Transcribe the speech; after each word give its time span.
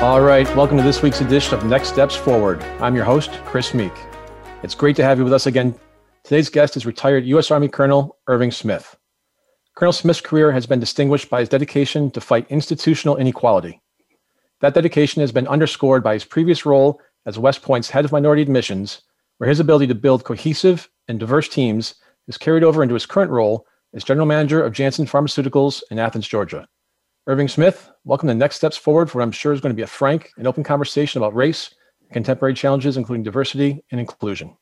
All 0.00 0.22
right, 0.22 0.46
welcome 0.56 0.78
to 0.78 0.82
this 0.82 1.02
week's 1.02 1.20
edition 1.20 1.52
of 1.52 1.66
Next 1.66 1.88
Steps 1.88 2.16
Forward. 2.16 2.62
I'm 2.80 2.96
your 2.96 3.04
host, 3.04 3.32
Chris 3.44 3.74
Meek. 3.74 3.92
It's 4.62 4.74
great 4.74 4.96
to 4.96 5.04
have 5.04 5.18
you 5.18 5.24
with 5.24 5.32
us 5.34 5.44
again. 5.44 5.74
Today's 6.24 6.48
guest 6.48 6.74
is 6.74 6.86
retired 6.86 7.26
U.S. 7.26 7.50
Army 7.50 7.68
Colonel 7.68 8.16
Irving 8.26 8.50
Smith. 8.50 8.96
Colonel 9.76 9.92
Smith's 9.92 10.22
career 10.22 10.52
has 10.52 10.66
been 10.66 10.80
distinguished 10.80 11.28
by 11.28 11.40
his 11.40 11.50
dedication 11.50 12.10
to 12.12 12.20
fight 12.22 12.46
institutional 12.48 13.18
inequality. 13.18 13.82
That 14.62 14.72
dedication 14.72 15.20
has 15.20 15.32
been 15.32 15.46
underscored 15.46 16.02
by 16.02 16.14
his 16.14 16.24
previous 16.24 16.64
role 16.64 16.98
as 17.26 17.38
West 17.38 17.60
Point's 17.60 17.90
head 17.90 18.06
of 18.06 18.12
minority 18.12 18.40
admissions, 18.40 19.02
where 19.36 19.50
his 19.50 19.60
ability 19.60 19.88
to 19.88 19.94
build 19.94 20.24
cohesive 20.24 20.88
and 21.08 21.20
diverse 21.20 21.46
teams 21.46 21.96
is 22.26 22.38
carried 22.38 22.64
over 22.64 22.82
into 22.82 22.94
his 22.94 23.04
current 23.04 23.30
role 23.30 23.66
as 23.92 24.02
general 24.02 24.26
manager 24.26 24.62
of 24.62 24.72
Janssen 24.72 25.04
Pharmaceuticals 25.04 25.82
in 25.90 25.98
Athens, 25.98 26.26
Georgia. 26.26 26.66
Irving 27.26 27.48
Smith, 27.48 27.89
welcome 28.04 28.28
to 28.28 28.34
Next 28.34 28.56
Steps 28.56 28.76
Forward, 28.76 29.10
for 29.10 29.18
what 29.18 29.24
I'm 29.24 29.32
sure 29.32 29.52
is 29.52 29.60
going 29.60 29.72
to 29.72 29.76
be 29.76 29.82
a 29.82 29.86
frank 29.86 30.32
and 30.36 30.46
open 30.46 30.64
conversation 30.64 31.18
about 31.18 31.34
race, 31.34 31.74
contemporary 32.12 32.54
challenges, 32.54 32.96
including 32.96 33.22
diversity 33.22 33.84
and 33.90 34.00
inclusion. 34.00 34.56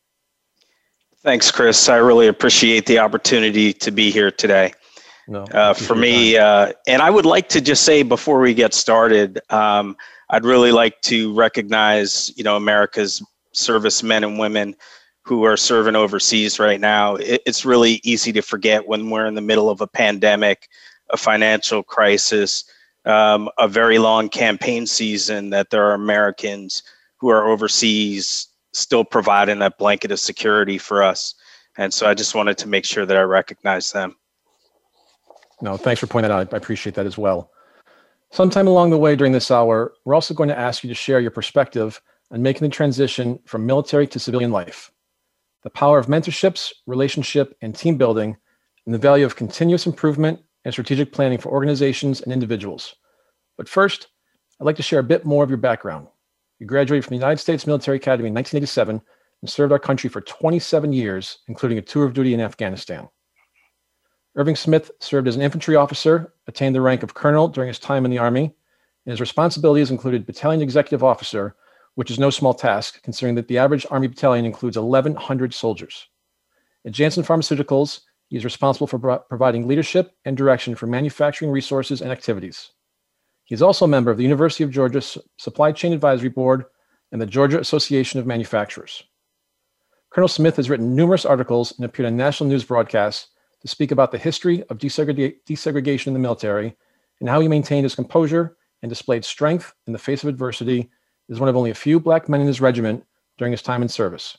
Thanks, 1.22 1.50
Chris. 1.50 1.88
I 1.88 1.96
really 1.96 2.28
appreciate 2.28 2.86
the 2.86 2.98
opportunity 2.98 3.72
to 3.72 3.90
be 3.90 4.10
here 4.10 4.30
today. 4.30 4.72
No, 5.26 5.42
uh, 5.52 5.74
for 5.74 5.94
me, 5.94 6.38
uh, 6.38 6.72
and 6.86 7.02
I 7.02 7.10
would 7.10 7.26
like 7.26 7.48
to 7.50 7.60
just 7.60 7.84
say 7.84 8.02
before 8.02 8.40
we 8.40 8.54
get 8.54 8.72
started, 8.72 9.40
um, 9.50 9.96
I'd 10.30 10.44
really 10.44 10.72
like 10.72 11.00
to 11.02 11.34
recognize, 11.34 12.32
you 12.36 12.44
know, 12.44 12.56
America's 12.56 13.22
servicemen 13.52 14.24
and 14.24 14.38
women 14.38 14.74
who 15.22 15.44
are 15.44 15.56
serving 15.56 15.96
overseas 15.96 16.58
right 16.58 16.80
now. 16.80 17.16
It, 17.16 17.42
it's 17.44 17.66
really 17.66 18.00
easy 18.04 18.32
to 18.32 18.40
forget 18.40 18.88
when 18.88 19.10
we're 19.10 19.26
in 19.26 19.34
the 19.34 19.42
middle 19.42 19.68
of 19.68 19.82
a 19.82 19.86
pandemic 19.86 20.68
a 21.10 21.16
financial 21.16 21.82
crisis, 21.82 22.64
um, 23.08 23.48
a 23.58 23.66
very 23.66 23.98
long 23.98 24.28
campaign 24.28 24.86
season, 24.86 25.50
that 25.50 25.70
there 25.70 25.84
are 25.84 25.94
Americans 25.94 26.82
who 27.16 27.28
are 27.28 27.48
overseas 27.48 28.48
still 28.72 29.04
providing 29.04 29.58
that 29.60 29.78
blanket 29.78 30.12
of 30.12 30.20
security 30.20 30.78
for 30.78 31.02
us. 31.02 31.34
And 31.76 31.92
so 31.92 32.06
I 32.06 32.14
just 32.14 32.34
wanted 32.34 32.58
to 32.58 32.68
make 32.68 32.84
sure 32.84 33.06
that 33.06 33.16
I 33.16 33.22
recognize 33.22 33.92
them. 33.92 34.16
No, 35.60 35.76
thanks 35.76 36.00
for 36.00 36.06
pointing 36.06 36.28
that 36.28 36.34
out. 36.34 36.54
I 36.54 36.56
appreciate 36.56 36.94
that 36.94 37.06
as 37.06 37.18
well. 37.18 37.50
Sometime 38.30 38.68
along 38.68 38.90
the 38.90 38.98
way 38.98 39.16
during 39.16 39.32
this 39.32 39.50
hour, 39.50 39.94
we're 40.04 40.14
also 40.14 40.34
going 40.34 40.50
to 40.50 40.58
ask 40.58 40.84
you 40.84 40.88
to 40.88 40.94
share 40.94 41.18
your 41.18 41.30
perspective 41.30 42.00
on 42.30 42.42
making 42.42 42.68
the 42.68 42.74
transition 42.74 43.38
from 43.46 43.64
military 43.64 44.06
to 44.06 44.18
civilian 44.18 44.52
life, 44.52 44.92
the 45.62 45.70
power 45.70 45.98
of 45.98 46.06
mentorships, 46.06 46.72
relationship, 46.86 47.56
and 47.62 47.74
team 47.74 47.96
building, 47.96 48.36
and 48.84 48.94
the 48.94 48.98
value 48.98 49.24
of 49.24 49.34
continuous 49.34 49.86
improvement 49.86 50.40
and 50.68 50.74
strategic 50.74 51.12
planning 51.12 51.38
for 51.38 51.48
organizations 51.48 52.20
and 52.20 52.30
individuals. 52.30 52.94
But 53.56 53.70
first, 53.70 54.08
I'd 54.60 54.64
like 54.64 54.76
to 54.76 54.82
share 54.82 54.98
a 54.98 55.02
bit 55.02 55.24
more 55.24 55.42
of 55.42 55.48
your 55.48 55.56
background. 55.56 56.08
You 56.58 56.66
graduated 56.66 57.06
from 57.06 57.16
the 57.16 57.20
United 57.20 57.38
States 57.38 57.66
Military 57.66 57.96
Academy 57.96 58.28
in 58.28 58.34
1987 58.34 59.00
and 59.40 59.50
served 59.50 59.72
our 59.72 59.78
country 59.78 60.10
for 60.10 60.20
27 60.20 60.92
years, 60.92 61.38
including 61.48 61.78
a 61.78 61.82
tour 61.82 62.04
of 62.04 62.12
duty 62.12 62.34
in 62.34 62.40
Afghanistan. 62.42 63.08
Irving 64.36 64.56
Smith 64.56 64.90
served 65.00 65.26
as 65.26 65.36
an 65.36 65.40
infantry 65.40 65.74
officer, 65.74 66.34
attained 66.48 66.74
the 66.74 66.82
rank 66.82 67.02
of 67.02 67.14
colonel 67.14 67.48
during 67.48 67.68
his 67.68 67.78
time 67.78 68.04
in 68.04 68.10
the 68.10 68.18
Army, 68.18 68.44
and 68.44 69.10
his 69.10 69.22
responsibilities 69.22 69.90
included 69.90 70.26
battalion 70.26 70.60
executive 70.60 71.02
officer, 71.02 71.56
which 71.94 72.10
is 72.10 72.18
no 72.18 72.28
small 72.28 72.52
task, 72.52 73.02
considering 73.02 73.36
that 73.36 73.48
the 73.48 73.56
average 73.56 73.86
Army 73.90 74.08
battalion 74.08 74.44
includes 74.44 74.76
1,100 74.76 75.54
soldiers. 75.54 76.08
At 76.84 76.92
Janssen 76.92 77.22
Pharmaceuticals, 77.24 78.00
he 78.28 78.36
is 78.36 78.44
responsible 78.44 78.86
for 78.86 78.98
pro- 78.98 79.18
providing 79.18 79.66
leadership 79.66 80.14
and 80.24 80.36
direction 80.36 80.74
for 80.74 80.86
manufacturing 80.86 81.50
resources 81.50 82.00
and 82.00 82.12
activities. 82.12 82.70
He 83.44 83.54
is 83.54 83.62
also 83.62 83.86
a 83.86 83.88
member 83.88 84.10
of 84.10 84.18
the 84.18 84.22
University 84.22 84.62
of 84.62 84.70
Georgia 84.70 85.00
Supply 85.00 85.72
Chain 85.72 85.92
Advisory 85.92 86.28
Board 86.28 86.66
and 87.10 87.20
the 87.20 87.26
Georgia 87.26 87.58
Association 87.58 88.20
of 88.20 88.26
Manufacturers. 88.26 89.02
Colonel 90.10 90.28
Smith 90.28 90.56
has 90.56 90.68
written 90.68 90.94
numerous 90.94 91.24
articles 91.24 91.72
and 91.76 91.84
appeared 91.84 92.06
on 92.06 92.16
national 92.16 92.48
news 92.48 92.64
broadcasts 92.64 93.28
to 93.60 93.68
speak 93.68 93.90
about 93.90 94.12
the 94.12 94.18
history 94.18 94.62
of 94.64 94.78
desegregation 94.78 96.06
in 96.06 96.12
the 96.12 96.18
military 96.18 96.76
and 97.20 97.28
how 97.28 97.40
he 97.40 97.48
maintained 97.48 97.84
his 97.84 97.94
composure 97.94 98.56
and 98.82 98.88
displayed 98.88 99.24
strength 99.24 99.74
in 99.86 99.92
the 99.92 99.98
face 99.98 100.22
of 100.22 100.28
adversity 100.28 100.90
as 101.30 101.40
one 101.40 101.48
of 101.48 101.56
only 101.56 101.70
a 101.70 101.74
few 101.74 101.98
black 101.98 102.28
men 102.28 102.40
in 102.40 102.46
his 102.46 102.60
regiment 102.60 103.04
during 103.36 103.52
his 103.52 103.62
time 103.62 103.82
in 103.82 103.88
service. 103.88 104.38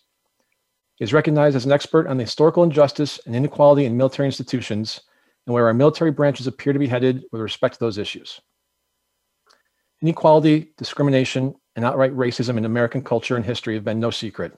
He 0.99 1.05
is 1.05 1.13
recognized 1.13 1.55
as 1.55 1.65
an 1.65 1.71
expert 1.71 2.07
on 2.07 2.17
the 2.17 2.23
historical 2.23 2.61
injustice 2.61 3.21
and 3.25 3.33
inequality 3.33 3.85
in 3.85 3.95
military 3.95 4.27
institutions 4.27 4.99
and 5.47 5.53
where 5.53 5.67
our 5.67 5.73
military 5.73 6.11
branches 6.11 6.45
appear 6.45 6.73
to 6.73 6.79
be 6.79 6.87
headed 6.87 7.23
with 7.31 7.41
respect 7.41 7.75
to 7.75 7.79
those 7.79 7.97
issues. 7.97 8.41
Inequality, 10.01 10.73
discrimination, 10.77 11.55
and 11.77 11.85
outright 11.85 12.15
racism 12.15 12.57
in 12.57 12.65
American 12.65 13.01
culture 13.01 13.37
and 13.37 13.45
history 13.45 13.75
have 13.75 13.85
been 13.85 14.01
no 14.01 14.11
secret. 14.11 14.57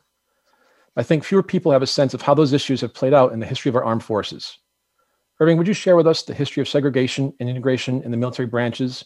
I 0.97 1.03
think 1.03 1.24
fewer 1.24 1.44
people 1.44 1.72
have 1.72 1.84
a 1.84 1.88
sense 1.88 2.16
of 2.16 2.24
how 2.24 2.34
those 2.34 2.53
issues 2.53 2.81
have 2.81 2.94
played 2.94 3.13
out 3.13 3.34
in 3.34 3.40
the 3.40 3.46
history 3.46 3.69
of 3.69 3.75
our 3.75 3.84
armed 3.84 4.03
forces. 4.03 4.58
Irving, 5.40 5.58
would 5.58 5.68
you 5.68 5.75
share 5.75 5.96
with 5.96 6.08
us 6.08 6.23
the 6.23 6.34
history 6.34 6.62
of 6.62 6.68
segregation 6.68 7.34
and 7.40 7.50
integration 7.50 8.02
in 8.02 8.09
the 8.09 8.18
military 8.18 8.47
branches 8.47 9.06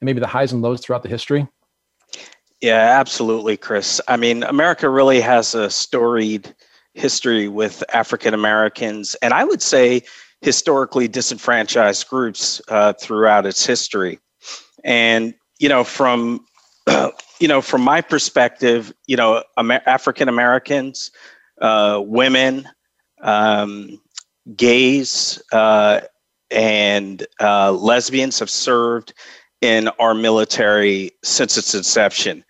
and 0.00 0.06
maybe 0.06 0.20
the 0.20 0.26
highs 0.26 0.52
and 0.52 0.60
lows 0.60 0.82
throughout 0.82 1.02
the 1.02 1.08
history? 1.08 1.48
Yeah, 2.60 2.98
absolutely, 3.00 3.56
Chris. 3.56 4.02
I 4.06 4.18
mean, 4.18 4.42
America 4.42 4.88
really 4.88 5.20
has 5.22 5.54
a 5.54 5.70
storied 5.70 6.54
history 6.94 7.48
with 7.48 7.84
African 7.92 8.34
Americans, 8.34 9.14
and 9.16 9.34
I 9.34 9.44
would 9.44 9.62
say 9.62 10.02
historically 10.40 11.08
disenfranchised 11.08 12.08
groups 12.08 12.60
uh, 12.68 12.92
throughout 12.94 13.46
its 13.46 13.64
history. 13.64 14.18
And 14.84 15.34
you 15.58 15.68
know, 15.68 15.84
from 15.84 16.44
you 17.40 17.48
know, 17.48 17.60
from 17.60 17.82
my 17.82 18.00
perspective, 18.00 18.92
you 19.06 19.16
know, 19.16 19.42
Amer- 19.58 19.82
African 19.86 20.28
Americans, 20.28 21.10
uh, 21.60 22.00
women, 22.04 22.68
um, 23.22 24.00
gays, 24.56 25.42
uh, 25.52 26.00
and 26.50 27.26
uh, 27.40 27.72
lesbians 27.72 28.38
have 28.38 28.50
served 28.50 29.14
in 29.60 29.88
our 29.98 30.14
military 30.14 31.10
since 31.22 31.56
its 31.56 31.74
inception. 31.74 32.44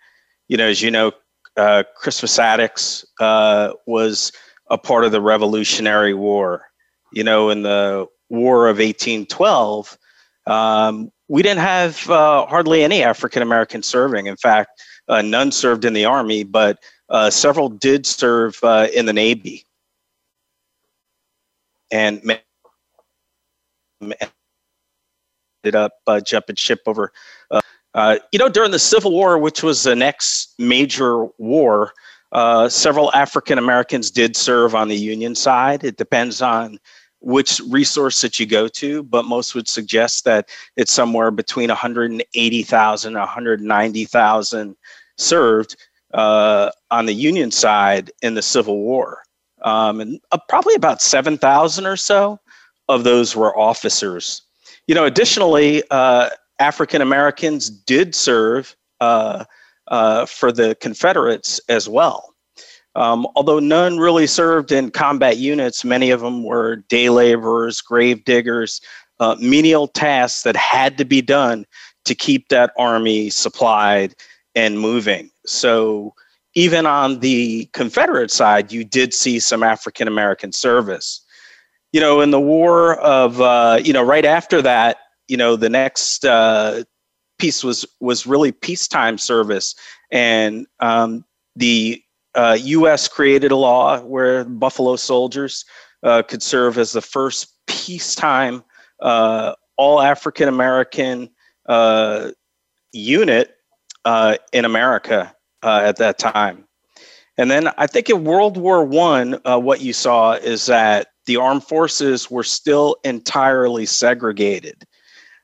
You 0.47 0.57
know, 0.57 0.67
as 0.67 0.81
you 0.81 0.91
know, 0.91 1.13
uh, 1.57 1.83
Crispus 1.95 2.37
Attucks 2.37 3.05
uh, 3.19 3.73
was 3.85 4.31
a 4.69 4.77
part 4.77 5.05
of 5.05 5.11
the 5.11 5.21
Revolutionary 5.21 6.13
War. 6.13 6.67
You 7.13 7.23
know, 7.23 7.49
in 7.49 7.63
the 7.63 8.07
War 8.29 8.67
of 8.67 8.77
1812, 8.77 9.97
um, 10.47 11.11
we 11.27 11.41
didn't 11.41 11.61
have 11.61 12.09
uh, 12.09 12.45
hardly 12.45 12.83
any 12.83 13.03
African 13.03 13.41
Americans 13.41 13.87
serving. 13.87 14.27
In 14.27 14.35
fact, 14.35 14.81
uh, 15.07 15.21
none 15.21 15.51
served 15.51 15.85
in 15.85 15.93
the 15.93 16.05
Army, 16.05 16.43
but 16.43 16.79
uh, 17.09 17.29
several 17.29 17.69
did 17.69 18.05
serve 18.05 18.59
uh, 18.63 18.87
in 18.93 19.05
the 19.05 19.13
Navy. 19.13 19.65
And 21.91 22.39
ended 24.01 25.75
up 25.75 25.93
jumping 26.25 26.55
ship 26.55 26.81
over 26.85 27.11
uh, 27.95 28.17
you 28.33 28.37
know, 28.37 28.49
during 28.49 28.71
the 28.71 28.79
Civil 28.79 29.11
War, 29.11 29.37
which 29.37 29.63
was 29.63 29.83
the 29.83 29.95
next 29.95 30.53
major 30.59 31.25
war, 31.37 31.93
uh, 32.33 32.67
several 32.67 33.11
African 33.13 33.57
Americans 33.57 34.11
did 34.11 34.35
serve 34.35 34.75
on 34.75 34.89
the 34.89 34.97
Union 34.97 35.33
side. 35.33 35.85
It 35.85 35.95
depends 35.95 36.41
on 36.41 36.77
which 37.21 37.61
resource 37.69 38.19
that 38.19 38.37
you 38.37 38.45
go 38.45 38.67
to, 38.67 39.01
but 39.01 39.23
most 39.23 39.55
would 39.55 39.69
suggest 39.69 40.25
that 40.25 40.49
it's 40.75 40.91
somewhere 40.91 41.31
between 41.31 41.69
180,000 41.69 43.07
and 43.07 43.17
190,000 43.17 44.75
served 45.17 45.75
uh, 46.13 46.71
on 46.91 47.05
the 47.05 47.13
Union 47.13 47.49
side 47.49 48.11
in 48.21 48.33
the 48.33 48.41
Civil 48.41 48.77
War. 48.79 49.23
Um, 49.61 50.01
and 50.01 50.19
uh, 50.33 50.37
probably 50.49 50.75
about 50.75 51.01
7,000 51.01 51.85
or 51.85 51.95
so 51.95 52.39
of 52.89 53.05
those 53.05 53.37
were 53.37 53.57
officers. 53.57 54.41
You 54.85 54.95
know, 54.95 55.05
additionally, 55.05 55.81
uh, 55.89 56.29
African 56.59 57.01
Americans 57.01 57.69
did 57.69 58.15
serve 58.15 58.75
uh, 59.01 59.45
uh, 59.87 60.25
for 60.25 60.51
the 60.51 60.75
Confederates 60.75 61.59
as 61.69 61.87
well. 61.89 62.33
Um, 62.95 63.27
although 63.35 63.59
none 63.59 63.97
really 63.97 64.25
served 64.25 64.71
in 64.71 64.89
combat 64.89 65.37
units, 65.37 65.83
many 65.83 66.11
of 66.11 66.21
them 66.21 66.43
were 66.43 66.77
day 66.87 67.09
laborers, 67.09 67.81
grave 67.81 68.23
diggers, 68.23 68.79
uh, 69.19 69.35
menial 69.39 69.87
tasks 69.87 70.43
that 70.43 70.55
had 70.55 70.97
to 70.97 71.05
be 71.05 71.21
done 71.21 71.65
to 72.05 72.15
keep 72.15 72.49
that 72.49 72.71
army 72.77 73.29
supplied 73.29 74.15
and 74.55 74.79
moving. 74.79 75.29
So 75.45 76.13
even 76.53 76.85
on 76.85 77.19
the 77.19 77.65
Confederate 77.73 78.31
side, 78.31 78.71
you 78.71 78.85
did 78.85 79.13
see 79.13 79.39
some 79.39 79.61
African 79.61 80.07
American 80.07 80.53
service. 80.53 81.21
You 81.91 81.99
know, 81.99 82.21
in 82.21 82.31
the 82.31 82.39
war 82.39 82.95
of, 82.95 83.41
uh, 83.41 83.79
you 83.83 83.93
know, 83.93 84.03
right 84.03 84.25
after 84.25 84.61
that, 84.61 84.97
you 85.27 85.37
know, 85.37 85.55
the 85.55 85.69
next 85.69 86.25
uh, 86.25 86.83
piece 87.39 87.63
was 87.63 87.85
was 87.99 88.25
really 88.25 88.51
peacetime 88.51 89.17
service, 89.17 89.75
and 90.11 90.65
um, 90.79 91.25
the 91.55 92.01
uh, 92.35 92.57
U.S. 92.59 93.07
created 93.07 93.51
a 93.51 93.55
law 93.55 93.99
where 94.01 94.43
Buffalo 94.43 94.95
soldiers 94.95 95.65
uh, 96.03 96.21
could 96.21 96.43
serve 96.43 96.77
as 96.77 96.91
the 96.91 97.01
first 97.01 97.53
peacetime 97.67 98.63
uh, 99.01 99.53
all 99.77 100.01
African 100.01 100.47
American 100.47 101.29
uh, 101.67 102.31
unit 102.93 103.55
uh, 104.05 104.37
in 104.53 104.65
America 104.65 105.33
at 105.63 105.97
that 105.97 106.19
time. 106.19 106.65
And 107.37 107.51
then 107.51 107.69
I 107.77 107.87
think 107.87 108.09
in 108.09 108.23
World 108.23 108.57
War 108.57 108.83
One, 108.85 109.39
uh, 109.45 109.59
what 109.59 109.81
you 109.81 109.93
saw 109.93 110.33
is 110.33 110.67
that 110.67 111.07
the 111.25 111.37
armed 111.37 111.63
forces 111.63 112.29
were 112.31 112.43
still 112.43 112.97
entirely 113.03 113.85
segregated. 113.85 114.85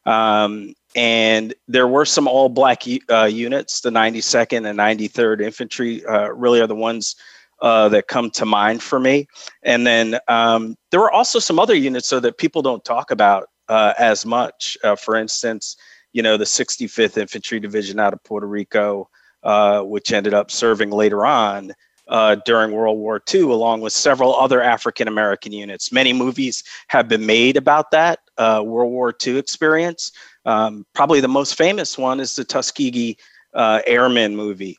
Um, 0.05 0.73
and 0.95 1.53
there 1.67 1.87
were 1.87 2.05
some 2.05 2.27
all 2.27 2.49
black 2.49 2.83
uh, 3.09 3.25
units, 3.25 3.81
the 3.81 3.89
92nd 3.89 4.67
and 4.67 4.77
93rd 4.77 5.41
Infantry 5.41 6.05
uh, 6.05 6.29
really 6.29 6.59
are 6.59 6.67
the 6.67 6.75
ones 6.75 7.15
uh, 7.61 7.87
that 7.89 8.07
come 8.07 8.31
to 8.31 8.45
mind 8.45 8.81
for 8.81 8.99
me. 8.99 9.27
And 9.63 9.85
then 9.85 10.17
um, 10.27 10.75
there 10.89 10.99
were 10.99 11.11
also 11.11 11.39
some 11.39 11.59
other 11.59 11.75
units 11.75 12.07
so 12.07 12.19
that 12.19 12.37
people 12.37 12.61
don't 12.61 12.83
talk 12.83 13.11
about 13.11 13.47
uh, 13.69 13.93
as 13.97 14.25
much. 14.25 14.77
Uh, 14.83 14.95
for 14.95 15.15
instance, 15.15 15.77
you 16.13 16.21
know, 16.23 16.37
the 16.37 16.45
65th 16.45 17.17
Infantry 17.17 17.59
Division 17.59 17.99
out 17.99 18.13
of 18.13 18.23
Puerto 18.23 18.47
Rico, 18.47 19.09
uh, 19.43 19.81
which 19.81 20.11
ended 20.11 20.33
up 20.33 20.51
serving 20.51 20.89
later 20.89 21.25
on 21.25 21.71
uh, 22.07 22.35
during 22.45 22.71
World 22.71 22.97
War 22.97 23.21
II, 23.33 23.43
along 23.43 23.81
with 23.81 23.93
several 23.93 24.35
other 24.35 24.61
African 24.61 25.07
American 25.07 25.53
units. 25.53 25.91
Many 25.91 26.11
movies 26.11 26.63
have 26.87 27.07
been 27.07 27.25
made 27.25 27.55
about 27.55 27.91
that 27.91 28.19
uh, 28.41 28.61
World 28.63 28.91
War 28.91 29.13
II 29.25 29.37
experience. 29.37 30.11
Um, 30.45 30.85
probably 30.93 31.21
the 31.21 31.27
most 31.27 31.55
famous 31.55 31.97
one 31.97 32.19
is 32.19 32.35
the 32.35 32.43
Tuskegee 32.43 33.17
uh, 33.53 33.81
Airmen 33.85 34.35
movie. 34.35 34.77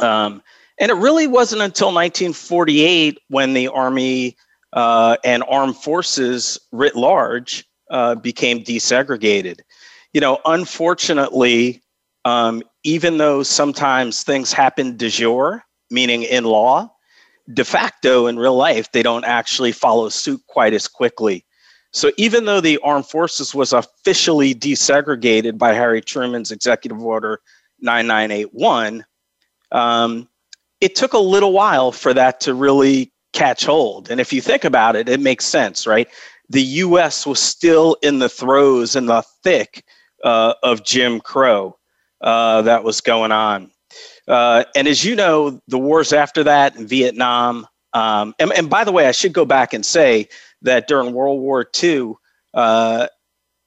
Um, 0.00 0.42
and 0.78 0.90
it 0.90 0.94
really 0.94 1.26
wasn't 1.26 1.62
until 1.62 1.88
1948 1.88 3.18
when 3.28 3.54
the 3.54 3.68
Army 3.68 4.36
uh, 4.72 5.16
and 5.24 5.42
armed 5.48 5.76
forces 5.76 6.58
writ 6.72 6.96
large 6.96 7.64
uh, 7.90 8.14
became 8.14 8.62
desegregated. 8.62 9.60
You 10.12 10.20
know, 10.20 10.38
unfortunately, 10.44 11.82
um, 12.24 12.62
even 12.84 13.18
though 13.18 13.42
sometimes 13.42 14.22
things 14.22 14.52
happen 14.52 14.96
de 14.96 15.08
jure, 15.08 15.64
meaning 15.90 16.24
in 16.24 16.44
law, 16.44 16.90
de 17.52 17.64
facto 17.64 18.26
in 18.26 18.38
real 18.38 18.56
life, 18.56 18.90
they 18.92 19.02
don't 19.02 19.24
actually 19.24 19.72
follow 19.72 20.08
suit 20.08 20.42
quite 20.46 20.74
as 20.74 20.88
quickly. 20.88 21.45
So 21.96 22.12
even 22.18 22.44
though 22.44 22.60
the 22.60 22.78
armed 22.84 23.06
forces 23.06 23.54
was 23.54 23.72
officially 23.72 24.54
desegregated 24.54 25.56
by 25.56 25.72
Harry 25.72 26.02
Truman's 26.02 26.52
Executive 26.52 27.00
Order 27.00 27.40
9981, 27.80 29.06
um, 29.72 30.28
it 30.82 30.94
took 30.94 31.14
a 31.14 31.18
little 31.18 31.54
while 31.54 31.92
for 31.92 32.12
that 32.12 32.38
to 32.40 32.52
really 32.52 33.10
catch 33.32 33.64
hold. 33.64 34.10
And 34.10 34.20
if 34.20 34.30
you 34.30 34.42
think 34.42 34.62
about 34.62 34.94
it, 34.94 35.08
it 35.08 35.20
makes 35.20 35.46
sense, 35.46 35.86
right? 35.86 36.06
The 36.50 36.60
US 36.60 37.24
was 37.24 37.40
still 37.40 37.96
in 38.02 38.18
the 38.18 38.28
throes 38.28 38.94
and 38.94 39.08
the 39.08 39.22
thick 39.42 39.82
uh, 40.22 40.52
of 40.62 40.84
Jim 40.84 41.18
Crow 41.18 41.78
uh, 42.20 42.60
that 42.60 42.84
was 42.84 43.00
going 43.00 43.32
on. 43.32 43.70
Uh, 44.28 44.64
and 44.74 44.86
as 44.86 45.02
you 45.02 45.16
know, 45.16 45.62
the 45.66 45.78
wars 45.78 46.12
after 46.12 46.44
that 46.44 46.76
in 46.76 46.86
Vietnam, 46.86 47.66
um, 47.96 48.34
and, 48.38 48.52
and, 48.52 48.68
by 48.68 48.84
the 48.84 48.92
way, 48.92 49.06
I 49.06 49.12
should 49.12 49.32
go 49.32 49.46
back 49.46 49.72
and 49.72 49.86
say 49.86 50.28
that 50.62 50.88
during 50.88 51.12
World 51.12 51.40
War 51.40 51.66
II, 51.82 52.14
uh, 52.54 53.06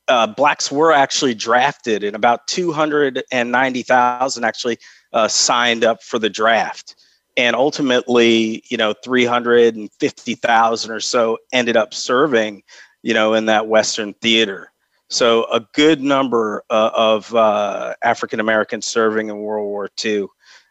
uh, 0.08 0.28
blacks 0.28 0.72
were 0.72 0.92
actually 0.92 1.36
drafted, 1.36 2.04
and 2.04 2.16
about 2.16 2.48
290,000 2.48 4.44
actually 4.44 4.78
uh, 5.14 5.28
signed 5.28 5.84
up 5.84 6.02
for 6.04 6.18
the 6.20 6.30
draft 6.30 6.96
and 7.40 7.56
ultimately, 7.56 8.62
you 8.70 8.76
know, 8.76 8.94
350,000 9.02 10.92
or 10.92 11.00
so 11.00 11.38
ended 11.54 11.78
up 11.78 11.94
serving, 11.94 12.64
you 13.02 13.14
know, 13.14 13.34
in 13.34 13.46
that 13.46 13.68
Western 13.68 14.14
theater. 14.16 14.74
So 15.08 15.46
a 15.46 15.62
good 15.74 16.02
number 16.02 16.66
uh, 16.70 16.92
of 16.94 17.34
uh, 17.34 17.94
African 18.04 18.42
Americans 18.42 18.86
serving 18.86 19.30
in 19.30 19.38
World 19.40 19.68
War 19.68 19.90
II 20.04 20.28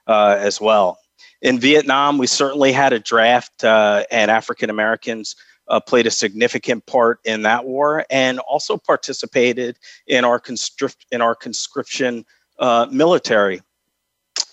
uh, 0.07 0.37
as 0.39 0.61
well. 0.61 0.99
In 1.41 1.59
Vietnam, 1.59 2.19
we 2.19 2.27
certainly 2.27 2.73
had 2.73 2.93
a 2.93 2.99
draft, 2.99 3.65
uh, 3.65 4.05
and 4.11 4.31
African 4.31 4.69
Americans 4.69 5.37
uh, 5.69 5.81
played 5.81 6.07
a 6.07 6.11
significant 6.11 6.85
part 6.87 7.21
in 7.25 7.43
that 7.43 7.65
war, 7.65 8.05
and 8.11 8.39
also 8.41 8.77
participated 8.77 9.79
in 10.07 10.25
our 10.25 10.39
conscript, 10.39 11.07
in 11.11 11.21
our 11.21 11.35
conscription 11.35 12.25
uh, 12.59 12.87
military. 12.91 13.61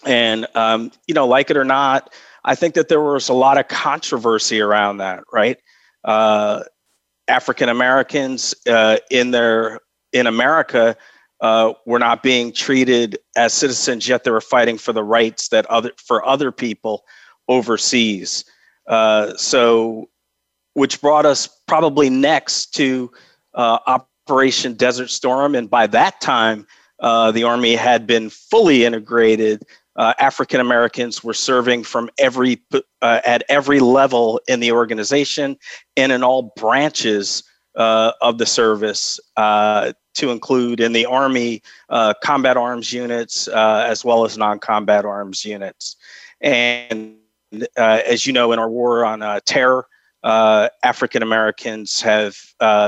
And, 0.06 0.46
um, 0.56 0.92
you 1.08 1.16
know, 1.16 1.28
like 1.28 1.50
it 1.50 1.58
or 1.58 1.66
not, 1.66 2.14
I 2.44 2.56
think 2.56 2.76
that 2.76 2.90
there 2.90 3.02
was 3.02 3.30
a 3.30 3.34
lot 3.34 3.58
of 3.58 3.68
controversy 3.68 4.62
around 4.62 4.98
that, 4.98 5.24
right? 5.34 5.58
Uh, 6.04 6.64
African 7.28 7.70
Americans 7.70 8.54
uh, 8.68 8.98
in 9.10 9.32
their 9.32 9.80
in 10.14 10.28
America 10.28 10.96
uh, 11.42 11.74
were 11.86 12.00
not 12.00 12.24
being 12.24 12.54
treated 12.54 13.18
as 13.36 13.54
citizens, 13.54 14.08
yet 14.08 14.24
they 14.24 14.32
were 14.32 14.42
fighting 14.42 14.78
for 14.78 14.94
the 14.94 15.04
rights 15.04 15.50
that 15.50 15.66
other 15.66 15.92
for 15.98 16.26
other 16.26 16.52
people 16.52 17.04
overseas. 17.48 18.46
Uh, 18.88 19.36
so, 19.36 20.08
which 20.76 21.02
brought 21.02 21.26
us 21.26 21.48
probably 21.68 22.10
next 22.10 22.74
to 22.76 23.12
uh, 23.56 23.80
Operation 24.28 24.74
Desert 24.74 25.10
Storm, 25.10 25.56
and 25.56 25.70
by 25.70 25.88
that 25.88 26.22
time, 26.22 26.68
uh, 27.00 27.32
the 27.32 27.44
Army 27.44 27.76
had 27.76 28.06
been 28.08 28.30
fully 28.30 28.86
integrated 28.86 29.64
uh, 29.96 30.14
African 30.20 30.60
Americans 30.60 31.24
were 31.24 31.34
serving 31.34 31.84
from 31.84 32.10
every 32.18 32.62
uh, 32.74 33.22
at 33.26 33.44
every 33.48 33.80
level 33.80 34.42
in 34.48 34.60
the 34.60 34.72
organization 34.72 35.58
and 35.96 36.12
in 36.12 36.24
all 36.24 36.54
branches 36.58 37.44
uh, 37.76 38.12
of 38.22 38.38
the 38.38 38.46
service, 38.46 39.20
uh, 39.38 39.94
to 40.14 40.32
include 40.32 40.80
in 40.80 40.94
the 40.94 41.06
Army 41.06 41.62
combat 42.24 42.56
arms 42.56 42.94
units 42.94 43.48
as 43.50 44.06
well 44.06 44.26
as 44.26 44.38
non-combat 44.38 45.04
arms 45.06 45.44
units. 45.44 45.98
And 46.40 47.18
as 47.78 48.26
you 48.26 48.32
know, 48.32 48.52
in 48.54 48.60
our 48.60 48.70
war 48.70 49.04
on 49.06 49.42
terror, 49.42 49.88
African 50.26 51.22
Americans 51.22 52.02
have 52.02 52.36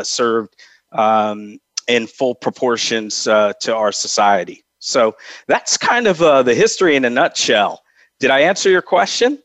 served 0.04 0.56
um, 0.92 1.60
in 1.88 2.08
full 2.08 2.36
proportions 2.36 3.24
to 3.24 3.76
our 3.76 3.92
society. 3.92 4.64
So 4.80 5.16
that's 5.48 5.78
kind 5.78 6.08
of 6.08 6.22
uh, 6.22 6.44
the 6.44 6.56
history 6.56 6.96
in 6.96 7.06
a 7.06 7.10
nutshell. 7.10 7.84
Did 8.20 8.32
I 8.32 8.40
answer 8.42 8.70
your 8.70 8.82
question? 8.82 9.42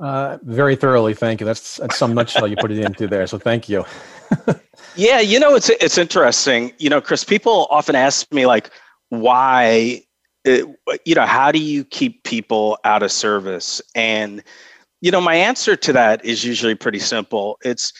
Uh, 0.00 0.38
very 0.42 0.76
thoroughly, 0.76 1.12
thank 1.12 1.40
you. 1.40 1.46
That's, 1.46 1.76
that's 1.76 1.96
some 1.96 2.14
nutshell 2.14 2.46
you 2.46 2.56
put 2.56 2.70
it 2.70 2.84
into 2.84 3.06
there. 3.06 3.26
So 3.26 3.38
thank 3.38 3.68
you. 3.68 3.84
yeah, 4.96 5.20
you 5.20 5.40
know 5.40 5.54
it's 5.54 5.70
it's 5.70 5.98
interesting. 5.98 6.72
You 6.78 6.90
know, 6.90 7.00
Chris, 7.00 7.24
people 7.24 7.66
often 7.70 7.96
ask 7.96 8.30
me 8.32 8.46
like, 8.46 8.70
why, 9.08 10.02
it, 10.44 10.66
uh, 10.86 10.96
you 11.04 11.14
know, 11.14 11.26
how 11.26 11.50
do 11.50 11.58
you 11.58 11.84
keep 11.84 12.22
people 12.24 12.78
out 12.84 13.02
of 13.02 13.10
service? 13.10 13.82
And 13.94 14.42
you 15.00 15.10
know, 15.10 15.20
my 15.20 15.34
answer 15.34 15.76
to 15.76 15.92
that 15.92 16.24
is 16.24 16.44
usually 16.44 16.74
pretty 16.74 16.98
simple. 16.98 17.58
It's, 17.64 17.92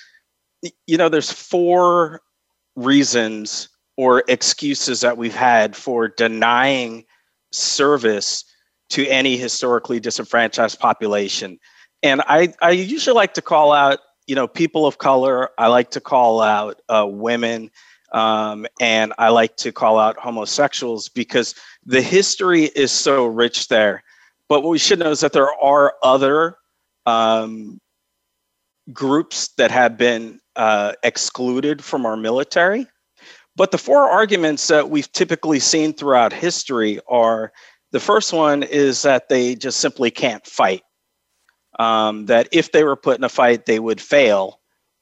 you 0.87 0.97
know, 0.97 1.09
there's 1.09 1.31
four 1.31 2.21
reasons 2.77 3.69
or 3.97 4.25
excuses 4.29 5.01
that 5.01 5.17
we've 5.17 5.35
had 5.35 5.75
for 5.75 6.09
denying 6.09 7.05
service 7.53 8.45
to 8.91 9.07
any 9.09 9.37
historically 9.37 10.01
disenfranchised 10.01 10.79
population. 10.79 11.59
And 12.03 12.23
I, 12.27 12.55
I 12.63 12.71
usually 12.71 13.15
like 13.15 13.35
to 13.35 13.43
call 13.43 13.73
out, 13.73 13.99
you 14.27 14.35
know, 14.35 14.47
people 14.47 14.87
of 14.87 14.99
color. 14.99 15.51
I 15.59 15.67
like 15.69 15.91
to 15.93 16.01
call 16.01 16.41
out 16.41 16.81
uh, 16.89 17.07
women, 17.09 17.71
um, 18.13 18.67
and 18.81 19.13
I 19.19 19.31
like 19.31 19.57
to 19.59 19.73
call 19.73 19.99
out 19.99 20.17
homosexuals 20.19 21.09
because 21.09 21.55
the 21.85 22.03
history 22.03 22.65
is 22.65 22.93
so 22.93 23.27
rich 23.27 23.69
there. 23.69 24.03
But 24.49 24.63
what 24.63 24.71
we 24.71 24.79
should 24.79 24.99
know 24.99 25.11
is 25.11 25.21
that 25.21 25.33
there 25.33 25.53
are 25.61 25.95
other 26.03 26.58
um, 27.09 27.79
groups 28.93 29.49
that 29.57 29.71
have 29.71 29.97
been 29.97 30.41
uh, 30.57 30.93
excluded 31.03 31.83
from 31.83 32.07
our 32.07 32.17
military. 32.17 32.87
But 33.57 33.71
the 33.71 33.79
four 33.79 34.03
arguments 34.21 34.69
that 34.69 34.91
we've 34.91 35.11
typically 35.13 35.61
seen 35.61 35.93
throughout 35.93 36.33
history 36.33 37.01
are 37.07 37.53
the 37.93 38.01
first 38.01 38.33
one 38.33 38.63
is 38.63 39.03
that 39.03 39.29
they 39.29 39.57
just 39.57 39.79
simply 39.81 40.11
can't 40.11 40.47
fight. 40.47 40.83
Um, 41.79 42.27
that 42.27 42.49
if 42.53 42.71
they 42.73 42.85
were 42.85 42.97
put 42.97 43.19
in 43.19 43.25
a 43.25 43.29
fight, 43.29 43.65
they 43.65 43.81
would 43.81 44.01
fail 44.01 44.61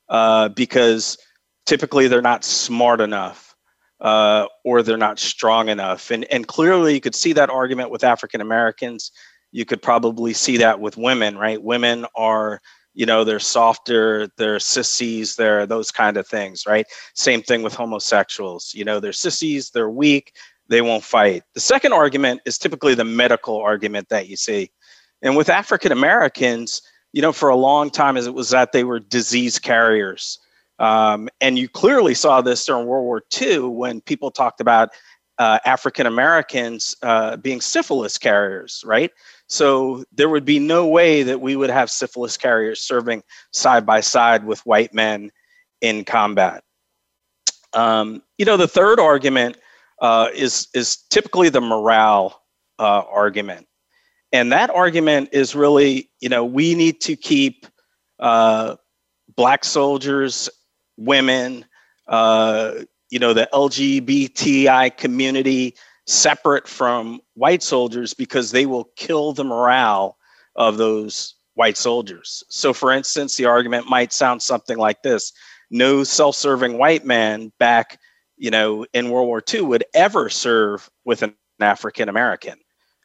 uh, 0.08 0.48
because 0.48 1.18
typically 1.64 2.08
they're 2.08 2.30
not 2.32 2.44
smart 2.44 3.00
enough. 3.00 3.56
uh, 4.00 4.46
or 4.64 4.82
they're 4.82 4.96
not 4.96 5.18
strong 5.18 5.68
enough. 5.68 6.10
And, 6.10 6.24
and 6.26 6.46
clearly, 6.46 6.94
you 6.94 7.00
could 7.00 7.14
see 7.14 7.32
that 7.34 7.50
argument 7.50 7.90
with 7.90 8.04
African 8.04 8.40
Americans. 8.40 9.10
You 9.56 9.64
could 9.64 9.80
probably 9.80 10.34
see 10.34 10.58
that 10.58 10.80
with 10.80 10.98
women, 10.98 11.38
right? 11.38 11.62
Women 11.62 12.04
are, 12.14 12.60
you 12.92 13.06
know, 13.06 13.24
they're 13.24 13.40
softer, 13.40 14.28
they're 14.36 14.60
sissies, 14.60 15.36
they're 15.36 15.64
those 15.64 15.90
kind 15.90 16.18
of 16.18 16.28
things, 16.28 16.66
right? 16.66 16.84
Same 17.14 17.40
thing 17.40 17.62
with 17.62 17.74
homosexuals. 17.74 18.74
You 18.74 18.84
know, 18.84 19.00
they're 19.00 19.14
sissies, 19.14 19.70
they're 19.70 19.88
weak, 19.88 20.34
they 20.68 20.82
won't 20.82 21.04
fight. 21.04 21.42
The 21.54 21.60
second 21.60 21.94
argument 21.94 22.42
is 22.44 22.58
typically 22.58 22.94
the 22.94 23.06
medical 23.06 23.56
argument 23.56 24.10
that 24.10 24.28
you 24.28 24.36
see. 24.36 24.70
And 25.22 25.38
with 25.38 25.48
African 25.48 25.90
Americans, 25.90 26.82
you 27.14 27.22
know, 27.22 27.32
for 27.32 27.48
a 27.48 27.56
long 27.56 27.88
time, 27.88 28.18
as 28.18 28.26
it 28.26 28.34
was 28.34 28.50
that 28.50 28.72
they 28.72 28.84
were 28.84 29.00
disease 29.00 29.58
carriers. 29.58 30.38
Um, 30.78 31.30
and 31.40 31.58
you 31.58 31.66
clearly 31.70 32.12
saw 32.12 32.42
this 32.42 32.66
during 32.66 32.86
World 32.86 33.06
War 33.06 33.22
II 33.40 33.60
when 33.60 34.02
people 34.02 34.30
talked 34.30 34.60
about 34.60 34.90
uh, 35.38 35.58
African 35.64 36.06
Americans 36.06 36.96
uh, 37.02 37.36
being 37.36 37.60
syphilis 37.60 38.18
carriers, 38.18 38.82
right? 38.86 39.10
So 39.48 40.04
there 40.12 40.28
would 40.28 40.44
be 40.44 40.58
no 40.58 40.86
way 40.86 41.22
that 41.22 41.40
we 41.40 41.56
would 41.56 41.70
have 41.70 41.90
syphilis 41.90 42.36
carriers 42.36 42.80
serving 42.80 43.22
side 43.52 43.86
by 43.86 44.00
side 44.00 44.44
with 44.44 44.64
white 44.66 44.94
men 44.94 45.30
in 45.80 46.04
combat. 46.04 46.64
Um, 47.72 48.22
you 48.38 48.44
know, 48.44 48.56
the 48.56 48.68
third 48.68 48.98
argument 48.98 49.58
uh, 50.00 50.28
is 50.34 50.68
is 50.74 50.96
typically 51.10 51.48
the 51.48 51.60
morale 51.60 52.42
uh, 52.78 53.02
argument, 53.10 53.66
and 54.32 54.50
that 54.52 54.70
argument 54.70 55.30
is 55.32 55.54
really, 55.54 56.10
you 56.20 56.28
know, 56.28 56.44
we 56.44 56.74
need 56.74 57.00
to 57.02 57.16
keep 57.16 57.66
uh, 58.18 58.76
black 59.36 59.64
soldiers, 59.64 60.48
women, 60.96 61.66
you 63.16 63.20
know, 63.20 63.32
the 63.32 63.48
LGBTI 63.54 64.94
community 64.98 65.74
separate 66.06 66.68
from 66.68 67.18
white 67.32 67.62
soldiers 67.62 68.12
because 68.12 68.50
they 68.50 68.66
will 68.66 68.90
kill 68.94 69.32
the 69.32 69.42
morale 69.42 70.18
of 70.54 70.76
those 70.76 71.34
white 71.54 71.78
soldiers. 71.78 72.44
So, 72.50 72.74
for 72.74 72.92
instance, 72.92 73.34
the 73.34 73.46
argument 73.46 73.88
might 73.88 74.12
sound 74.12 74.42
something 74.42 74.76
like 74.76 75.02
this 75.02 75.32
no 75.70 76.04
self 76.04 76.36
serving 76.36 76.76
white 76.76 77.06
man 77.06 77.50
back, 77.58 77.98
you 78.36 78.50
know, 78.50 78.84
in 78.92 79.08
World 79.08 79.28
War 79.28 79.42
II 79.50 79.62
would 79.62 79.84
ever 79.94 80.28
serve 80.28 80.90
with 81.06 81.22
an 81.22 81.34
African 81.58 82.10
American. 82.10 82.58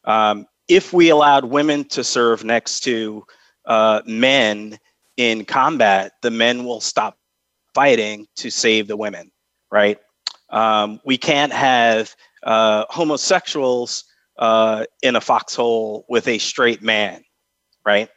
Um, 0.04 0.46
if 0.68 0.92
we 0.92 1.08
allowed 1.08 1.46
women 1.46 1.86
to 1.86 2.04
serve 2.04 2.44
next 2.44 2.82
to 2.82 3.24
uh, 3.66 4.02
men 4.06 4.78
in 5.16 5.46
combat, 5.46 6.12
the 6.22 6.32
men 6.32 6.66
will 6.66 6.82
stop 6.82 7.16
fighting 7.74 8.28
to 8.36 8.50
save 8.50 8.90
the 8.90 8.98
women, 8.98 9.32
right? 9.72 10.00
Um, 10.50 11.00
we 11.06 11.18
can't 11.18 11.54
have 11.54 12.16
uh, 12.44 12.86
homosexuals 12.90 14.04
uh, 14.38 14.86
in 15.02 15.16
a 15.16 15.22
foxhole 15.22 16.06
with 16.10 16.28
a 16.28 16.38
straight 16.38 16.82
man, 16.82 17.24
right? 17.86 18.10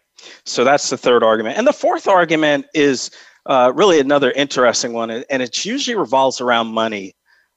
So 0.44 0.64
that's 0.64 0.90
the 0.90 0.96
third 0.96 1.22
argument. 1.22 1.58
And 1.58 1.66
the 1.66 1.72
fourth 1.72 2.08
argument 2.08 2.66
is 2.74 3.10
uh, 3.46 3.72
really 3.74 4.00
another 4.00 4.30
interesting 4.32 4.92
one, 4.92 5.10
and 5.10 5.42
it 5.42 5.64
usually 5.64 5.96
revolves 5.96 6.40
around 6.40 6.68
money. 6.68 7.14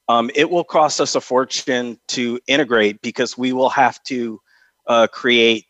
Um, 0.10 0.30
it 0.36 0.50
will 0.50 0.63
cost 0.63 1.01
us 1.01 1.16
a 1.16 1.22
fortune 1.22 2.00
to 2.10 2.39
integrate 2.48 3.01
because 3.01 3.38
we 3.38 3.54
will 3.54 3.70
have 3.70 4.01
to 4.04 4.39
uh, 4.88 5.08
create, 5.08 5.66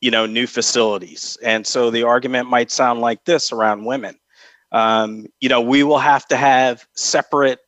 you 0.00 0.10
know, 0.10 0.26
new 0.26 0.46
facilities. 0.46 1.38
And 1.42 1.66
so 1.66 1.90
the 1.90 2.02
argument 2.02 2.48
might 2.48 2.70
sound 2.70 3.00
like 3.00 3.24
this 3.24 3.52
around 3.52 3.84
women. 3.84 4.19
Um, 4.72 5.26
you 5.40 5.48
know, 5.48 5.60
we 5.60 5.82
will 5.82 5.98
have 5.98 6.26
to 6.26 6.36
have 6.36 6.86
separate 6.94 7.58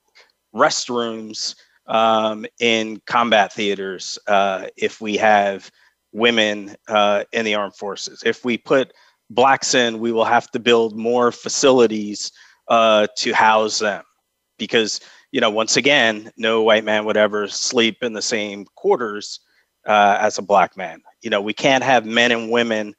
restrooms 0.54 1.54
um, 1.87 2.47
in 2.61 3.00
combat 3.06 3.52
theaters 3.52 4.18
uh, 4.28 4.66
if 4.76 5.00
we 5.00 5.16
have 5.16 5.71
women 6.12 6.76
uh, 6.88 7.25
in 7.32 7.44
the 7.44 7.54
armed 7.54 7.76
forces. 7.76 8.23
If 8.25 8.44
we 8.44 8.56
put 8.59 8.92
blacks 9.30 9.75
in, 9.75 9.99
we 9.99 10.12
will 10.12 10.25
have 10.25 10.50
to 10.52 10.61
build 10.61 10.97
more 10.97 11.32
facilities 11.32 12.30
uh, 12.68 13.06
to 13.18 13.32
house 13.32 13.78
them 13.78 14.04
because, 14.59 15.00
you 15.32 15.40
know, 15.40 15.50
once 15.50 15.76
again, 15.76 16.30
no 16.37 16.62
white 16.62 16.85
man 16.85 17.04
would 17.04 17.16
ever 17.16 17.49
sleep 17.49 17.99
in 18.02 18.12
the 18.12 18.23
same 18.23 18.66
quarters 18.76 19.40
uh, 19.87 20.18
as 20.21 20.38
a 20.38 20.42
black 20.42 20.76
man. 20.76 21.02
You 21.23 21.30
know, 21.30 21.40
we 21.40 21.54
can't 21.54 21.82
have 21.82 22.06
men 22.06 22.30
and 22.30 22.50
women 22.50 22.94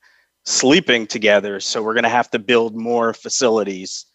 sleeping 0.46 1.08
together, 1.08 1.60
so 1.60 1.82
we're 1.82 1.94
going 1.94 2.04
to 2.04 2.10
have 2.10 2.30
to 2.32 2.40
build 2.40 2.76
more 2.76 3.14
facilities 3.14 4.06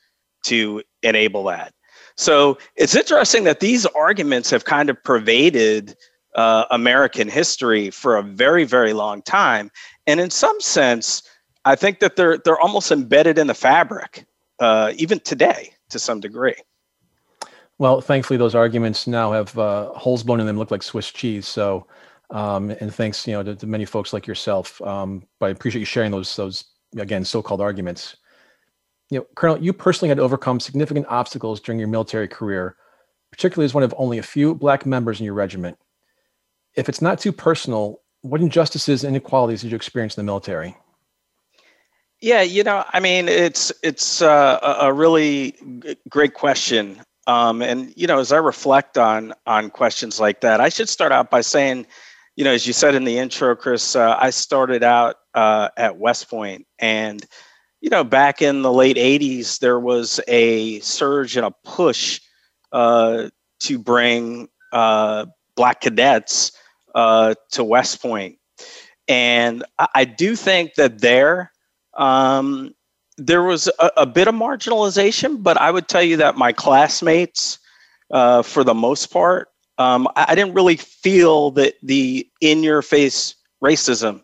to 0.45 0.83
enable 1.03 1.45
that. 1.45 1.73
So 2.17 2.59
it's 2.77 2.95
interesting 2.97 3.45
that 3.45 3.61
these 3.61 3.87
arguments 3.87 4.51
have 4.51 4.65
kind 4.65 4.91
of 4.91 5.03
pervaded 5.05 5.97
uh, 6.35 6.65
American 6.71 7.29
history 7.29 7.91
for 7.91 8.17
a 8.17 8.23
very, 8.23 8.65
very 8.65 8.93
long 8.93 9.23
time, 9.23 9.71
and 10.07 10.21
in 10.21 10.31
some 10.31 10.61
sense, 10.61 11.23
I 11.65 11.75
think 11.77 12.01
that 12.01 12.17
they're 12.17 12.39
they're 12.39 12.61
almost 12.61 12.91
embedded 12.91 13.39
in 13.39 13.47
the 13.47 13.55
fabric, 13.55 14.27
uh, 14.59 14.93
even 14.97 15.21
today, 15.21 15.73
to 15.91 15.99
some 15.99 16.21
degree. 16.21 16.55
Well, 17.79 18.01
thankfully, 18.01 18.37
those 18.37 18.55
arguments 18.55 19.07
now 19.07 19.33
have 19.33 19.57
uh, 19.57 19.93
holes 19.93 20.23
blown 20.23 20.41
in 20.41 20.47
them, 20.47 20.59
look 20.59 20.71
like 20.71 20.83
Swiss 20.83 21.11
cheese. 21.11 21.47
So, 21.47 21.87
um, 22.31 22.71
and 22.71 22.95
thanks, 22.95 23.27
you 23.27 23.33
know, 23.33 23.43
to, 23.43 23.57
to, 23.57 23.67
many 23.67 23.85
folks 23.85 24.13
like 24.13 24.27
yourself. 24.27 24.81
Um, 24.83 25.23
but 25.39 25.47
I 25.47 25.51
appreciate 25.51 25.81
you 25.81 25.87
sharing 25.87 26.11
those 26.11 26.37
those 26.37 26.65
again 26.97 27.25
so-called 27.25 27.61
arguments 27.61 28.17
you 29.11 29.19
know, 29.19 29.27
Colonel, 29.35 29.63
you 29.63 29.73
personally 29.73 30.09
had 30.09 30.19
overcome 30.19 30.61
significant 30.61 31.07
obstacles 31.09 31.61
during 31.61 31.79
your 31.79 31.89
military 31.89 32.29
career, 32.29 32.77
particularly 33.31 33.65
as 33.65 33.75
one 33.75 33.83
of 33.83 33.95
only 33.97 34.19
a 34.19 34.23
few 34.23 34.55
Black 34.55 34.85
members 34.85 35.19
in 35.19 35.25
your 35.25 35.35
regiment. 35.35 35.79
If 36.77 36.89
it's 36.89 37.01
not 37.01 37.19
too 37.19 37.33
personal, 37.33 38.01
what 38.21 38.41
injustices 38.41 39.05
and 39.05 39.17
inequalities 39.17 39.63
did 39.63 39.71
you 39.71 39.77
experience 39.77 40.17
in 40.17 40.25
the 40.25 40.31
military? 40.31 40.77
Yeah, 42.21 42.43
you 42.43 42.65
know, 42.65 42.85
I 42.93 43.01
mean, 43.01 43.29
it's 43.29 43.73
it's 43.83 44.21
uh, 44.21 44.77
a 44.81 44.93
really 44.93 45.55
great 46.09 46.35
question, 46.35 47.01
um, 47.29 47.63
and 47.63 47.95
you 47.97 48.09
know, 48.09 48.19
as 48.19 48.33
I 48.33 48.39
reflect 48.39 48.99
on 48.99 49.33
on 49.47 49.71
questions 49.71 50.19
like 50.19 50.41
that, 50.41 50.61
I 50.61 50.69
should 50.69 50.89
start 50.89 51.13
out 51.13 51.31
by 51.31 51.43
saying, 51.43 51.87
you 52.39 52.45
know, 52.45 52.53
as 52.53 52.69
you 52.69 52.73
said 52.73 52.95
in 52.95 53.03
the 53.03 53.19
intro, 53.19 53.57
Chris, 53.57 53.97
uh, 53.97 54.17
I 54.17 54.31
started 54.31 54.85
out 54.85 55.17
uh, 55.35 55.71
at 55.77 55.99
West 55.99 56.31
Point, 56.31 56.69
and 56.79 57.27
you 57.81 57.91
know, 57.91 58.05
back 58.05 58.41
in 58.41 58.63
the 58.63 58.73
late 58.73 58.97
80s, 58.97 59.59
there 59.59 59.81
was 59.81 60.21
a 60.29 60.79
surge 60.79 61.37
and 61.37 61.45
a 61.45 61.51
push 61.65 62.21
uh, 62.71 63.31
to 63.59 63.79
bring 63.81 64.49
uh, 64.73 65.27
Black 65.57 65.81
cadets 65.81 66.53
uh, 66.95 67.35
to 67.51 67.65
West 67.65 68.07
And 69.09 69.65
I, 69.81 69.89
I 69.97 70.05
do 70.05 70.37
think 70.37 70.75
that 70.75 71.01
there, 71.01 71.51
um, 71.95 72.73
there 73.17 73.43
was 73.43 73.69
a, 73.81 73.91
a, 73.97 74.07
bit 74.07 74.29
of 74.29 74.37
marginalization, 74.37 75.43
but 75.43 75.61
I 75.61 75.73
would 75.73 75.89
tell 75.89 76.05
you 76.05 76.19
that 76.19 76.37
my 76.37 76.53
classmates, 76.53 77.59
uh, 78.13 78.43
for 78.43 78.63
the 78.63 78.75
most 78.75 79.07
part, 79.07 79.49
um, 79.79 80.09
I, 80.17 80.27
I, 80.29 80.35
didn't 80.35 80.55
really 80.55 80.77
feel 80.77 81.53
that 81.53 81.75
the 81.83 82.29
in 82.41 82.63
your 82.63 82.83
face 82.83 83.35
racism. 83.63 84.23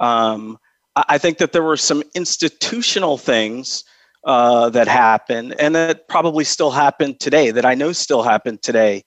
Um, 0.00 0.58
I 0.96 1.18
think 1.18 1.38
that 1.38 1.52
there 1.52 1.62
were 1.62 1.76
some 1.76 2.02
institutional 2.14 3.18
things 3.18 3.84
uh, 4.24 4.70
that 4.70 4.88
happened 4.88 5.54
and 5.60 5.74
that 5.74 6.08
probably 6.08 6.44
still 6.44 6.70
happen 6.70 7.16
today, 7.18 7.50
that 7.50 7.64
I 7.64 7.74
know 7.74 7.92
still 7.92 8.22
happen 8.22 8.58
today, 8.58 9.04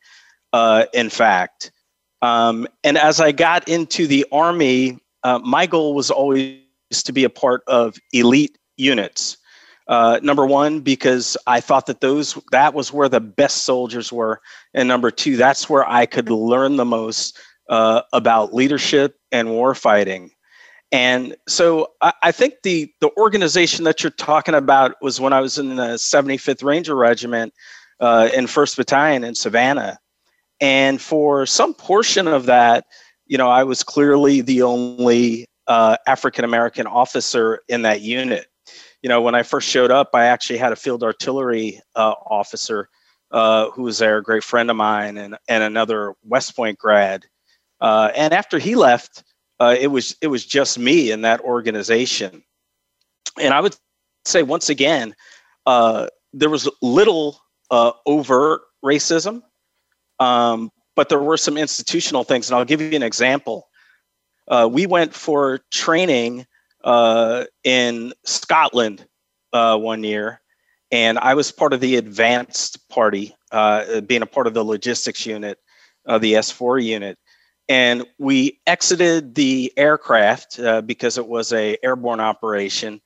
uh, 0.53 0.85
in 0.93 1.09
fact. 1.09 1.71
Um, 2.21 2.67
and 2.83 2.97
as 2.97 3.19
I 3.19 3.31
got 3.31 3.67
into 3.67 4.07
the 4.07 4.25
Army, 4.31 5.00
uh, 5.23 5.39
my 5.39 5.65
goal 5.65 5.95
was 5.95 6.11
always 6.11 6.59
to 6.91 7.11
be 7.11 7.23
a 7.23 7.29
part 7.29 7.61
of 7.67 7.97
elite 8.13 8.57
units. 8.77 9.38
Uh, 9.88 10.19
number 10.23 10.45
one, 10.45 10.79
because 10.79 11.35
I 11.47 11.59
thought 11.59 11.88
that 11.88 12.01
those 12.01 12.38
that 12.51 12.73
was 12.73 12.93
where 12.93 13.09
the 13.09 13.19
best 13.19 13.65
soldiers 13.65 14.11
were, 14.11 14.41
and 14.73 14.88
number 14.88 15.11
two, 15.11 15.38
that's 15.38 15.69
where 15.69 15.88
I 15.89 16.05
could 16.05 16.29
learn 16.29 16.77
the 16.77 16.85
most 16.85 17.38
uh, 17.69 18.01
about 18.13 18.53
leadership 18.53 19.15
and 19.31 19.50
war 19.50 19.73
fighting. 19.75 20.31
And 20.91 21.35
so 21.47 21.88
I, 22.01 22.13
I, 22.23 22.31
think 22.31 22.55
the 22.63 22.91
the 23.00 23.09
organization 23.17 23.85
that 23.85 24.03
you're 24.03 24.11
talking 24.11 24.55
about 24.55 24.95
was 25.01 25.21
when 25.21 25.33
I 25.33 25.39
was 25.39 25.57
in 25.57 25.77
the 25.77 25.93
75th 25.93 26.63
Ranger 26.63 26.95
Regiment 26.95 27.53
uh, 28.01 28.29
in 28.33 28.45
1st 28.45 28.75
Battalion 28.75 29.23
in 29.23 29.35
Savannah. 29.35 29.97
And 30.59 31.01
for 31.01 31.45
some 31.45 31.73
portion 31.73 32.27
of 32.27 32.45
that, 32.45 32.85
you 33.25 33.38
know, 33.38 33.50
I 33.50 33.63
was 33.63 33.83
clearly 33.83 34.41
the 34.41 34.63
only 34.63 35.47
uh, 35.67 35.95
African 36.07 36.43
American 36.43 36.88
officer 36.88 37.61
in 37.69 37.83
that 37.83 38.01
unit. 38.01 38.47
You 39.01 39.10
know, 39.10 39.22
when 39.22 39.36
I 39.36 39.43
first 39.43 39.67
showed 39.67 39.91
up, 39.91 40.10
I 40.13 40.25
actually 40.25 40.60
had 40.60 40.72
a 40.72 40.75
field 40.75 41.03
artillery 41.03 41.81
uh, 41.96 42.13
officer 42.27 42.88
uh, 43.31 43.70
who 43.72 43.84
was 43.84 43.98
there, 43.98 44.17
a 44.17 44.24
great 44.24 44.43
friend 44.43 44.70
of 44.70 44.75
mine, 44.75 45.17
and, 45.17 45.38
and 45.48 45.63
another 45.63 46.13
West 46.24 46.55
Point 46.55 46.77
grad. 46.77 47.25
Uh, 47.79 48.12
and 48.15 48.34
after 48.34 48.60
he 48.60 48.75
left, 48.75 49.24
uh, 49.60 49.75
it 49.79 49.88
was 49.88 50.15
it 50.22 50.27
was 50.27 50.46
just 50.46 50.77
me 50.77 51.12
in 51.12 51.22
that 51.22 51.41
organization, 51.41 52.43
and 53.39 53.53
I 53.53 53.60
would 53.60 53.75
say 54.25 54.43
once 54.43 54.70
again, 54.70 55.15
uh, 55.65 56.08
there 56.34 56.50
was 56.50 56.70
little 56.81 57.39
uh, 57.72 57.91
overt 58.05 58.62
racism, 58.84 59.41
Um, 60.20 60.70
but 60.96 61.10
there 61.10 61.20
were 61.20 61.38
some 61.38 61.58
institutional 61.58 62.24
things, 62.24 62.50
and 62.50 62.58
I'll 62.58 62.65
give 62.65 62.81
you 62.81 62.96
an 62.96 63.03
example. 63.03 63.67
We 64.70 64.86
went 64.86 65.13
for 65.15 65.62
training 65.72 66.46
uh, 66.83 67.45
in 67.63 68.13
Scotland 68.25 69.05
uh, 69.53 69.77
one 69.77 70.03
year, 70.03 70.41
and 70.91 71.17
I 71.19 71.33
was 71.33 71.51
part 71.51 71.73
of 71.73 71.79
the 71.79 71.97
advanced 71.97 72.89
party, 72.89 73.35
uh, 73.51 74.01
being 74.01 74.21
a 74.21 74.27
part 74.27 74.47
of 74.47 74.53
the 74.53 74.63
logistics 74.63 75.25
unit, 75.25 75.57
uh, 76.07 76.17
the 76.17 76.33
S4 76.33 76.83
unit. 76.83 77.17
And 77.69 78.05
we 78.19 78.59
exited 78.67 79.35
the 79.35 79.71
aircraft 79.77 80.59
uh, 80.59 80.81
because 80.81 81.17
it 81.17 81.27
was 81.27 81.53
a 81.53 81.77
airborne 81.83 82.19
operation, 82.19 83.01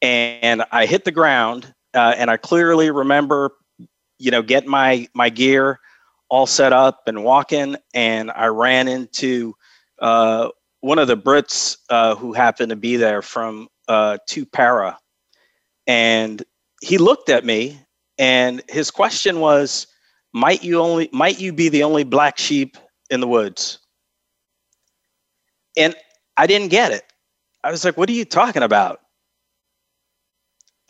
and 0.00 0.64
I 0.70 0.86
hit 0.86 1.04
the 1.04 1.12
ground. 1.12 1.74
and 1.94 2.30
I 2.30 2.36
clearly 2.36 2.90
remember, 2.90 3.52
you 4.18 4.30
know, 4.30 4.42
getting 4.42 4.70
my 4.70 5.08
my 5.14 5.30
gear 5.30 5.80
all 6.28 6.46
set 6.46 6.72
up 6.72 7.02
and 7.06 7.24
walking, 7.24 7.76
and 7.92 8.30
I 8.30 8.46
ran 8.46 8.88
into 8.88 9.54
uh, 10.00 10.48
one 10.84 10.98
of 10.98 11.08
the 11.08 11.16
Brits 11.16 11.78
uh, 11.88 12.14
who 12.14 12.34
happened 12.34 12.68
to 12.68 12.76
be 12.76 12.96
there 12.96 13.22
from 13.22 13.68
uh, 13.88 14.18
2Para, 14.28 14.98
and 15.86 16.42
he 16.82 16.98
looked 16.98 17.30
at 17.30 17.42
me, 17.42 17.80
and 18.18 18.62
his 18.68 18.90
question 18.90 19.40
was, 19.40 19.86
"Might 20.34 20.62
you 20.62 20.80
only 20.80 21.08
might 21.10 21.40
you 21.40 21.54
be 21.54 21.70
the 21.70 21.82
only 21.84 22.04
black 22.04 22.36
sheep 22.36 22.76
in 23.08 23.20
the 23.20 23.26
woods?" 23.26 23.78
And 25.74 25.96
I 26.36 26.46
didn't 26.46 26.68
get 26.68 26.92
it. 26.92 27.04
I 27.64 27.70
was 27.70 27.82
like, 27.82 27.96
"What 27.96 28.10
are 28.10 28.12
you 28.12 28.26
talking 28.26 28.62
about?" 28.62 29.00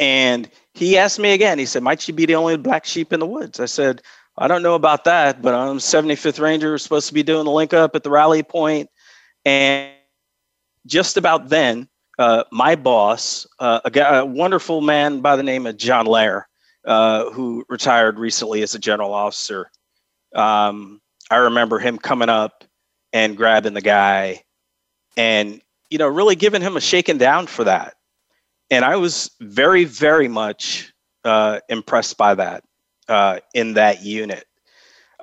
And 0.01 0.51
he 0.73 0.99
asked 0.99 1.21
me 1.21 1.35
again. 1.35 1.61
He 1.61 1.67
said, 1.67 1.85
"Might 1.85 2.09
you 2.09 2.15
be 2.15 2.27
the 2.27 2.35
only 2.35 2.57
black 2.57 2.85
sheep 2.85 3.13
in 3.13 3.21
the 3.21 3.27
woods?" 3.27 3.61
I 3.61 3.67
said, 3.67 4.03
I 4.37 4.49
don't 4.49 4.65
know 4.65 4.75
about 4.75 5.05
that, 5.05 5.41
but 5.43 5.55
I'm 5.55 5.79
75th 5.79 6.41
Ranger. 6.41 6.73
We're 6.73 6.79
supposed 6.79 7.07
to 7.07 7.15
be 7.15 7.23
doing 7.23 7.45
the 7.45 7.53
link 7.53 7.73
up 7.73 7.95
at 7.95 8.03
the 8.03 8.11
rally 8.11 8.43
point, 8.43 8.91
and 9.45 9.93
just 10.87 11.17
about 11.17 11.49
then, 11.49 11.89
uh, 12.19 12.45
my 12.53 12.77
boss, 12.77 13.47
uh, 13.59 13.81
a, 13.85 13.91
guy, 13.91 14.19
a, 14.19 14.25
wonderful 14.25 14.81
man 14.81 15.21
by 15.21 15.37
the 15.37 15.43
name 15.43 15.67
of 15.67 15.77
John 15.77 16.07
Lair, 16.07 16.49
uh, 16.85 17.31
who 17.31 17.65
retired 17.69 18.19
recently 18.19 18.63
as 18.63 18.75
a 18.75 18.79
general 18.79 19.13
officer. 19.13 19.71
Um, 20.35 21.01
I 21.31 21.37
remember 21.37 21.79
him 21.79 21.99
coming 21.99 22.29
up 22.29 22.65
and 23.13 23.37
grabbing 23.37 23.75
the 23.75 23.81
guy, 23.81 24.43
and 25.17 25.61
you 25.91 25.99
know, 25.99 26.09
really 26.09 26.37
giving 26.37 26.63
him 26.63 26.77
a 26.77 26.81
shaking 26.81 27.19
down 27.19 27.47
for 27.47 27.65
that. 27.65 27.95
And 28.71 28.85
I 28.85 28.97
was 28.97 29.31
very, 29.41 29.85
very 29.85 30.29
much 30.29 30.93
uh, 31.25 31.61
impressed 31.69 32.17
by 32.17 32.35
that 32.35 32.65
uh, 33.09 33.41
in 33.55 33.75
that 33.75 34.03
unit 34.03 34.45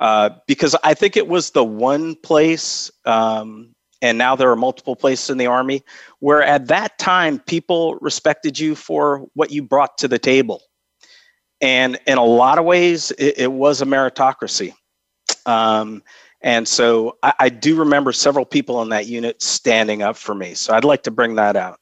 uh, 0.02 0.32
because 0.48 0.76
I 0.84 0.96
think 0.96 1.16
it 1.16 1.28
was 1.28 1.52
the 1.52 1.64
one 1.64 2.16
place, 2.16 2.92
um, 3.06 3.74
and 4.02 4.18
now 4.18 4.36
there 4.36 4.50
are 4.50 4.56
multiple 4.56 4.96
places 4.96 5.30
in 5.30 5.38
the 5.38 5.48
Army, 5.48 5.84
where 6.20 6.42
at 6.42 6.68
that 6.68 6.98
time 6.98 7.40
people 7.40 7.96
respected 8.02 8.60
you 8.60 8.76
for 8.76 9.28
what 9.34 9.52
you 9.52 9.62
brought 9.62 9.98
to 10.00 10.08
the 10.08 10.20
table. 10.20 10.62
And 11.62 12.00
in 12.08 12.18
a 12.18 12.24
lot 12.24 12.58
of 12.58 12.66
ways, 12.66 13.12
it, 13.12 13.36
it 13.38 13.52
was 13.52 13.82
a 13.82 13.86
meritocracy. 13.86 14.74
Um, 15.46 16.02
and 16.42 16.68
so 16.68 17.18
I, 17.22 17.34
I 17.40 17.50
do 17.50 17.76
remember 17.76 18.12
several 18.12 18.46
people 18.46 18.82
in 18.82 18.90
that 18.90 19.06
unit 19.06 19.42
standing 19.42 20.02
up 20.02 20.18
for 20.18 20.34
me. 20.34 20.56
So 20.56 20.74
I'd 20.74 20.84
like 20.84 21.04
to 21.04 21.12
bring 21.12 21.36
that 21.36 21.56
out. 21.56 21.80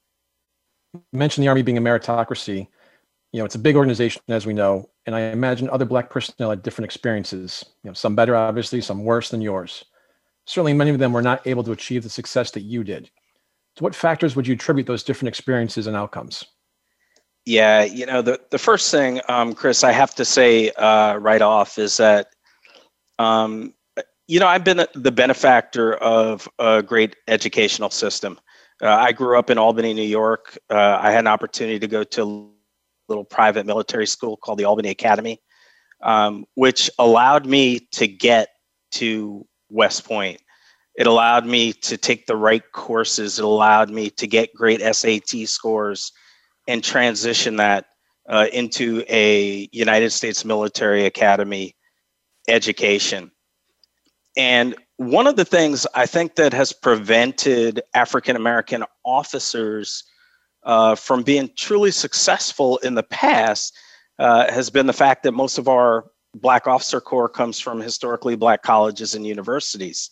You 0.93 1.01
mentioned 1.13 1.43
the 1.43 1.47
Army 1.47 1.61
being 1.61 1.77
a 1.77 1.81
meritocracy. 1.81 2.67
You 3.31 3.39
know, 3.39 3.45
it's 3.45 3.55
a 3.55 3.59
big 3.59 3.75
organization, 3.75 4.21
as 4.27 4.45
we 4.45 4.53
know, 4.53 4.89
and 5.05 5.15
I 5.15 5.21
imagine 5.21 5.69
other 5.69 5.85
Black 5.85 6.09
personnel 6.09 6.49
had 6.49 6.63
different 6.63 6.85
experiences. 6.85 7.63
You 7.83 7.91
know, 7.91 7.93
some 7.93 8.15
better, 8.15 8.35
obviously, 8.35 8.81
some 8.81 9.05
worse 9.05 9.29
than 9.29 9.39
yours. 9.39 9.85
Certainly, 10.49 10.73
many 10.73 10.89
of 10.89 10.97
them 10.97 11.13
were 11.13 11.21
not 11.21 11.45
able 11.45 11.63
to 11.63 11.71
achieve 11.71 12.01
the 12.01 12.09
success 12.09 12.49
that 12.51 12.61
you 12.61 12.83
did. 12.83 13.11
To 13.75 13.83
what 13.83 13.93
factors 13.93 14.35
would 14.35 14.47
you 14.47 14.55
attribute 14.55 14.87
those 14.87 15.03
different 15.03 15.27
experiences 15.27 15.85
and 15.85 15.95
outcomes? 15.95 16.43
Yeah, 17.45 17.83
you 17.83 18.07
know, 18.07 18.23
the, 18.23 18.41
the 18.49 18.57
first 18.57 18.89
thing, 18.89 19.21
um, 19.29 19.53
Chris, 19.53 19.83
I 19.83 19.91
have 19.91 20.15
to 20.15 20.25
say 20.25 20.71
uh, 20.71 21.17
right 21.17 21.43
off 21.43 21.77
is 21.77 21.97
that, 21.97 22.29
um, 23.19 23.75
you 24.27 24.39
know, 24.39 24.47
I've 24.47 24.63
been 24.63 24.87
the 24.95 25.11
benefactor 25.11 25.93
of 25.97 26.49
a 26.57 26.81
great 26.81 27.15
educational 27.27 27.91
system. 27.91 28.39
Uh, 28.81 28.87
I 28.87 29.11
grew 29.11 29.37
up 29.37 29.51
in 29.51 29.59
Albany, 29.59 29.93
New 29.93 30.01
York. 30.01 30.57
Uh, 30.71 30.97
I 30.99 31.11
had 31.11 31.19
an 31.19 31.27
opportunity 31.27 31.77
to 31.77 31.87
go 31.87 32.03
to 32.03 32.23
a 32.23 32.49
little 33.07 33.23
private 33.23 33.67
military 33.67 34.07
school 34.07 34.35
called 34.35 34.57
the 34.57 34.65
Albany 34.65 34.89
Academy, 34.89 35.43
um, 36.01 36.45
which 36.55 36.89
allowed 36.97 37.45
me 37.45 37.81
to 37.91 38.07
get 38.07 38.49
to 38.93 39.45
West 39.69 40.05
Point. 40.05 40.41
It 40.95 41.07
allowed 41.07 41.45
me 41.45 41.73
to 41.73 41.97
take 41.97 42.25
the 42.25 42.35
right 42.35 42.63
courses. 42.71 43.39
It 43.39 43.45
allowed 43.45 43.89
me 43.89 44.09
to 44.11 44.27
get 44.27 44.53
great 44.53 44.81
SAT 44.81 45.47
scores 45.47 46.11
and 46.67 46.83
transition 46.83 47.55
that 47.57 47.85
uh, 48.27 48.47
into 48.53 49.03
a 49.07 49.69
United 49.71 50.11
States 50.11 50.45
Military 50.45 51.05
Academy 51.05 51.75
education. 52.47 53.31
And 54.37 54.75
one 54.97 55.27
of 55.27 55.35
the 55.35 55.45
things 55.45 55.87
I 55.95 56.05
think 56.05 56.35
that 56.35 56.53
has 56.53 56.73
prevented 56.73 57.81
African 57.93 58.35
American 58.35 58.83
officers 59.05 60.03
uh, 60.63 60.95
from 60.95 61.23
being 61.23 61.49
truly 61.57 61.91
successful 61.91 62.77
in 62.79 62.95
the 62.95 63.03
past 63.03 63.75
uh, 64.19 64.51
has 64.51 64.69
been 64.69 64.85
the 64.85 64.93
fact 64.93 65.23
that 65.23 65.31
most 65.31 65.57
of 65.57 65.67
our 65.67 66.05
Black 66.35 66.67
officer 66.67 67.01
corps 67.01 67.29
comes 67.29 67.59
from 67.59 67.79
historically 67.79 68.35
Black 68.35 68.63
colleges 68.63 69.15
and 69.15 69.25
universities. 69.25 70.11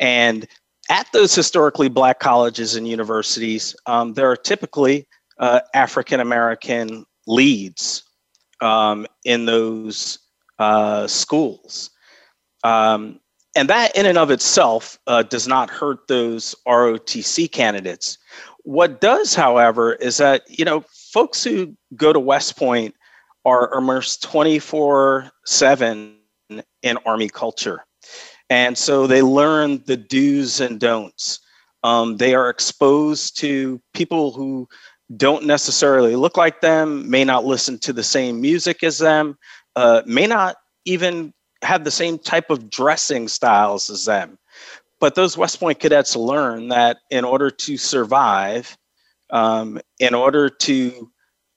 And 0.00 0.46
at 0.90 1.06
those 1.12 1.34
historically 1.34 1.88
Black 1.88 2.20
colleges 2.20 2.74
and 2.74 2.88
universities, 2.88 3.76
um, 3.86 4.14
there 4.14 4.30
are 4.30 4.36
typically 4.36 5.06
uh, 5.38 5.60
African 5.74 6.20
American 6.20 7.04
leads 7.26 8.02
um, 8.60 9.06
in 9.24 9.46
those 9.46 10.18
uh, 10.58 11.06
schools. 11.06 11.90
Um, 12.64 13.20
and 13.54 13.68
that, 13.68 13.94
in 13.96 14.06
and 14.06 14.16
of 14.16 14.30
itself, 14.30 14.98
uh, 15.06 15.22
does 15.22 15.46
not 15.46 15.68
hurt 15.68 16.08
those 16.08 16.54
ROTC 16.66 17.50
candidates. 17.52 18.16
What 18.64 19.00
does, 19.00 19.34
however, 19.34 19.94
is 19.94 20.16
that, 20.16 20.42
you 20.48 20.64
know, 20.64 20.84
folks 21.12 21.44
who 21.44 21.76
go 21.96 22.12
to 22.12 22.20
West 22.20 22.56
Point 22.56 22.94
are 23.44 23.72
immersed 23.74 24.22
24 24.22 25.30
7 25.44 26.16
in 26.82 26.98
Army 27.06 27.28
culture. 27.28 27.84
And 28.50 28.76
so 28.76 29.06
they 29.06 29.22
learn 29.22 29.82
the 29.86 29.96
do's 29.96 30.60
and 30.60 30.78
don'ts. 30.78 31.40
Um, 31.82 32.18
they 32.18 32.34
are 32.34 32.50
exposed 32.50 33.38
to 33.38 33.80
people 33.94 34.32
who 34.32 34.68
don't 35.16 35.46
necessarily 35.46 36.16
look 36.16 36.36
like 36.36 36.60
them, 36.60 37.08
may 37.10 37.24
not 37.24 37.44
listen 37.44 37.78
to 37.80 37.92
the 37.92 38.02
same 38.02 38.40
music 38.40 38.82
as 38.82 38.98
them, 38.98 39.36
uh, 39.76 40.02
may 40.06 40.26
not 40.26 40.56
even 40.84 41.32
have 41.62 41.84
the 41.84 41.90
same 41.90 42.18
type 42.18 42.50
of 42.50 42.70
dressing 42.70 43.28
styles 43.28 43.90
as 43.90 44.04
them. 44.04 44.38
But 45.00 45.14
those 45.14 45.36
West 45.36 45.58
Point 45.58 45.80
cadets 45.80 46.14
learn 46.14 46.68
that 46.68 46.98
in 47.10 47.24
order 47.24 47.50
to 47.50 47.76
survive, 47.76 48.76
um, 49.30 49.80
in 49.98 50.14
order 50.14 50.48
to 50.48 51.10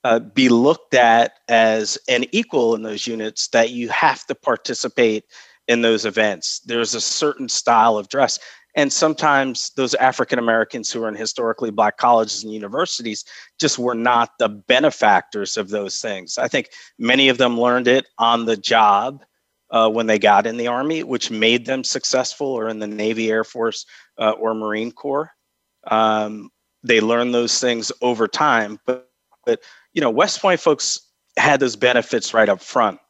uh, 0.06 0.20
be 0.20 0.48
looked 0.48 0.94
at 0.94 1.32
as 1.48 1.98
an 2.08 2.24
equal 2.30 2.76
in 2.76 2.82
those 2.82 3.06
units, 3.06 3.48
that 3.48 3.70
you 3.70 3.88
have 3.88 4.24
to 4.26 4.34
participate 4.34 5.24
in 5.66 5.82
those 5.82 6.04
events. 6.06 6.60
There's 6.60 6.94
a 6.94 7.00
certain 7.00 7.48
style 7.48 7.98
of 7.98 8.08
dress. 8.08 8.38
And 8.76 8.92
sometimes 8.92 9.70
those 9.70 9.94
African 9.94 10.38
Americans 10.38 10.92
who 10.92 11.02
are 11.02 11.08
in 11.08 11.16
historically 11.16 11.72
Black 11.72 11.96
colleges 11.96 12.44
and 12.44 12.52
universities 12.52 13.24
just 13.58 13.78
were 13.78 13.96
not 13.96 14.30
the 14.38 14.48
benefactors 14.48 15.56
of 15.56 15.70
those 15.70 16.00
things. 16.00 16.38
I 16.38 16.46
think 16.46 16.68
many 16.98 17.28
of 17.28 17.38
them 17.38 17.58
learned 17.58 17.88
it 17.88 18.06
on 18.18 18.44
the 18.44 18.56
job 18.56 19.24
uh, 19.70 19.90
when 19.90 20.06
they 20.06 20.20
got 20.20 20.46
in 20.46 20.56
the 20.56 20.68
Army, 20.68 21.02
which 21.02 21.32
made 21.32 21.66
them 21.66 21.82
successful, 21.82 22.46
or 22.46 22.68
in 22.68 22.78
the 22.78 22.86
Navy, 22.86 23.30
Air 23.30 23.44
Force, 23.44 23.86
uh, 24.18 24.34
or 24.38 24.54
Marine 24.54 24.92
Corps. 24.92 25.32
Um, 25.90 26.50
they 26.84 27.00
learn 27.00 27.32
those 27.32 27.58
things 27.58 27.90
over 28.00 28.28
time, 28.28 28.78
but, 28.86 29.10
but 29.44 29.60
you 29.96 30.02
know, 30.02 30.10
West 30.10 30.42
Point 30.42 30.60
folks 30.60 31.00
had 31.38 31.58
those 31.58 31.74
benefits 31.74 32.34
right 32.34 32.48
up 32.48 32.60
front. 32.60 33.00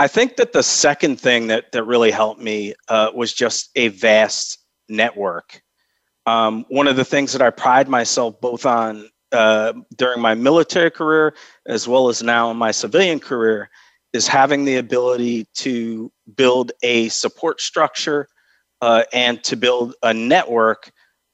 I 0.00 0.08
think 0.08 0.36
that 0.36 0.52
the 0.52 0.62
second 0.62 1.20
thing 1.20 1.46
that 1.46 1.70
that 1.72 1.84
really 1.84 2.10
helped 2.10 2.40
me 2.40 2.74
uh, 2.88 3.12
was 3.14 3.32
just 3.32 3.70
a 3.76 3.88
vast 3.88 4.58
network. 4.88 5.62
Um, 6.26 6.66
one 6.68 6.88
of 6.88 6.96
the 6.96 7.04
things 7.04 7.32
that 7.32 7.42
I 7.42 7.50
pride 7.50 7.88
myself 7.88 8.40
both 8.40 8.66
on 8.66 9.08
uh, 9.30 9.72
during 9.96 10.20
my 10.20 10.34
military 10.34 10.90
career 10.90 11.34
as 11.66 11.86
well 11.86 12.08
as 12.08 12.22
now 12.22 12.50
in 12.50 12.56
my 12.56 12.72
civilian 12.72 13.20
career 13.20 13.70
is 14.12 14.26
having 14.26 14.64
the 14.64 14.76
ability 14.76 15.46
to 15.54 16.10
build 16.34 16.72
a 16.82 17.08
support 17.10 17.60
structure 17.60 18.26
uh, 18.80 19.04
and 19.12 19.44
to 19.44 19.56
build 19.56 19.94
a 20.02 20.12
network 20.12 20.90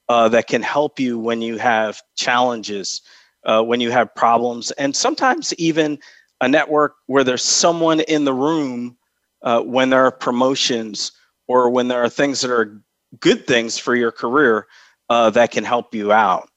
uh, 0.09 0.29
that 0.29 0.45
can 0.47 0.61
help 0.61 0.99
you 0.99 1.17
when 1.17 1.41
you 1.41 1.57
have 1.57 1.99
challenges, 2.15 3.01
uh, 3.47 3.63
when 3.63 3.81
you 3.81 3.89
have 3.89 4.13
problems, 4.13 4.71
and 4.71 4.95
sometimes 4.95 5.53
even 5.55 5.97
a 6.41 6.47
network 6.47 6.95
where 7.07 7.23
there's 7.23 7.43
someone 7.43 8.01
in 8.01 8.25
the 8.25 8.33
room 8.33 8.95
uh, 9.43 9.61
when 9.61 9.89
there 9.89 10.05
are 10.05 10.11
promotions 10.11 11.11
or 11.47 11.69
when 11.69 11.87
there 11.87 12.03
are 12.03 12.09
things 12.09 12.41
that 12.41 12.51
are 12.51 12.79
good 13.19 13.47
things 13.47 13.77
for 13.77 13.95
your 13.95 14.11
career 14.11 14.67
uh, 15.09 15.29
that 15.31 15.51
can 15.51 15.63
help 15.63 15.95
you 15.95 16.11
out. 16.11 16.49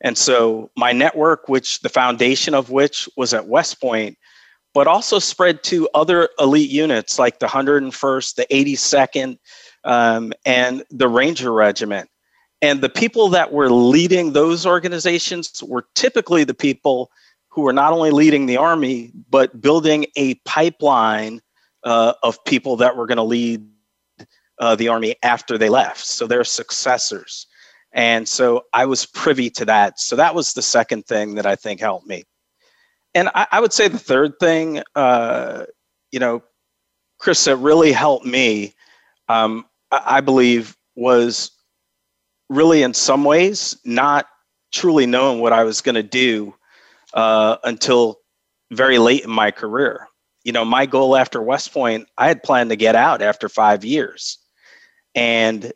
And 0.00 0.16
so 0.16 0.70
my 0.76 0.92
network, 0.92 1.48
which 1.48 1.80
the 1.80 1.88
foundation 1.88 2.54
of 2.54 2.70
which 2.70 3.08
was 3.16 3.34
at 3.34 3.48
West 3.48 3.80
Point, 3.80 4.16
but 4.74 4.86
also 4.86 5.18
spread 5.18 5.62
to 5.64 5.88
other 5.94 6.28
elite 6.38 6.70
units 6.70 7.18
like 7.18 7.40
the 7.40 7.46
101st, 7.46 8.34
the 8.36 8.46
82nd, 8.50 9.38
um, 9.84 10.32
and 10.44 10.84
the 10.90 11.08
Ranger 11.08 11.52
Regiment. 11.52 12.08
And 12.60 12.80
the 12.80 12.88
people 12.88 13.28
that 13.28 13.52
were 13.52 13.70
leading 13.70 14.32
those 14.32 14.66
organizations 14.66 15.62
were 15.62 15.86
typically 15.94 16.44
the 16.44 16.54
people 16.54 17.10
who 17.48 17.62
were 17.62 17.72
not 17.72 17.92
only 17.92 18.10
leading 18.10 18.46
the 18.46 18.56
Army, 18.56 19.12
but 19.30 19.60
building 19.60 20.06
a 20.16 20.34
pipeline 20.44 21.40
uh, 21.84 22.14
of 22.22 22.42
people 22.44 22.76
that 22.76 22.96
were 22.96 23.06
going 23.06 23.16
to 23.16 23.22
lead 23.22 23.64
uh, 24.58 24.74
the 24.74 24.88
Army 24.88 25.14
after 25.22 25.56
they 25.56 25.68
left. 25.68 26.04
So 26.04 26.26
they're 26.26 26.44
successors. 26.44 27.46
And 27.92 28.28
so 28.28 28.64
I 28.72 28.84
was 28.86 29.06
privy 29.06 29.50
to 29.50 29.64
that. 29.64 29.98
So 30.00 30.16
that 30.16 30.34
was 30.34 30.52
the 30.52 30.62
second 30.62 31.06
thing 31.06 31.36
that 31.36 31.46
I 31.46 31.56
think 31.56 31.80
helped 31.80 32.06
me. 32.06 32.24
And 33.14 33.30
I, 33.34 33.46
I 33.52 33.60
would 33.60 33.72
say 33.72 33.88
the 33.88 33.98
third 33.98 34.38
thing, 34.38 34.82
uh, 34.94 35.64
you 36.10 36.18
know, 36.18 36.42
Chris, 37.18 37.44
that 37.44 37.56
really 37.56 37.92
helped 37.92 38.26
me, 38.26 38.74
um, 39.28 39.64
I, 39.90 40.02
I 40.16 40.20
believe, 40.20 40.76
was 40.96 41.52
really 42.48 42.82
in 42.82 42.94
some 42.94 43.24
ways 43.24 43.76
not 43.84 44.26
truly 44.72 45.06
knowing 45.06 45.40
what 45.40 45.52
I 45.52 45.64
was 45.64 45.80
going 45.80 45.94
to 45.94 46.02
do 46.02 46.54
uh, 47.14 47.56
until 47.64 48.20
very 48.70 48.98
late 48.98 49.24
in 49.24 49.30
my 49.30 49.50
career. 49.50 50.08
You 50.44 50.52
know, 50.52 50.64
my 50.64 50.86
goal 50.86 51.16
after 51.16 51.42
West 51.42 51.72
Point, 51.72 52.08
I 52.16 52.28
had 52.28 52.42
planned 52.42 52.70
to 52.70 52.76
get 52.76 52.94
out 52.94 53.22
after 53.22 53.48
five 53.48 53.84
years. 53.84 54.38
And 55.14 55.72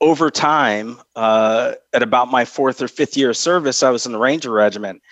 over 0.00 0.30
time, 0.30 0.98
uh, 1.16 1.74
at 1.92 2.02
about 2.02 2.30
my 2.30 2.44
fourth 2.44 2.82
or 2.82 2.88
fifth 2.88 3.16
year 3.16 3.30
of 3.30 3.36
service, 3.36 3.82
I 3.82 3.90
was 3.90 4.06
in 4.06 4.12
the 4.12 4.18
Ranger 4.18 4.50
Regiment 4.50 5.02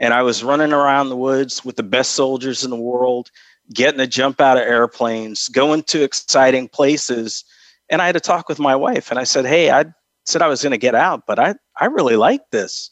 and 0.00 0.14
I 0.14 0.22
was 0.22 0.42
running 0.42 0.72
around 0.72 1.10
the 1.10 1.16
woods 1.16 1.64
with 1.64 1.76
the 1.76 1.82
best 1.82 2.12
soldiers 2.12 2.64
in 2.64 2.70
the 2.70 2.76
world, 2.76 3.30
getting 3.72 3.98
to 3.98 4.06
jump 4.06 4.40
out 4.40 4.56
of 4.56 4.62
airplanes, 4.62 5.48
going 5.48 5.82
to 5.84 6.02
exciting 6.02 6.68
places. 6.68 7.44
And 7.90 8.00
I 8.00 8.06
had 8.06 8.12
to 8.12 8.20
talk 8.20 8.48
with 8.48 8.58
my 8.58 8.76
wife 8.76 9.10
and 9.10 9.18
I 9.18 9.24
said, 9.24 9.46
Hey, 9.46 9.70
I 9.70 9.84
said 10.24 10.42
I 10.42 10.48
was 10.48 10.62
going 10.62 10.72
to 10.72 10.78
get 10.78 10.94
out, 10.94 11.24
but 11.26 11.38
I, 11.38 11.54
I 11.78 11.86
really 11.86 12.16
like 12.16 12.42
this. 12.50 12.90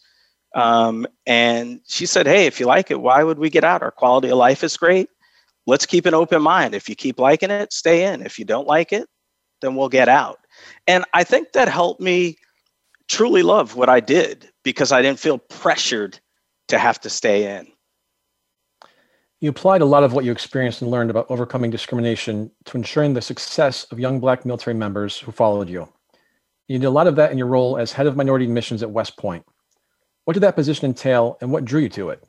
Um, 0.54 1.06
and 1.26 1.80
she 1.86 2.06
said, 2.06 2.26
Hey, 2.26 2.46
if 2.46 2.58
you 2.58 2.66
like 2.66 2.90
it, 2.90 3.00
why 3.00 3.22
would 3.22 3.38
we 3.38 3.50
get 3.50 3.64
out? 3.64 3.82
Our 3.82 3.90
quality 3.90 4.28
of 4.28 4.38
life 4.38 4.64
is 4.64 4.76
great. 4.76 5.08
Let's 5.66 5.86
keep 5.86 6.06
an 6.06 6.14
open 6.14 6.42
mind. 6.42 6.74
If 6.74 6.88
you 6.88 6.94
keep 6.94 7.20
liking 7.20 7.50
it, 7.50 7.72
stay 7.72 8.12
in. 8.12 8.22
If 8.22 8.38
you 8.38 8.44
don't 8.44 8.66
like 8.66 8.92
it, 8.92 9.06
then 9.60 9.76
we'll 9.76 9.90
get 9.90 10.08
out. 10.08 10.38
And 10.86 11.04
I 11.12 11.24
think 11.24 11.52
that 11.52 11.68
helped 11.68 12.00
me 12.00 12.38
truly 13.08 13.42
love 13.42 13.76
what 13.76 13.88
I 13.88 14.00
did 14.00 14.50
because 14.64 14.92
I 14.92 15.02
didn't 15.02 15.18
feel 15.18 15.38
pressured 15.38 16.18
to 16.68 16.78
have 16.78 17.00
to 17.00 17.10
stay 17.10 17.58
in. 17.58 17.66
You 19.40 19.50
applied 19.50 19.82
a 19.82 19.86
lot 19.86 20.02
of 20.02 20.12
what 20.12 20.24
you 20.24 20.32
experienced 20.32 20.82
and 20.82 20.90
learned 20.90 21.10
about 21.10 21.30
overcoming 21.30 21.70
discrimination 21.70 22.50
to 22.64 22.76
ensuring 22.76 23.14
the 23.14 23.22
success 23.22 23.84
of 23.92 24.00
young 24.00 24.18
Black 24.18 24.44
military 24.44 24.74
members 24.74 25.16
who 25.18 25.30
followed 25.30 25.68
you. 25.68 25.88
You 26.66 26.78
did 26.78 26.86
a 26.86 26.90
lot 26.90 27.06
of 27.06 27.16
that 27.16 27.30
in 27.30 27.38
your 27.38 27.46
role 27.46 27.78
as 27.78 27.92
head 27.92 28.06
of 28.06 28.16
minority 28.16 28.48
missions 28.48 28.82
at 28.82 28.90
West 28.90 29.16
Point. 29.16 29.44
What 30.24 30.34
did 30.34 30.40
that 30.40 30.56
position 30.56 30.86
entail 30.86 31.38
and 31.40 31.52
what 31.52 31.64
drew 31.64 31.80
you 31.80 31.88
to 31.90 32.10
it? 32.10 32.22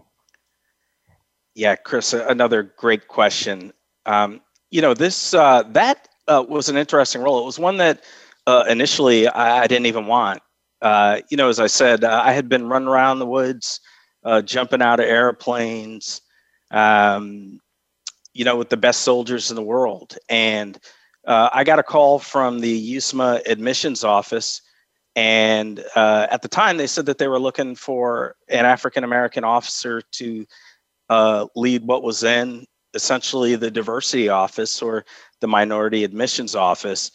Yeah, 1.56 1.76
Chris, 1.76 2.13
another 2.13 2.63
great 2.63 3.08
question. 3.08 3.74
Um, 4.06 4.39
you 4.69 4.82
know, 4.82 4.93
this 4.93 5.34
uh, 5.34 5.63
that 5.69 6.08
uh, 6.28 6.45
was 6.48 6.69
an 6.69 6.78
interesting 6.78 7.22
role. 7.22 7.41
It 7.41 7.45
was 7.45 7.60
one 7.60 7.78
that 7.78 8.04
uh, 8.45 8.65
initially 8.69 9.28
I, 9.28 9.63
I, 9.63 9.67
didn't 9.67 9.88
even 9.88 10.06
want. 10.06 10.41
Uh, 10.82 11.19
you 11.30 11.38
know, 11.38 11.50
as 11.50 11.60
I 11.60 11.67
said, 11.67 12.04
uh, 12.04 12.22
I 12.24 12.32
had 12.32 12.48
been 12.48 12.69
running 12.69 12.88
around 12.88 13.19
the 13.19 13.26
woods, 13.26 13.82
uh, 14.24 14.41
jumping 14.41 14.82
out 14.82 15.00
of 15.00 15.08
airplanes, 15.08 16.22
um, 16.71 17.60
you 18.34 18.45
know, 18.45 18.55
with 18.55 18.69
the 18.69 18.77
best 18.77 19.01
soldiers 19.01 19.49
in 19.49 19.55
the 19.55 19.63
world. 19.63 20.17
And 20.29 20.77
uh, 21.25 21.49
I 21.51 21.63
got 21.63 21.79
a 21.79 21.84
call 21.84 22.19
from 22.19 22.60
the 22.60 22.95
USMA 22.95 23.45
admissions 23.45 24.03
office. 24.03 24.62
And 25.15 25.84
at 25.95 26.41
the 26.41 26.47
time, 26.47 26.77
they 26.77 26.88
said 26.88 27.05
that 27.08 27.17
they 27.17 27.27
were 27.27 27.39
looking 27.39 27.75
for 27.75 28.36
an 28.47 28.65
African 28.65 29.03
American 29.03 29.43
officer 29.43 30.01
to 30.13 30.45
lead 31.55 31.84
what 31.84 32.03
was 32.03 32.21
then 32.21 32.65
essentially 32.93 33.55
the 33.55 33.71
diversity 33.71 34.29
office 34.29 34.82
or 34.82 35.05
the 35.41 35.47
minority 35.47 36.03
admissions 36.03 36.55
office. 36.55 37.12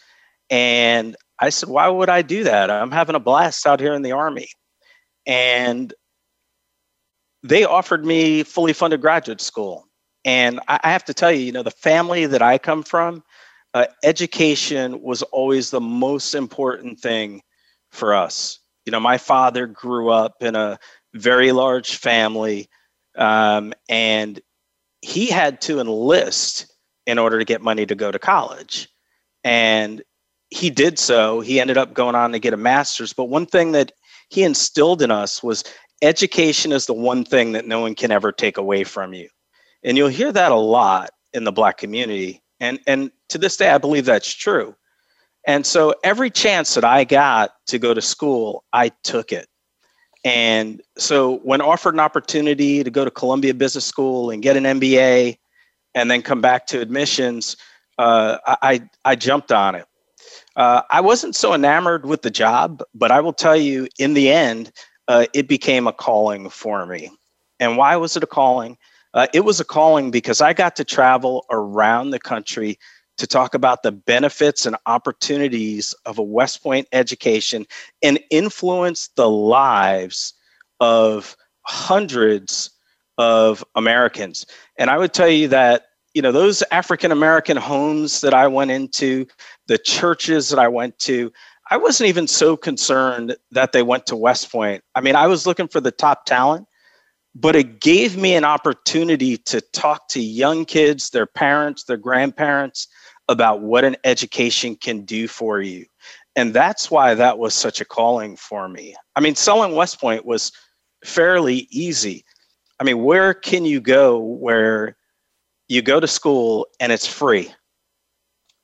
And 0.51 1.17
I 1.39 1.51
said, 1.51 1.69
Why 1.69 1.89
would 1.89 2.09
I 2.09 2.23
do 2.23 2.45
that? 2.45 2.71
I'm 2.71 2.91
having 2.91 3.17
a 3.17 3.21
blast 3.21 3.67
out 3.67 3.81
here 3.81 3.95
in 3.95 4.03
the 4.03 4.13
Army. 4.13 4.49
And 5.27 5.93
they 7.45 7.65
offered 7.65 8.05
me 8.05 8.43
fully 8.43 8.73
funded 8.73 9.03
graduate 9.03 9.41
school. 9.41 9.87
And 10.25 10.59
I 10.67 10.81
have 10.85 11.05
to 11.05 11.15
tell 11.15 11.31
you, 11.31 11.41
you 11.41 11.53
know, 11.53 11.63
the 11.63 11.71
family 11.71 12.25
that 12.25 12.41
I 12.41 12.57
come 12.57 12.83
from, 12.83 13.23
uh, 13.75 13.87
education 14.03 15.03
was 15.03 15.23
always 15.23 15.71
the 15.71 15.81
most 15.81 16.35
important 16.35 16.99
thing 16.99 17.43
for 17.93 18.15
us. 18.15 18.59
You 18.87 18.91
know, 18.93 19.01
my 19.01 19.19
father 19.19 19.67
grew 19.67 20.11
up 20.11 20.37
in 20.41 20.57
a 20.57 20.79
very 21.13 21.53
large 21.53 21.97
family, 21.97 22.69
um, 23.17 23.75
and 23.89 24.41
he 25.03 25.27
had 25.27 25.61
to 25.63 25.81
enlist 25.81 26.73
in 27.07 27.19
order 27.19 27.39
to 27.39 27.45
get 27.45 27.61
money 27.61 27.85
to 27.85 27.95
go 27.95 28.11
to 28.11 28.19
college. 28.19 28.89
And 29.43 30.03
he 30.49 30.71
did 30.71 30.99
so. 30.99 31.41
He 31.41 31.61
ended 31.61 31.77
up 31.77 31.93
going 31.93 32.15
on 32.15 32.33
to 32.33 32.39
get 32.39 32.55
a 32.55 32.57
master's. 32.57 33.13
But 33.13 33.25
one 33.25 33.45
thing 33.45 33.73
that 33.73 33.93
he 34.31 34.43
instilled 34.43 35.03
in 35.03 35.11
us 35.11 35.43
was 35.43 35.65
education 36.05 36.73
is 36.73 36.87
the 36.87 36.95
one 36.95 37.25
thing 37.25 37.53
that 37.53 37.67
no 37.67 37.81
one 37.81 37.95
can 37.95 38.11
ever 38.11 38.33
take 38.33 38.57
away 38.57 38.85
from 38.85 39.15
you. 39.15 39.29
And 39.83 39.97
you'll 39.97 40.09
hear 40.09 40.33
that 40.33 40.53
a 40.53 40.57
lot 40.57 41.11
in 41.33 41.45
the 41.45 41.53
Black 41.53 41.79
community. 41.79 42.43
And, 42.61 42.79
and 42.87 43.11
to 43.29 43.39
this 43.39 43.57
day, 43.57 43.71
I 43.71 43.79
believe 43.79 44.05
that's 44.05 44.33
true. 44.33 44.75
And 45.47 45.67
so 45.67 45.95
every 46.03 46.31
chance 46.31 46.75
that 46.75 46.85
I 46.85 47.05
got 47.05 47.53
to 47.67 47.79
go 47.79 47.93
to 47.93 48.01
school, 48.01 48.65
I 48.73 48.91
took 49.03 49.33
it. 49.33 49.47
And 50.25 50.81
so 50.97 51.37
when 51.39 51.61
offered 51.61 51.95
an 51.95 52.01
opportunity 52.01 52.83
to 52.83 52.91
go 52.91 53.05
to 53.05 53.11
Columbia 53.11 53.53
Business 53.53 53.85
School 53.85 54.31
and 54.31 54.43
get 54.43 54.57
an 54.57 54.65
MBA, 54.65 55.37
and 55.95 56.11
then 56.11 56.23
come 56.23 56.41
back 56.41 56.67
to 56.67 56.81
admissions, 56.81 57.57
uh, 57.99 58.39
I, 58.47 58.83
I 59.05 59.15
jumped 59.15 59.53
on 59.53 59.75
it. 59.75 59.87
Uh, 60.57 60.83
I 60.91 61.01
wasn't 61.01 61.37
so 61.37 61.55
enamored 61.55 62.07
with 62.07 62.23
the 62.23 62.31
job, 62.31 62.83
but 62.95 63.11
I 63.11 63.21
will 63.21 63.33
tell 63.33 63.57
you, 63.57 63.89
in 63.99 64.15
the 64.15 64.31
end, 64.31 64.73
uh, 65.09 65.27
it 65.33 65.49
became 65.49 65.87
a 65.87 65.93
calling 65.93 66.49
for 66.49 66.87
me. 66.87 67.11
And 67.61 67.77
why 67.77 67.97
was 67.97 68.17
it 68.17 68.23
a 68.23 68.27
calling? 68.27 68.77
Uh, 69.13 69.27
it 69.33 69.45
was 69.45 69.61
a 69.61 69.65
calling 69.65 70.11
because 70.11 70.41
I 70.41 70.53
got 70.53 70.75
to 70.77 70.85
travel 70.85 71.47
around 71.51 72.11
the 72.11 72.19
country 72.19 72.79
to 73.17 73.27
talk 73.27 73.55
about 73.55 73.83
the 73.83 73.93
benefits 73.93 74.67
and 74.67 74.77
opportunities 74.87 75.95
of 76.05 76.19
a 76.19 76.23
West 76.23 76.63
Point 76.63 76.89
education 76.93 77.65
and 78.03 78.19
influence 78.31 79.09
the 79.15 79.31
lives 79.31 80.35
of 80.81 81.37
hundreds 81.63 82.71
of 83.19 83.65
Americans. 83.77 84.45
And 84.79 84.91
I 84.91 84.99
would 84.99 85.13
tell 85.13 85.29
you 85.29 85.47
that, 85.49 85.87
you 86.15 86.23
know, 86.23 86.33
those 86.33 86.65
African 86.73 87.13
American 87.13 87.57
homes 87.57 88.21
that 88.21 88.35
I 88.35 88.49
went 88.49 88.73
into, 88.73 89.27
the 89.69 89.79
churches 89.79 90.49
that 90.49 90.59
I 90.59 90.67
went 90.67 90.99
to, 91.01 91.33
I 91.71 91.77
wasn't 91.77 92.09
even 92.09 92.27
so 92.27 92.57
concerned 92.57 93.37
that 93.51 93.73
they 93.73 93.83
went 93.83 94.07
to 94.07 94.17
West 94.17 94.53
Point. 94.53 94.83
I 94.95 95.01
mean, 95.01 95.17
I 95.17 95.27
was 95.27 95.47
looking 95.47 95.69
for 95.69 95.81
the 95.81 95.91
top 95.91 96.27
talent, 96.27 96.67
but 97.35 97.57
it 97.57 97.81
gave 97.81 98.17
me 98.17 98.35
an 98.35 98.45
opportunity 98.45 99.39
to 99.39 99.61
talk 99.61 100.09
to 100.09 100.21
young 100.21 100.67
kids, 100.67 101.11
their 101.11 101.27
parents, 101.27 101.85
their 101.85 101.97
grandparents 101.97 102.87
about 103.29 103.63
what 103.63 103.85
an 103.85 103.97
education 104.05 104.77
can 104.77 105.05
do 105.05 105.27
for 105.27 105.61
you. 105.61 105.87
And 106.37 106.53
that's 106.53 106.91
why 106.91 107.15
that 107.15 107.39
was 107.39 107.55
such 107.55 107.81
a 107.81 107.85
calling 107.85 108.37
for 108.37 108.69
me. 108.69 108.95
I 109.17 109.21
mean, 109.21 109.35
selling 109.35 109.75
West 109.75 110.01
Point 110.01 110.27
was 110.27 110.53
fairly 111.05 111.67
easy. 111.71 112.25
I 112.81 112.85
mean, 112.85 113.05
where 113.05 113.33
can 113.33 113.65
you 113.65 113.81
go 113.81 114.19
where 114.19 114.97
you 115.69 115.81
go 115.81 116.01
to 116.01 116.07
school 116.07 116.67
and 116.81 116.93
it's 116.93 117.07
free? 117.07 117.53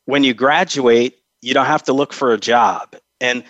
When 0.05 0.25
you 0.25 0.35
graduate, 0.35 1.20
you 1.43 1.55
don't 1.55 1.67
have 1.67 1.83
to 1.85 1.93
look 1.93 2.13
for 2.13 2.33
a 2.33 2.39
job. 2.39 2.97
And 3.21 3.45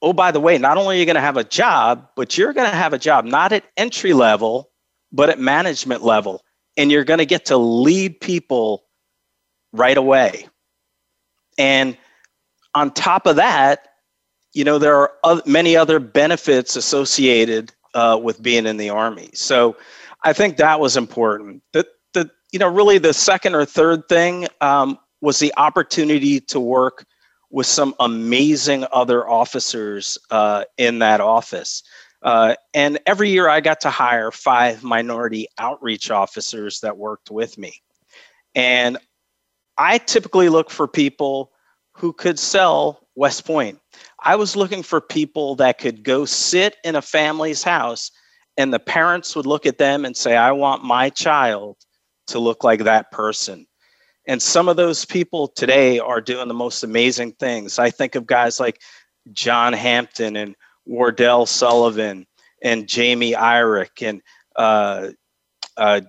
oh, 0.00 0.12
by 0.12 0.30
the 0.30 0.40
way, 0.40 0.58
not 0.58 0.76
only 0.76 0.96
are 0.96 0.98
you 0.98 1.06
going 1.06 1.16
to 1.16 1.20
have 1.20 1.36
a 1.36 1.44
job, 1.44 2.08
but 2.16 2.36
you're 2.36 2.52
going 2.52 2.70
to 2.70 2.76
have 2.76 2.92
a 2.92 2.98
job 2.98 3.24
not 3.24 3.52
at 3.52 3.64
entry 3.76 4.12
level, 4.12 4.70
but 5.12 5.30
at 5.30 5.38
management 5.38 6.02
level. 6.02 6.42
And 6.76 6.90
you're 6.90 7.04
going 7.04 7.18
to 7.18 7.26
get 7.26 7.46
to 7.46 7.56
lead 7.56 8.20
people 8.20 8.84
right 9.72 9.96
away. 9.96 10.48
And 11.58 11.96
on 12.74 12.90
top 12.90 13.26
of 13.26 13.36
that, 13.36 13.88
you 14.54 14.64
know, 14.64 14.78
there 14.78 14.96
are 15.24 15.42
many 15.46 15.76
other 15.76 15.98
benefits 15.98 16.76
associated 16.76 17.72
uh, 17.94 18.18
with 18.22 18.42
being 18.42 18.66
in 18.66 18.76
the 18.76 18.90
army. 18.90 19.30
So 19.34 19.76
I 20.24 20.32
think 20.32 20.56
that 20.56 20.80
was 20.80 20.96
important. 20.96 21.62
The, 21.72 21.86
the 22.12 22.30
you 22.52 22.58
know, 22.58 22.68
really 22.68 22.98
the 22.98 23.14
second 23.14 23.54
or 23.54 23.64
third 23.64 24.08
thing 24.08 24.46
um, 24.60 24.98
was 25.20 25.38
the 25.38 25.52
opportunity 25.56 26.40
to 26.40 26.60
work 26.60 27.06
with 27.52 27.66
some 27.66 27.94
amazing 28.00 28.84
other 28.92 29.28
officers 29.28 30.18
uh, 30.30 30.64
in 30.78 30.98
that 30.98 31.20
office. 31.20 31.82
Uh, 32.22 32.54
and 32.72 32.98
every 33.06 33.28
year 33.28 33.48
I 33.48 33.60
got 33.60 33.80
to 33.82 33.90
hire 33.90 34.30
five 34.30 34.82
minority 34.82 35.46
outreach 35.58 36.10
officers 36.10 36.80
that 36.80 36.96
worked 36.96 37.30
with 37.30 37.58
me. 37.58 37.74
And 38.54 38.96
I 39.76 39.98
typically 39.98 40.48
look 40.48 40.70
for 40.70 40.88
people 40.88 41.52
who 41.94 42.12
could 42.12 42.38
sell 42.38 43.06
West 43.16 43.44
Point. 43.44 43.78
I 44.20 44.36
was 44.36 44.56
looking 44.56 44.82
for 44.82 45.00
people 45.00 45.54
that 45.56 45.78
could 45.78 46.02
go 46.02 46.24
sit 46.24 46.76
in 46.84 46.96
a 46.96 47.02
family's 47.02 47.62
house 47.62 48.10
and 48.56 48.72
the 48.72 48.78
parents 48.78 49.36
would 49.36 49.46
look 49.46 49.66
at 49.66 49.78
them 49.78 50.04
and 50.04 50.16
say, 50.16 50.36
I 50.36 50.52
want 50.52 50.84
my 50.84 51.10
child 51.10 51.76
to 52.28 52.38
look 52.38 52.64
like 52.64 52.84
that 52.84 53.10
person. 53.10 53.66
And 54.26 54.40
some 54.40 54.68
of 54.68 54.76
those 54.76 55.04
people 55.04 55.48
today 55.48 55.98
are 55.98 56.20
doing 56.20 56.48
the 56.48 56.54
most 56.54 56.84
amazing 56.84 57.32
things. 57.32 57.78
I 57.78 57.90
think 57.90 58.14
of 58.14 58.26
guys 58.26 58.60
like 58.60 58.80
John 59.32 59.72
Hampton 59.72 60.36
and 60.36 60.54
Wardell 60.86 61.46
Sullivan 61.46 62.26
and 62.62 62.88
Jamie 62.88 63.34
Irick 63.34 64.02
and 64.02 64.22
uh, 64.56 65.08
uh, 65.76 66.02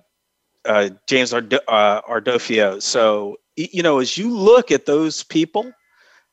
uh, 0.64 0.90
James 1.08 1.32
Ard- 1.32 1.58
uh, 1.68 2.02
Ardofio. 2.02 2.80
So, 2.80 3.36
you 3.56 3.82
know, 3.82 3.98
as 3.98 4.16
you 4.16 4.30
look 4.30 4.70
at 4.70 4.86
those 4.86 5.22
people 5.24 5.72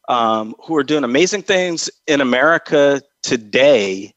um, 0.09 0.55
who 0.63 0.75
are 0.75 0.83
doing 0.83 1.03
amazing 1.03 1.43
things 1.43 1.89
in 2.07 2.21
America 2.21 3.01
today, 3.23 4.13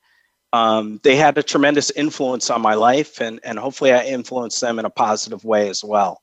um, 0.53 1.00
they 1.03 1.16
had 1.16 1.37
a 1.37 1.42
tremendous 1.42 1.90
influence 1.90 2.48
on 2.48 2.62
my 2.62 2.74
life, 2.74 3.20
and, 3.20 3.40
and 3.42 3.59
hopefully 3.59 3.92
I 3.92 4.05
influenced 4.05 4.61
them 4.61 4.79
in 4.79 4.85
a 4.85 4.90
positive 4.90 5.44
way 5.44 5.68
as 5.68 5.83
well. 5.83 6.22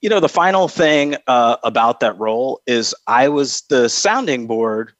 You 0.00 0.08
know, 0.08 0.20
the 0.20 0.28
final 0.28 0.66
thing 0.66 1.16
uh, 1.26 1.56
about 1.62 2.00
that 2.00 2.18
role 2.18 2.62
is 2.66 2.94
I 3.06 3.28
was 3.28 3.62
the 3.68 3.88
sounding 3.88 4.46
board 4.46 4.92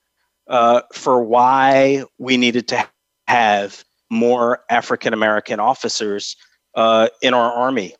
uh, 0.47 0.83
for 0.93 1.23
why 1.23 2.05
we 2.19 2.37
needed 2.37 2.69
to 2.69 2.87
have 3.27 3.83
more 4.11 4.61
African 4.69 5.15
American 5.15 5.59
officers 5.59 6.37
uh, 6.75 7.09
in 7.23 7.33
our 7.33 7.51
Army. 7.51 7.95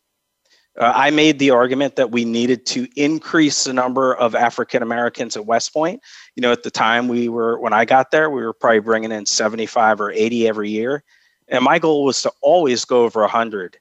Uh, 0.79 0.93
I 0.95 1.11
made 1.11 1.39
the 1.39 1.51
argument 1.51 1.97
that 1.97 2.11
we 2.11 2.25
needed 2.25 2.67
to 2.67 2.87
increase 2.97 3.65
the 3.65 3.73
number 3.73 4.15
of 4.15 4.35
African 4.35 4.83
Americans 4.83 5.37
at 5.37 5.47
West 5.47 5.73
Point. 5.73 6.03
You 6.37 6.43
know, 6.43 6.53
at 6.53 6.63
the 6.63 6.71
time 6.71 7.09
we 7.09 7.29
were, 7.29 7.59
when 7.59 7.73
I 7.73 7.87
got 7.87 8.11
there, 8.11 8.29
we 8.29 8.43
were 8.43 8.53
probably 8.53 8.81
bringing 8.81 9.11
in 9.11 9.25
75 9.25 10.01
or 10.01 10.13
80 10.13 10.49
every 10.49 10.71
year. 10.71 11.03
And 11.49 11.65
my 11.65 11.79
goal 11.79 12.05
was 12.05 12.23
to 12.23 12.33
always 12.43 12.85
go 12.85 13.05
over 13.05 13.21
100. 13.21 13.79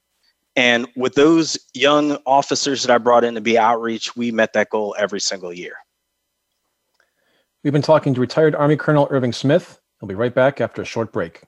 And 0.59 0.89
with 0.97 1.15
those 1.15 1.57
young 1.73 2.17
officers 2.25 2.83
that 2.83 2.93
I 2.93 2.97
brought 2.97 3.23
in 3.23 3.35
to 3.35 3.41
be 3.41 3.57
outreach, 3.57 4.13
we 4.17 4.29
met 4.29 4.51
that 4.53 4.69
goal 4.69 4.93
every 4.99 5.21
single 5.21 5.53
year. 5.53 5.75
We've 7.63 7.71
been 7.71 7.81
talking 7.81 8.13
to 8.13 8.19
retired 8.19 8.55
Army 8.55 8.75
Colonel 8.75 9.07
Irving 9.09 9.31
Smith. 9.31 9.79
He'll 10.01 10.09
be 10.09 10.15
right 10.15 10.35
back 10.35 10.59
after 10.59 10.81
a 10.81 10.85
short 10.85 11.13
break. 11.13 11.43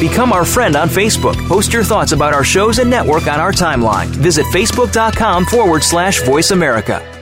Become 0.00 0.32
our 0.32 0.44
friend 0.44 0.74
on 0.74 0.88
Facebook. 0.88 1.36
Post 1.46 1.72
your 1.72 1.84
thoughts 1.84 2.10
about 2.10 2.34
our 2.34 2.42
shows 2.42 2.80
and 2.80 2.90
network 2.90 3.28
on 3.28 3.38
our 3.38 3.52
timeline. 3.52 4.06
Visit 4.06 4.44
facebook.com 4.46 5.44
forward 5.44 5.84
slash 5.84 6.20
voice 6.22 6.50
America. 6.50 7.21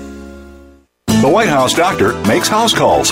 The 1.21 1.29
White 1.29 1.49
House 1.49 1.75
doctor 1.75 2.19
makes 2.23 2.47
house 2.47 2.73
calls. 2.73 3.11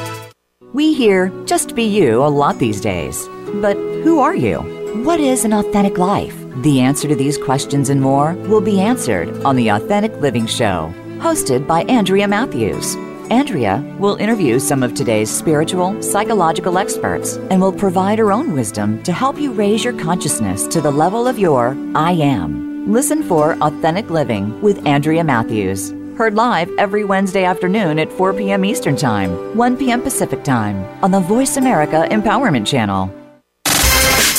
We 0.73 0.93
hear 0.93 1.29
just 1.45 1.75
be 1.75 1.83
you 1.83 2.23
a 2.23 2.31
lot 2.31 2.57
these 2.57 2.79
days. 2.79 3.27
But 3.55 3.75
who 3.75 4.19
are 4.19 4.35
you? 4.35 4.59
What 5.03 5.19
is 5.19 5.43
an 5.43 5.51
authentic 5.51 5.97
life? 5.97 6.33
The 6.61 6.79
answer 6.79 7.09
to 7.09 7.15
these 7.15 7.37
questions 7.37 7.89
and 7.89 7.99
more 7.99 8.35
will 8.47 8.61
be 8.61 8.79
answered 8.79 9.43
on 9.43 9.57
the 9.57 9.67
Authentic 9.67 10.15
Living 10.21 10.45
Show, 10.45 10.93
hosted 11.17 11.67
by 11.67 11.83
Andrea 11.83 12.25
Matthews. 12.25 12.95
Andrea 13.29 13.83
will 13.99 14.15
interview 14.15 14.59
some 14.59 14.81
of 14.81 14.93
today's 14.93 15.29
spiritual, 15.29 16.01
psychological 16.01 16.77
experts 16.77 17.35
and 17.49 17.59
will 17.61 17.73
provide 17.73 18.19
her 18.19 18.31
own 18.31 18.53
wisdom 18.53 19.03
to 19.03 19.11
help 19.11 19.37
you 19.37 19.51
raise 19.51 19.83
your 19.83 19.97
consciousness 19.99 20.67
to 20.67 20.79
the 20.79 20.91
level 20.91 21.27
of 21.27 21.37
your 21.37 21.75
I 21.95 22.13
am. 22.13 22.89
Listen 22.89 23.23
for 23.23 23.57
Authentic 23.61 24.09
Living 24.09 24.61
with 24.61 24.85
Andrea 24.87 25.23
Matthews. 25.25 25.93
Heard 26.21 26.35
live 26.35 26.69
every 26.77 27.03
Wednesday 27.03 27.45
afternoon 27.45 27.97
at 27.97 28.11
4 28.11 28.33
p.m. 28.35 28.63
Eastern 28.63 28.95
Time, 28.95 29.57
1 29.57 29.75
p.m. 29.75 30.03
Pacific 30.03 30.43
Time 30.43 30.85
on 31.03 31.09
the 31.09 31.19
Voice 31.19 31.57
America 31.57 32.07
Empowerment 32.11 32.67
Channel. 32.67 33.20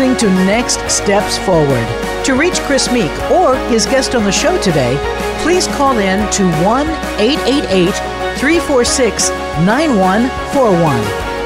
Listening 0.00 0.16
to 0.16 0.32
Next 0.46 0.80
Steps 0.88 1.36
Forward. 1.36 1.86
To 2.24 2.32
reach 2.34 2.58
Chris 2.60 2.90
Meek 2.90 3.12
or 3.30 3.54
his 3.68 3.84
guest 3.84 4.14
on 4.14 4.24
the 4.24 4.32
show 4.32 4.58
today, 4.62 4.96
please 5.42 5.66
call 5.66 5.98
in 5.98 6.26
to 6.32 6.50
1 6.64 6.88
888 7.20 7.92
346 8.38 9.28
9141. 9.66 11.02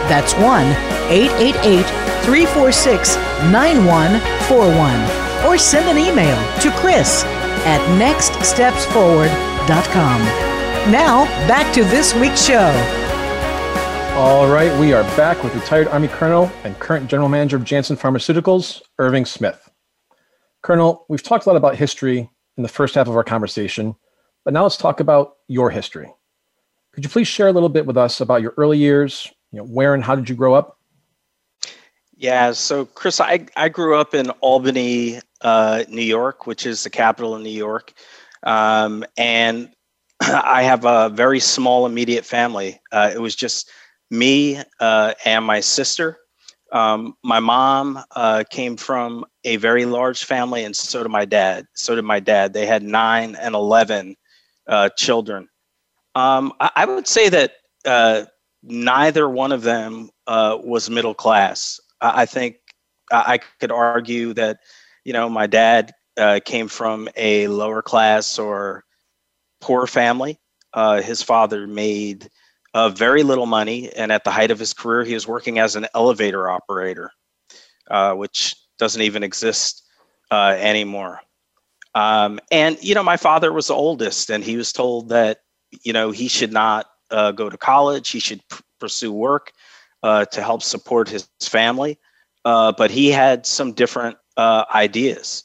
That's 0.06 0.34
1 0.34 0.44
888 1.10 1.84
346 2.22 3.16
9141. 3.50 5.48
Or 5.48 5.58
send 5.58 5.88
an 5.88 5.98
email 5.98 6.38
to 6.60 6.70
Chris 6.78 7.24
at 7.66 7.80
nextstepsforward.com. 7.98 10.22
Now, 10.92 11.24
back 11.48 11.74
to 11.74 11.82
this 11.82 12.14
week's 12.14 12.44
show. 12.44 13.03
All 14.16 14.46
right, 14.46 14.72
we 14.78 14.92
are 14.92 15.02
back 15.16 15.42
with 15.42 15.56
retired 15.56 15.88
Army 15.88 16.06
Colonel 16.06 16.48
and 16.62 16.78
current 16.78 17.10
General 17.10 17.28
Manager 17.28 17.56
of 17.56 17.64
Janssen 17.64 17.96
Pharmaceuticals, 17.96 18.80
Irving 19.00 19.24
Smith. 19.24 19.68
Colonel, 20.62 21.04
we've 21.08 21.20
talked 21.22 21.46
a 21.46 21.48
lot 21.48 21.56
about 21.56 21.74
history 21.74 22.30
in 22.56 22.62
the 22.62 22.68
first 22.68 22.94
half 22.94 23.08
of 23.08 23.16
our 23.16 23.24
conversation, 23.24 23.96
but 24.44 24.54
now 24.54 24.62
let's 24.62 24.76
talk 24.76 25.00
about 25.00 25.38
your 25.48 25.68
history. 25.68 26.14
Could 26.92 27.02
you 27.02 27.10
please 27.10 27.26
share 27.26 27.48
a 27.48 27.52
little 27.52 27.68
bit 27.68 27.86
with 27.86 27.96
us 27.96 28.20
about 28.20 28.40
your 28.40 28.54
early 28.56 28.78
years? 28.78 29.32
You 29.50 29.58
know, 29.58 29.64
where 29.64 29.94
and 29.94 30.04
how 30.04 30.14
did 30.14 30.28
you 30.28 30.36
grow 30.36 30.54
up? 30.54 30.78
Yeah, 32.16 32.52
so 32.52 32.84
Chris, 32.84 33.18
I, 33.18 33.46
I 33.56 33.68
grew 33.68 33.96
up 33.96 34.14
in 34.14 34.30
Albany, 34.30 35.18
uh, 35.40 35.82
New 35.88 36.02
York, 36.02 36.46
which 36.46 36.66
is 36.66 36.84
the 36.84 36.90
capital 36.90 37.34
of 37.34 37.42
New 37.42 37.50
York. 37.50 37.92
Um, 38.44 39.04
and 39.16 39.72
I 40.20 40.62
have 40.62 40.84
a 40.84 41.08
very 41.08 41.40
small 41.40 41.84
immediate 41.84 42.24
family. 42.24 42.80
Uh, 42.92 43.10
it 43.12 43.18
was 43.18 43.34
just 43.34 43.68
me 44.10 44.60
uh, 44.80 45.14
and 45.24 45.44
my 45.44 45.60
sister. 45.60 46.18
Um, 46.72 47.14
my 47.22 47.40
mom 47.40 48.00
uh, 48.16 48.44
came 48.50 48.76
from 48.76 49.24
a 49.44 49.56
very 49.56 49.84
large 49.84 50.24
family, 50.24 50.64
and 50.64 50.74
so 50.74 51.02
did 51.02 51.10
my 51.10 51.24
dad. 51.24 51.66
So 51.74 51.94
did 51.94 52.04
my 52.04 52.20
dad. 52.20 52.52
They 52.52 52.66
had 52.66 52.82
nine 52.82 53.36
and 53.36 53.54
11 53.54 54.16
uh, 54.66 54.88
children. 54.96 55.48
Um, 56.14 56.52
I, 56.60 56.70
I, 56.76 56.84
would 56.86 57.06
say 57.06 57.28
that 57.28 57.52
uh, 57.84 58.24
neither 58.62 59.28
one 59.28 59.52
of 59.52 59.62
them 59.62 60.10
uh, 60.26 60.58
was 60.62 60.88
middle 60.88 61.14
class. 61.14 61.80
I, 62.00 62.22
I 62.22 62.26
think 62.26 62.56
I, 63.12 63.34
I 63.34 63.38
could 63.60 63.72
argue 63.72 64.32
that, 64.34 64.58
you 65.04 65.12
know, 65.12 65.28
my 65.28 65.46
dad 65.46 65.92
came 66.44 66.68
from 66.68 67.08
a 67.16 67.48
lower 67.48 67.82
class 67.82 68.38
or 68.38 68.84
poor 69.60 69.86
family. 69.86 70.38
Uh, 70.74 71.00
his 71.00 71.22
father 71.22 71.66
made 71.66 72.28
uh, 72.74 72.88
very 72.88 73.22
little 73.22 73.46
money, 73.46 73.90
and 73.92 74.10
at 74.10 74.24
the 74.24 74.30
height 74.30 74.50
of 74.50 74.58
his 74.58 74.74
career, 74.74 75.04
he 75.04 75.14
was 75.14 75.28
working 75.28 75.60
as 75.60 75.76
an 75.76 75.86
elevator 75.94 76.50
operator, 76.50 77.10
uh, 77.88 78.12
which 78.14 78.56
doesn't 78.78 79.02
even 79.02 79.22
exist 79.22 79.84
uh, 80.32 80.56
anymore. 80.58 81.20
Um, 81.94 82.40
and 82.50 82.76
you 82.82 82.96
know, 82.96 83.04
my 83.04 83.16
father 83.16 83.52
was 83.52 83.68
the 83.68 83.74
oldest, 83.74 84.28
and 84.28 84.42
he 84.42 84.56
was 84.56 84.72
told 84.72 85.08
that 85.10 85.38
you 85.84 85.92
know 85.92 86.10
he 86.10 86.26
should 86.26 86.52
not 86.52 86.86
uh, 87.12 87.30
go 87.30 87.48
to 87.48 87.56
college; 87.56 88.10
he 88.10 88.18
should 88.18 88.40
pursue 88.80 89.12
work 89.12 89.52
uh, 90.02 90.24
to 90.26 90.42
help 90.42 90.62
support 90.62 91.08
his 91.08 91.28
family. 91.40 91.98
but 92.42 92.90
he 92.90 93.10
had 93.10 93.46
some 93.46 93.72
different 93.72 94.16
ideas. 94.36 95.44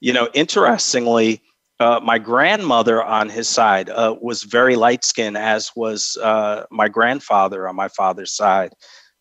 You 0.00 0.14
know, 0.14 0.30
interestingly, 0.32 1.42
uh, 1.80 1.98
my 2.02 2.18
grandmother 2.18 3.02
on 3.02 3.30
his 3.30 3.48
side 3.48 3.88
uh, 3.88 4.14
was 4.20 4.42
very 4.42 4.76
light 4.76 5.02
skinned, 5.02 5.38
as 5.38 5.72
was 5.74 6.18
uh, 6.22 6.64
my 6.70 6.88
grandfather 6.88 7.66
on 7.66 7.74
my 7.74 7.88
father's 7.88 8.32
side. 8.32 8.74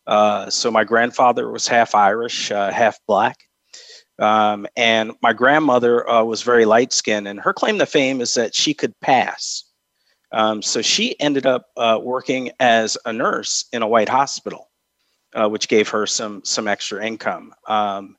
Uh, 0.05 0.49
so 0.49 0.69
my 0.69 0.83
grandfather 0.83 1.49
was 1.49 1.67
half 1.67 1.95
Irish, 1.95 2.51
uh, 2.51 2.69
half 2.71 2.99
black. 3.07 3.37
Um, 4.19 4.67
and 4.75 5.13
my 5.21 5.31
grandmother 5.31 6.07
uh, 6.09 6.23
was 6.23 6.41
very 6.41 6.65
light 6.65 6.91
skinned, 6.91 7.29
and 7.29 7.39
her 7.39 7.53
claim 7.53 7.79
to 7.79 7.85
fame 7.85 8.19
is 8.19 8.33
that 8.33 8.53
she 8.53 8.73
could 8.73 8.99
pass. 8.99 9.63
Um, 10.33 10.61
so 10.61 10.81
she 10.81 11.17
ended 11.21 11.45
up 11.45 11.65
working 12.03 12.51
as 12.59 12.97
a 13.05 13.13
nurse 13.13 13.65
in 13.71 13.81
a 13.81 13.87
white 13.87 14.09
hospital, 14.09 14.69
which 15.33 15.69
gave 15.69 15.87
her 15.89 16.05
some 16.05 16.41
some 16.43 16.67
extra 16.67 17.03
income. 17.03 17.53
Um, 17.67 18.17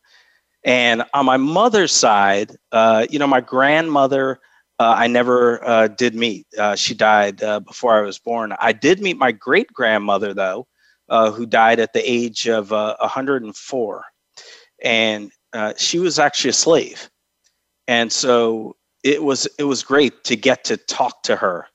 and 0.65 1.05
on 1.15 1.25
my 1.25 1.37
mother's 1.37 1.93
side, 1.93 2.57
uh, 2.73 3.07
you 3.11 3.19
know, 3.19 3.27
my 3.27 3.41
grandmother, 3.41 4.41
uh, 4.79 4.95
I 4.97 5.07
never 5.07 5.67
uh, 5.67 5.89
did 5.89 6.15
meet. 6.15 6.47
Uh, 6.59 6.75
she 6.75 6.95
died 6.95 7.43
uh, 7.43 7.61
before 7.61 7.99
I 7.99 8.03
was 8.03 8.19
born. 8.19 8.55
I 8.61 8.73
did 8.73 9.01
meet 9.01 9.17
my 9.17 9.33
great 9.33 9.69
grandmother, 9.73 10.35
though, 10.35 10.67
uh, 11.09 11.31
who 11.31 11.47
died 11.47 11.81
at 11.81 11.93
the 11.93 12.03
age 12.11 12.49
of 12.49 12.71
104. 12.71 14.05
And 14.83 15.31
she 15.77 15.99
was 15.99 16.19
actually 16.19 16.51
a 16.51 16.55
slave. 16.55 17.11
And 17.89 18.13
so 18.13 18.77
it 19.03 19.23
was 19.23 19.49
it 19.59 19.65
was 19.65 19.83
great 19.83 20.25
to 20.25 20.37
get 20.37 20.63
to 20.65 20.77
talk 20.77 21.23
to 21.25 21.37
her 21.37 21.67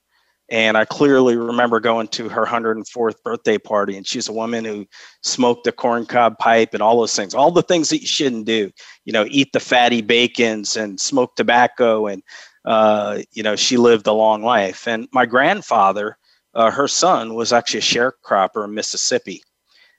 and 0.48 0.76
I 0.76 0.84
clearly 0.84 1.36
remember 1.36 1.80
going 1.80 2.06
to 2.08 2.28
her 2.28 2.44
104th 2.46 3.22
birthday 3.24 3.58
party, 3.58 3.96
and 3.96 4.06
she's 4.06 4.28
a 4.28 4.32
woman 4.32 4.64
who 4.64 4.86
smoked 5.22 5.66
a 5.66 5.72
corncob 5.72 6.38
pipe 6.38 6.72
and 6.72 6.82
all 6.82 7.00
those 7.00 7.16
things, 7.16 7.34
all 7.34 7.50
the 7.50 7.62
things 7.62 7.88
that 7.88 8.00
you 8.00 8.06
shouldn't 8.06 8.46
do. 8.46 8.70
You 9.04 9.12
know, 9.12 9.26
eat 9.28 9.52
the 9.52 9.60
fatty 9.60 10.02
bacons 10.02 10.76
and 10.76 11.00
smoke 11.00 11.34
tobacco, 11.34 12.06
and 12.06 12.22
uh, 12.64 13.22
you 13.32 13.42
know, 13.42 13.56
she 13.56 13.76
lived 13.76 14.06
a 14.06 14.12
long 14.12 14.42
life. 14.42 14.86
And 14.86 15.08
my 15.12 15.26
grandfather, 15.26 16.16
uh, 16.54 16.70
her 16.70 16.88
son, 16.88 17.34
was 17.34 17.52
actually 17.52 17.80
a 17.80 17.82
sharecropper 17.82 18.64
in 18.64 18.74
Mississippi, 18.74 19.42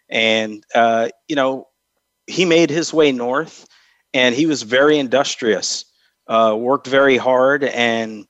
and 0.09 0.63
uh, 0.73 1.09
you 1.27 1.35
know, 1.35 1.67
he 2.27 2.45
made 2.45 2.69
his 2.69 2.93
way 2.93 3.11
north, 3.11 3.67
and 4.13 4.33
he 4.33 4.45
was 4.45 4.63
very 4.63 4.97
industrious, 4.97 5.83
uh, 6.27 6.55
worked 6.57 6.87
very 6.87 7.17
hard, 7.17 7.65
and 7.65 8.25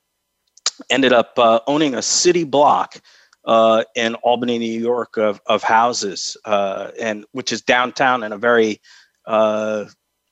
ended 0.89 1.13
up 1.13 1.37
uh, 1.37 1.59
owning 1.67 1.95
a 1.95 2.01
city 2.01 2.43
block 2.43 3.01
uh, 3.45 3.83
in 3.95 4.15
Albany, 4.15 4.59
New 4.59 4.79
York, 4.79 5.17
of, 5.17 5.41
of 5.45 5.63
houses, 5.63 6.35
uh, 6.45 6.91
and 6.99 7.25
which 7.31 7.51
is 7.51 7.61
downtown 7.61 8.23
in 8.23 8.33
a 8.33 8.37
very 8.37 8.81
uh, 9.25 9.85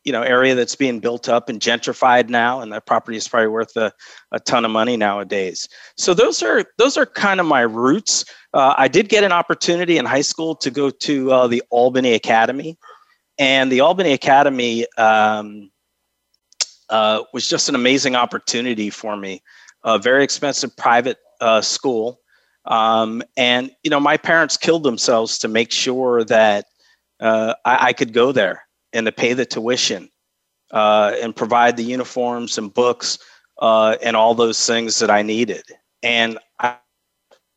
you 0.04 0.12
know 0.12 0.22
area 0.22 0.54
that's 0.54 0.76
being 0.76 1.00
built 1.00 1.30
up 1.30 1.48
and 1.48 1.62
gentrified 1.62 2.30
now, 2.30 2.60
and 2.60 2.74
that 2.74 2.86
property 2.86 3.18
is 3.18 3.28
probably 3.28 3.48
worth 3.48 3.76
a, 3.78 3.92
a 4.32 4.40
ton 4.42 4.66
of 4.66 4.72
money 4.72 4.98
nowadays. 4.98 5.68
So 5.98 6.14
those 6.14 6.44
are 6.44 6.66
those 6.78 6.98
are 6.98 7.06
kind 7.06 7.40
of 7.40 7.46
my 7.46 7.62
roots. 7.62 8.26
Uh, 8.54 8.76
I 8.78 8.90
did 8.90 9.08
get 9.08 9.24
an 9.24 9.32
opportunity 9.32 9.98
in 9.98 10.06
high 10.06 10.22
school 10.22 10.56
to 10.58 10.70
go 10.70 10.90
to 10.90 11.32
uh, 11.32 11.48
the 11.48 11.64
Albany 11.70 12.14
Academy, 12.14 12.78
and 13.40 13.72
the 13.72 13.80
Albany 13.80 14.12
Academy 14.12 14.86
um, 14.98 15.72
was 16.92 17.48
just 17.48 17.70
an 17.70 17.76
amazing 17.76 18.16
opportunity 18.16 18.90
for 18.90 19.16
me 19.16 19.42
a 19.86 20.00
very 20.00 20.24
expensive 20.24 20.76
private 20.76 21.20
uh, 21.40 21.62
school. 21.62 22.20
Um, 22.66 23.22
and, 23.38 23.72
you 23.84 23.92
know, 23.92 24.00
my 24.00 24.18
parents 24.18 24.58
killed 24.58 24.84
themselves 24.84 25.38
to 25.40 25.48
make 25.48 25.72
sure 25.72 26.24
that 26.24 26.66
uh, 27.20 27.54
I, 27.64 27.88
I, 27.88 27.94
could 27.94 28.12
go 28.12 28.32
there 28.32 28.64
and 28.92 29.06
to 29.06 29.12
pay 29.12 29.34
the 29.34 29.46
tuition 29.46 30.10
uh, 30.72 31.14
and 31.22 31.36
provide 31.36 31.78
the 31.78 31.84
uniforms 31.84 32.58
and 32.58 32.74
books 32.74 33.20
uh, 33.62 33.98
and 34.02 34.16
all 34.16 34.34
those 34.34 34.66
things 34.66 34.98
that 35.00 35.12
I 35.12 35.22
needed. 35.22 35.64
And 36.02 36.40
I, 36.60 36.78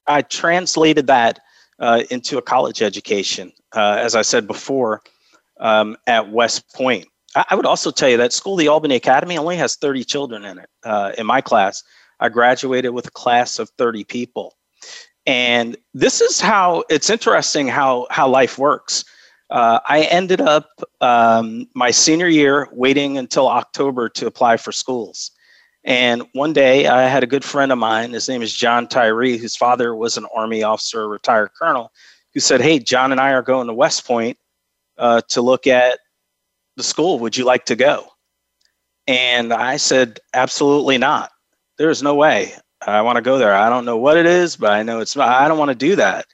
I 0.07 0.23
translated 0.23 1.07
that 1.07 1.41
uh, 1.79 2.03
into 2.11 2.37
a 2.37 2.43
college 2.43 2.83
education, 2.83 3.51
uh, 3.75 3.97
as 3.99 4.15
I 4.15 4.23
said 4.23 4.47
before, 4.47 5.01
um, 5.59 5.97
at 6.07 6.31
West 6.31 6.73
Point. 6.75 7.09
I, 7.35 7.47
I 7.51 7.55
would 7.55 7.67
also 7.67 7.91
tell 7.91 8.11
you 8.11 8.19
that 8.19 8.35
school, 8.35 8.57
the 8.57 8.69
Albany 8.69 8.97
Academy, 8.97 9.39
only 9.39 9.57
has 9.57 9.77
30 9.77 10.05
children 10.05 10.45
in 10.45 10.59
it 10.59 11.19
in 11.19 11.27
my 11.27 11.41
class 11.41 11.83
I 12.21 12.29
graduated 12.29 12.93
with 12.93 13.07
a 13.07 13.13
class 13.13 13.59
of 13.59 13.71
30 13.79 14.05
people. 14.05 14.57
And 15.27 15.77
this 15.95 16.21
is 16.21 16.41
how 16.41 16.85
it's 16.89 17.11
interesting 17.11 17.69
how, 17.69 18.07
how 18.11 18.29
life 18.29 18.59
works. 18.59 19.05
Uh, 19.51 19.81
I 19.89 20.03
ended 20.05 20.41
up 20.41 20.69
um, 21.01 21.69
my 21.75 21.91
senior 21.91 22.29
year 22.29 22.69
waiting 22.73 23.19
until 23.19 23.49
October 23.49 24.09
to 24.11 24.27
apply 24.27 24.57
for 24.57 24.73
schools. 24.73 25.31
And 25.85 26.23
one 26.33 26.53
day 26.53 26.87
I 26.87 27.03
had 27.03 27.23
a 27.23 27.27
good 27.27 27.45
friend 27.45 27.73
of 27.73 27.79
mine, 27.79 28.13
his 28.13 28.29
name 28.29 28.43
is 28.43 28.53
John 28.53 28.89
Tyree, 28.89 29.39
whose 29.39 29.57
father 29.57 29.95
was 29.95 30.17
an 30.17 30.27
Army 30.35 30.63
officer, 30.63 31.05
a 31.05 31.09
retired 31.09 31.51
colonel, 31.59 31.93
who 32.35 32.41
said, 32.41 32.61
Hey, 32.61 32.79
John 32.79 33.13
and 33.13 33.21
I 33.21 33.33
are 33.33 33.43
going 33.43 33.69
to 33.69 33.75
West 33.75 34.07
Point 34.07 34.37
uh, 34.99 35.23
to 35.29 35.41
look 35.41 35.67
at 35.67 36.01
the 36.77 36.83
school. 36.83 37.19
Would 37.21 37.37
you 37.37 37.45
like 37.45 37.65
to 37.67 37.77
go? 37.77 38.07
And 39.07 39.53
I 39.53 39.77
said, 39.77 40.21
Absolutely 40.35 40.99
not 40.99 41.31
there's 41.79 42.03
no 42.03 42.15
way 42.15 42.55
I 42.87 43.03
want 43.03 43.17
to 43.17 43.23
go 43.23 43.39
there. 43.39 43.55
I 43.55 43.69
don't 43.69 43.85
know 43.85 43.97
what 43.97 44.17
it 44.17 44.27
is, 44.27 44.57
but 44.57 44.73
I 44.73 44.83
know 44.83 45.01
it's 45.01 45.17
I 45.17 45.49
don't 45.49 45.59
want 45.59 45.71
to 45.71 45.75
do 45.75 45.97
that. 45.97 46.27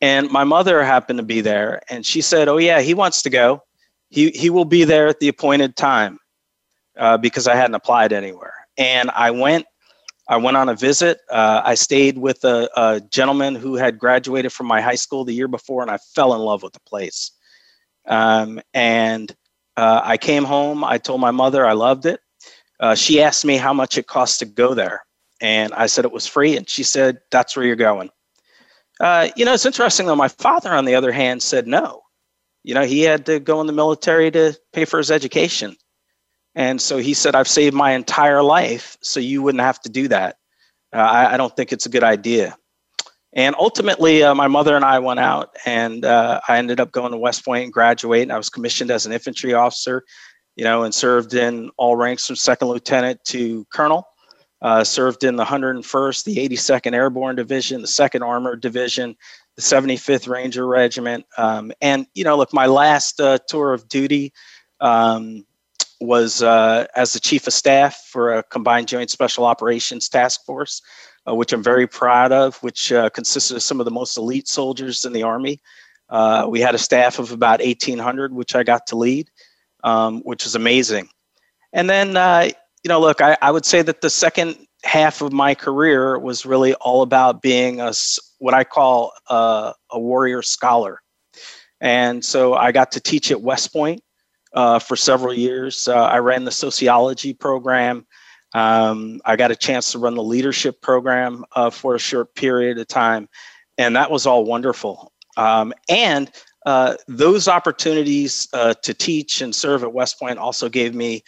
And 0.00 0.30
my 0.30 0.44
mother 0.44 0.82
happened 0.82 1.18
to 1.18 1.24
be 1.24 1.40
there 1.40 1.80
and 1.88 2.04
she 2.04 2.20
said, 2.20 2.48
"Oh 2.48 2.58
yeah, 2.58 2.80
he 2.80 2.94
wants 2.94 3.22
to 3.22 3.30
go. 3.30 3.62
He 4.10 4.30
he 4.30 4.50
will 4.50 4.64
be 4.64 4.84
there 4.84 5.08
at 5.08 5.20
the 5.20 5.28
appointed 5.28 5.76
time." 5.76 6.18
Uh, 6.98 7.16
because 7.16 7.48
I 7.48 7.54
hadn't 7.54 7.74
applied 7.74 8.12
anywhere. 8.12 8.52
And 8.76 9.10
I 9.12 9.30
went 9.30 9.64
I 10.28 10.36
went 10.36 10.58
on 10.58 10.68
a 10.68 10.74
visit. 10.74 11.20
Uh, 11.30 11.62
I 11.64 11.74
stayed 11.74 12.18
with 12.18 12.44
a, 12.44 12.68
a, 12.76 13.00
gentleman 13.00 13.54
who 13.54 13.76
had 13.76 13.98
graduated 13.98 14.52
from 14.52 14.66
my 14.66 14.80
high 14.80 14.94
school 14.94 15.24
the 15.24 15.32
year 15.32 15.48
before, 15.48 15.82
and 15.82 15.90
I 15.90 15.98
fell 16.14 16.34
in 16.34 16.40
love 16.40 16.62
with 16.62 16.74
the 16.74 16.80
place. 16.80 17.32
Um, 18.06 18.60
and 18.72 19.34
uh, 19.76 20.00
I 20.04 20.16
came 20.16 20.44
home. 20.44 20.84
I 20.84 20.98
told 20.98 21.20
my 21.20 21.30
mother 21.30 21.66
I 21.66 21.72
loved 21.72 22.06
it. 22.06 22.20
Uh, 22.82 22.96
she 22.96 23.22
asked 23.22 23.44
me 23.44 23.56
how 23.56 23.72
much 23.72 23.96
it 23.96 24.08
cost 24.08 24.40
to 24.40 24.44
go 24.44 24.74
there. 24.74 25.04
And 25.40 25.72
I 25.72 25.86
said 25.86 26.04
it 26.04 26.12
was 26.12 26.26
free. 26.26 26.56
And 26.56 26.68
she 26.68 26.82
said, 26.82 27.20
That's 27.30 27.56
where 27.56 27.64
you're 27.64 27.76
going. 27.76 28.10
Uh, 29.00 29.28
you 29.36 29.44
know, 29.44 29.54
it's 29.54 29.64
interesting 29.64 30.06
though. 30.06 30.16
My 30.16 30.28
father, 30.28 30.72
on 30.72 30.84
the 30.84 30.96
other 30.96 31.12
hand, 31.12 31.42
said 31.42 31.66
no. 31.66 32.02
You 32.64 32.74
know, 32.74 32.84
he 32.84 33.02
had 33.02 33.24
to 33.26 33.40
go 33.40 33.60
in 33.60 33.66
the 33.66 33.72
military 33.72 34.30
to 34.32 34.56
pay 34.72 34.84
for 34.84 34.98
his 34.98 35.10
education. 35.10 35.76
And 36.54 36.80
so 36.80 36.98
he 36.98 37.14
said, 37.14 37.34
I've 37.34 37.48
saved 37.48 37.74
my 37.74 37.92
entire 37.92 38.42
life, 38.42 38.96
so 39.00 39.20
you 39.20 39.42
wouldn't 39.42 39.62
have 39.62 39.80
to 39.80 39.88
do 39.88 40.06
that. 40.08 40.36
Uh, 40.92 40.98
I, 40.98 41.34
I, 41.34 41.36
don't 41.38 41.56
think 41.56 41.72
it's 41.72 41.86
a 41.86 41.88
good 41.88 42.04
idea. 42.04 42.56
And 43.32 43.56
ultimately, 43.58 44.22
uh, 44.22 44.34
my 44.34 44.48
mother 44.48 44.76
and 44.76 44.84
I 44.84 44.98
went 44.98 45.18
out, 45.18 45.56
and 45.64 46.04
uh, 46.04 46.42
I 46.46 46.58
ended 46.58 46.78
up 46.78 46.92
going 46.92 47.12
to 47.12 47.16
West 47.16 47.44
Point 47.44 47.64
and 47.64 47.72
graduating. 47.72 48.30
I 48.30 48.36
was 48.36 48.50
commissioned 48.50 48.90
as 48.90 49.06
an 49.06 49.12
infantry 49.12 49.54
officer 49.54 50.04
you 50.56 50.64
know, 50.64 50.82
and 50.82 50.94
served 50.94 51.34
in 51.34 51.70
all 51.76 51.96
ranks 51.96 52.26
from 52.26 52.36
second 52.36 52.68
lieutenant 52.68 53.24
to 53.26 53.64
colonel. 53.72 54.08
Uh, 54.60 54.84
served 54.84 55.24
in 55.24 55.34
the 55.34 55.44
101st, 55.44 56.22
the 56.22 56.36
82nd 56.36 56.94
Airborne 56.94 57.34
Division, 57.34 57.80
the 57.80 57.88
2nd 57.88 58.24
Armored 58.24 58.60
Division, 58.60 59.16
the 59.56 59.62
75th 59.62 60.28
Ranger 60.28 60.68
Regiment. 60.68 61.26
Um, 61.36 61.72
and, 61.80 62.06
you 62.14 62.22
know, 62.22 62.36
look, 62.36 62.54
my 62.54 62.66
last 62.66 63.20
uh, 63.20 63.38
tour 63.48 63.72
of 63.72 63.88
duty 63.88 64.32
um, 64.80 65.44
was 66.00 66.42
uh, 66.42 66.86
as 66.94 67.12
the 67.12 67.20
Chief 67.20 67.46
of 67.46 67.52
Staff 67.52 68.06
for 68.08 68.34
a 68.34 68.42
Combined 68.44 68.88
Joint 68.88 69.10
Special 69.10 69.44
Operations 69.44 70.08
Task 70.08 70.44
Force, 70.44 70.80
uh, 71.28 71.34
which 71.34 71.52
I'm 71.52 71.62
very 71.62 71.86
proud 71.86 72.32
of, 72.32 72.56
which 72.62 72.92
uh, 72.92 73.10
consisted 73.10 73.56
of 73.56 73.62
some 73.62 73.80
of 73.80 73.84
the 73.84 73.90
most 73.90 74.16
elite 74.16 74.48
soldiers 74.48 75.04
in 75.04 75.12
the 75.12 75.22
Army. 75.22 75.60
Uh, 76.08 76.46
we 76.48 76.60
had 76.60 76.74
a 76.74 76.78
staff 76.78 77.18
of 77.18 77.32
about 77.32 77.60
1,800, 77.60 78.34
which 78.34 78.54
I 78.54 78.62
got 78.62 78.86
to 78.88 78.96
lead, 78.96 79.30
um, 79.82 80.20
which 80.22 80.46
is 80.46 80.54
amazing. 80.54 81.08
And 81.72 81.88
then, 81.88 82.08
you 82.84 82.88
know, 82.88 83.00
look, 83.00 83.20
I, 83.20 83.36
I 83.40 83.50
would 83.50 83.64
say 83.64 83.82
that 83.82 84.00
the 84.00 84.10
second 84.10 84.56
half 84.84 85.22
of 85.22 85.32
my 85.32 85.54
career 85.54 86.18
was 86.18 86.44
really 86.44 86.74
all 86.74 87.02
about 87.02 87.42
being 87.42 87.80
a 87.80 87.92
what 88.38 88.54
I 88.54 88.64
call 88.64 89.12
a, 89.28 89.72
a 89.90 89.98
warrior 89.98 90.42
scholar, 90.42 91.00
and 91.80 92.24
so 92.24 92.54
I 92.54 92.72
got 92.72 92.92
to 92.92 93.00
teach 93.00 93.30
at 93.30 93.40
West 93.40 93.72
Point 93.72 94.02
uh, 94.54 94.78
for 94.78 94.96
several 94.96 95.32
years. 95.32 95.88
Uh, 95.88 96.04
I 96.04 96.18
ran 96.18 96.44
the 96.44 96.50
sociology 96.50 97.32
program. 97.32 98.06
Um, 98.54 99.20
I 99.24 99.36
got 99.36 99.50
a 99.50 99.56
chance 99.56 99.92
to 99.92 99.98
run 99.98 100.14
the 100.14 100.22
leadership 100.22 100.82
program 100.82 101.44
uh, 101.52 101.70
for 101.70 101.94
a 101.94 101.98
short 101.98 102.34
period 102.34 102.78
of 102.78 102.88
time, 102.88 103.28
and 103.78 103.96
that 103.96 104.10
was 104.10 104.26
all 104.26 104.44
wonderful. 104.44 105.12
Um, 105.36 105.72
and 105.88 106.30
uh, 106.66 106.94
those 107.08 107.48
opportunities 107.48 108.48
uh, 108.52 108.74
to 108.82 108.94
teach 108.94 109.40
and 109.40 109.54
serve 109.54 109.82
at 109.82 109.92
West 109.92 110.18
Point 110.18 110.38
also 110.38 110.68
gave 110.68 110.94
me 110.94 111.22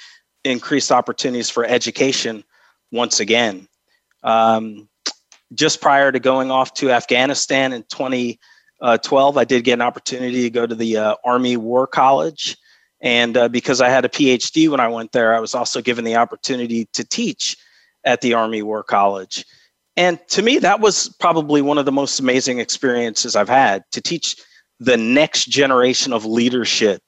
increased 0.44 0.92
opportunities 0.92 1.50
for 1.50 1.64
education 1.64 2.44
once 2.92 3.20
again. 3.20 3.66
Um, 4.22 4.88
just 5.54 5.80
prior 5.80 6.12
to 6.12 6.20
going 6.20 6.50
off 6.50 6.74
to 6.74 6.90
Afghanistan 6.90 7.72
in 7.72 7.82
2012, 7.84 9.36
I 9.36 9.44
did 9.44 9.64
get 9.64 9.74
an 9.74 9.82
opportunity 9.82 10.42
to 10.42 10.50
go 10.50 10.66
to 10.66 10.74
the 10.74 10.96
uh, 10.96 11.14
Army 11.24 11.56
War 11.56 11.86
College. 11.86 12.56
And 13.00 13.36
uh, 13.36 13.48
because 13.48 13.80
I 13.80 13.88
had 13.88 14.04
a 14.04 14.08
PhD 14.08 14.68
when 14.68 14.80
I 14.80 14.88
went 14.88 15.12
there, 15.12 15.34
I 15.34 15.40
was 15.40 15.54
also 15.54 15.82
given 15.82 16.04
the 16.04 16.16
opportunity 16.16 16.86
to 16.92 17.04
teach 17.04 17.56
at 18.04 18.20
the 18.20 18.34
Army 18.34 18.62
War 18.62 18.82
College. 18.82 19.44
And 19.96 20.18
to 20.28 20.42
me, 20.42 20.58
that 20.58 20.80
was 20.80 21.08
probably 21.20 21.62
one 21.62 21.78
of 21.78 21.84
the 21.84 21.92
most 21.92 22.18
amazing 22.18 22.58
experiences 22.58 23.36
I've 23.36 23.48
had 23.48 23.84
to 23.92 24.00
teach 24.00 24.36
the 24.80 24.96
next 24.96 25.46
generation 25.46 26.12
of 26.12 26.24
leadership 26.24 27.02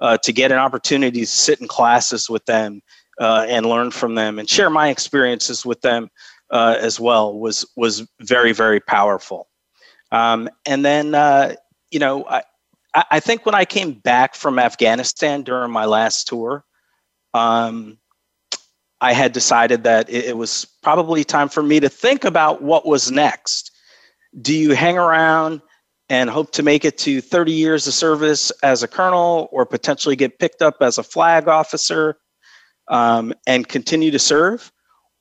uh, 0.00 0.18
to 0.18 0.32
get 0.32 0.52
an 0.52 0.58
opportunity 0.58 1.20
to 1.20 1.26
sit 1.26 1.60
in 1.60 1.68
classes 1.68 2.28
with 2.28 2.44
them 2.46 2.80
uh, 3.20 3.46
and 3.48 3.66
learn 3.66 3.90
from 3.90 4.14
them 4.14 4.38
and 4.38 4.48
share 4.48 4.70
my 4.70 4.88
experiences 4.88 5.64
with 5.64 5.80
them 5.82 6.08
uh, 6.50 6.76
as 6.78 6.98
well 6.98 7.38
was 7.38 7.64
was 7.76 8.06
very 8.20 8.52
very 8.52 8.80
powerful. 8.80 9.48
Um, 10.10 10.48
and 10.66 10.84
then 10.84 11.14
uh, 11.14 11.54
you 11.90 11.98
know 11.98 12.26
I, 12.26 12.42
I 12.94 13.20
think 13.20 13.46
when 13.46 13.54
I 13.54 13.64
came 13.64 13.92
back 13.92 14.34
from 14.34 14.58
Afghanistan 14.58 15.42
during 15.42 15.70
my 15.70 15.86
last 15.86 16.28
tour, 16.28 16.64
um, 17.32 17.98
I 19.00 19.12
had 19.12 19.32
decided 19.32 19.84
that 19.84 20.10
it, 20.10 20.26
it 20.26 20.36
was 20.36 20.66
probably 20.82 21.24
time 21.24 21.48
for 21.48 21.62
me 21.62 21.80
to 21.80 21.88
think 21.88 22.24
about 22.24 22.62
what 22.62 22.86
was 22.86 23.10
next. 23.10 23.70
Do 24.40 24.54
you 24.54 24.74
hang 24.74 24.98
around? 24.98 25.62
And 26.08 26.28
hope 26.28 26.52
to 26.52 26.62
make 26.62 26.84
it 26.84 26.98
to 26.98 27.20
30 27.20 27.52
years 27.52 27.86
of 27.86 27.94
service 27.94 28.50
as 28.62 28.82
a 28.82 28.88
colonel 28.88 29.48
or 29.52 29.64
potentially 29.64 30.16
get 30.16 30.38
picked 30.38 30.62
up 30.62 30.76
as 30.80 30.98
a 30.98 31.02
flag 31.02 31.48
officer 31.48 32.18
um, 32.88 33.32
and 33.46 33.68
continue 33.68 34.10
to 34.10 34.18
serve? 34.18 34.72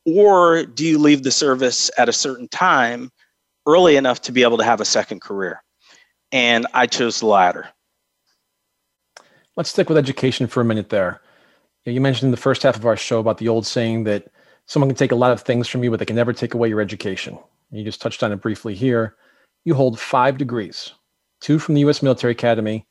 Or 0.06 0.66
do 0.66 0.86
you 0.86 0.98
leave 0.98 1.24
the 1.24 1.32
service 1.32 1.92
at 1.98 2.10
a 2.10 2.14
certain 2.14 2.48
time 2.48 3.12
early 3.68 3.96
enough 3.96 4.22
to 4.24 4.32
be 4.32 4.44
able 4.44 4.58
to 4.58 4.64
have 4.64 4.82
a 4.82 4.86
second 4.86 5.22
career? 5.22 5.64
And 6.32 6.66
I 6.74 6.88
chose 6.88 7.20
the 7.20 7.28
latter. 7.28 7.70
Let's 9.56 9.70
stick 9.70 9.90
with 9.90 9.98
education 9.98 10.48
for 10.48 10.62
a 10.62 10.66
minute 10.66 10.90
there. 10.90 11.22
You 11.86 12.02
mentioned 12.02 12.28
in 12.28 12.32
the 12.32 12.38
first 12.38 12.64
half 12.64 12.76
of 12.76 12.86
our 12.86 12.98
show 12.98 13.20
about 13.20 13.38
the 13.38 13.48
old 13.48 13.66
saying 13.66 14.06
that 14.06 14.28
someone 14.66 14.90
can 14.90 14.96
take 14.96 15.12
a 15.12 15.16
lot 15.16 15.32
of 15.32 15.42
things 15.42 15.68
from 15.68 15.84
you, 15.84 15.92
but 15.92 16.00
they 16.00 16.06
can 16.06 16.16
never 16.16 16.34
take 16.34 16.54
away 16.54 16.70
your 16.70 16.80
education. 16.82 17.38
You 17.72 17.84
just 17.84 18.02
touched 18.02 18.24
on 18.24 18.32
it 18.32 18.42
briefly 18.42 18.76
here 18.76 19.16
you 19.66 19.74
hold 19.74 20.00
five 20.00 20.38
degrees 20.38 20.94
two 21.42 21.60
from 21.60 21.74
the 21.76 21.82
U.S. 21.82 22.02
Military 22.02 22.32
Academy, 22.32 22.86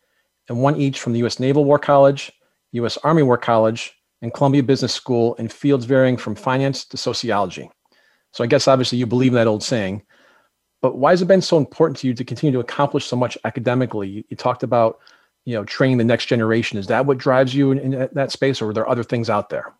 and 0.48 0.60
one 0.60 0.76
each 0.76 1.00
from 1.00 1.12
the 1.12 1.20
U.S. 1.20 1.40
Naval 1.40 1.64
War 1.64 1.78
College, 1.78 2.32
U.S. 2.72 2.98
Army 2.98 3.22
War 3.22 3.38
College, 3.38 3.96
and 4.20 4.34
Columbia 4.34 4.62
Business 4.62 4.92
School 4.92 5.34
in 5.36 5.48
fields 5.48 5.86
varying 5.86 6.16
from 6.16 6.34
finance 6.34 6.84
to 6.86 6.96
sociology. 6.96 7.70
So 8.32 8.44
I 8.44 8.48
guess 8.48 8.68
obviously 8.68 8.98
you 8.98 9.06
believe 9.06 9.32
in 9.32 9.36
that 9.36 9.46
old 9.46 9.62
saying, 9.62 10.02
but 10.82 10.96
why 10.96 11.10
has 11.10 11.22
it 11.22 11.28
been 11.28 11.42
so 11.42 11.58
important 11.58 11.98
to 11.98 12.06
you 12.06 12.14
to 12.14 12.24
continue 12.24 12.52
to 12.52 12.60
accomplish 12.60 13.06
so 13.06 13.16
much 13.16 13.36
academically? 13.44 14.08
You, 14.08 14.24
you 14.28 14.36
talked 14.36 14.62
about, 14.62 14.98
you 15.44 15.54
know, 15.54 15.64
training 15.64 15.98
the 15.98 16.04
next 16.04 16.26
generation. 16.26 16.78
Is 16.78 16.86
that 16.88 17.06
what 17.06 17.18
drives 17.18 17.54
you 17.54 17.70
in, 17.72 17.78
in 17.78 18.08
that 18.12 18.32
space, 18.32 18.60
or 18.60 18.70
are 18.70 18.72
there 18.72 18.88
other 18.88 19.04
things 19.04 19.30
out 19.30 19.48
there? 19.48 19.72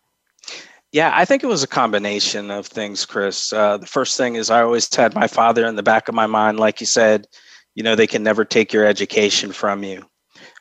Yeah, 0.91 1.11
I 1.13 1.23
think 1.23 1.43
it 1.43 1.47
was 1.47 1.63
a 1.63 1.67
combination 1.67 2.51
of 2.51 2.67
things, 2.67 3.05
Chris. 3.05 3.53
Uh, 3.53 3.77
the 3.77 3.87
first 3.87 4.17
thing 4.17 4.35
is 4.35 4.49
I 4.49 4.61
always 4.61 4.93
had 4.93 5.15
my 5.15 5.27
father 5.27 5.65
in 5.65 5.77
the 5.77 5.83
back 5.83 6.09
of 6.09 6.15
my 6.15 6.27
mind, 6.27 6.59
like 6.59 6.81
you 6.81 6.85
said, 6.85 7.27
you 7.75 7.83
know, 7.83 7.95
they 7.95 8.07
can 8.07 8.23
never 8.23 8.43
take 8.43 8.73
your 8.73 8.85
education 8.85 9.53
from 9.53 9.83
you. 9.83 10.05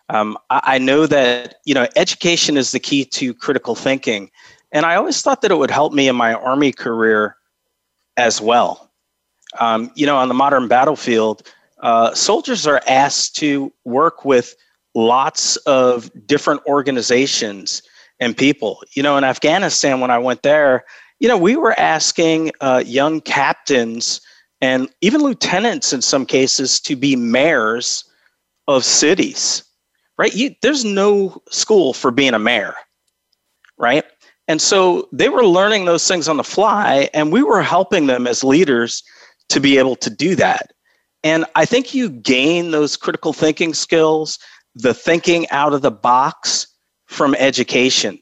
Um, 0.08 0.38
I, 0.48 0.60
I 0.64 0.78
know 0.78 1.06
that, 1.06 1.56
you 1.64 1.74
know, 1.74 1.88
education 1.96 2.56
is 2.56 2.70
the 2.70 2.78
key 2.78 3.04
to 3.06 3.34
critical 3.34 3.74
thinking. 3.74 4.30
And 4.70 4.86
I 4.86 4.94
always 4.94 5.20
thought 5.20 5.42
that 5.42 5.50
it 5.50 5.56
would 5.56 5.70
help 5.70 5.92
me 5.92 6.06
in 6.06 6.14
my 6.14 6.34
Army 6.34 6.72
career 6.72 7.36
as 8.16 8.40
well. 8.40 8.92
Um, 9.58 9.90
you 9.96 10.06
know, 10.06 10.16
on 10.16 10.28
the 10.28 10.34
modern 10.34 10.68
battlefield, 10.68 11.42
uh, 11.80 12.14
soldiers 12.14 12.68
are 12.68 12.80
asked 12.86 13.34
to 13.36 13.72
work 13.84 14.24
with 14.24 14.54
lots 14.94 15.56
of 15.56 16.08
different 16.26 16.60
organizations 16.66 17.82
and 18.20 18.36
people. 18.36 18.82
You 18.94 19.02
know, 19.02 19.16
in 19.16 19.24
Afghanistan, 19.24 20.00
when 20.00 20.10
I 20.10 20.18
went 20.18 20.42
there, 20.42 20.84
you 21.18 21.28
know, 21.28 21.36
we 21.36 21.56
were 21.56 21.78
asking 21.78 22.52
uh, 22.60 22.82
young 22.86 23.20
captains 23.20 24.20
and 24.60 24.88
even 25.00 25.22
lieutenants 25.22 25.92
in 25.92 26.02
some 26.02 26.26
cases 26.26 26.80
to 26.80 26.96
be 26.96 27.16
mayors 27.16 28.04
of 28.68 28.84
cities, 28.84 29.64
right? 30.18 30.34
You, 30.34 30.54
there's 30.62 30.84
no 30.84 31.42
school 31.50 31.92
for 31.92 32.10
being 32.10 32.34
a 32.34 32.38
mayor, 32.38 32.74
right? 33.78 34.04
And 34.48 34.60
so 34.60 35.08
they 35.12 35.28
were 35.28 35.46
learning 35.46 35.84
those 35.84 36.06
things 36.06 36.28
on 36.28 36.36
the 36.36 36.44
fly, 36.44 37.08
and 37.14 37.32
we 37.32 37.42
were 37.42 37.62
helping 37.62 38.06
them 38.06 38.26
as 38.26 38.44
leaders 38.44 39.02
to 39.48 39.60
be 39.60 39.78
able 39.78 39.96
to 39.96 40.10
do 40.10 40.34
that. 40.36 40.72
And 41.22 41.44
I 41.54 41.64
think 41.64 41.94
you 41.94 42.08
gain 42.08 42.70
those 42.70 42.96
critical 42.96 43.32
thinking 43.32 43.74
skills, 43.74 44.38
the 44.74 44.94
thinking 44.94 45.48
out 45.50 45.74
of 45.74 45.82
the 45.82 45.90
box, 45.90 46.66
from 47.10 47.34
education. 47.34 48.18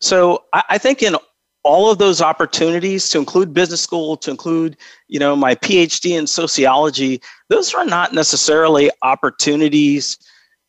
So 0.00 0.44
I, 0.52 0.62
I 0.70 0.78
think 0.78 1.02
in 1.02 1.16
all 1.64 1.90
of 1.90 1.98
those 1.98 2.20
opportunities 2.20 3.08
to 3.08 3.18
include 3.18 3.52
business 3.52 3.80
school 3.80 4.16
to 4.16 4.30
include 4.30 4.76
you 5.08 5.18
know 5.18 5.34
my 5.34 5.56
phd 5.56 6.08
in 6.08 6.24
sociology 6.24 7.20
those 7.48 7.74
are 7.74 7.84
not 7.84 8.12
necessarily 8.12 8.88
opportunities 9.02 10.16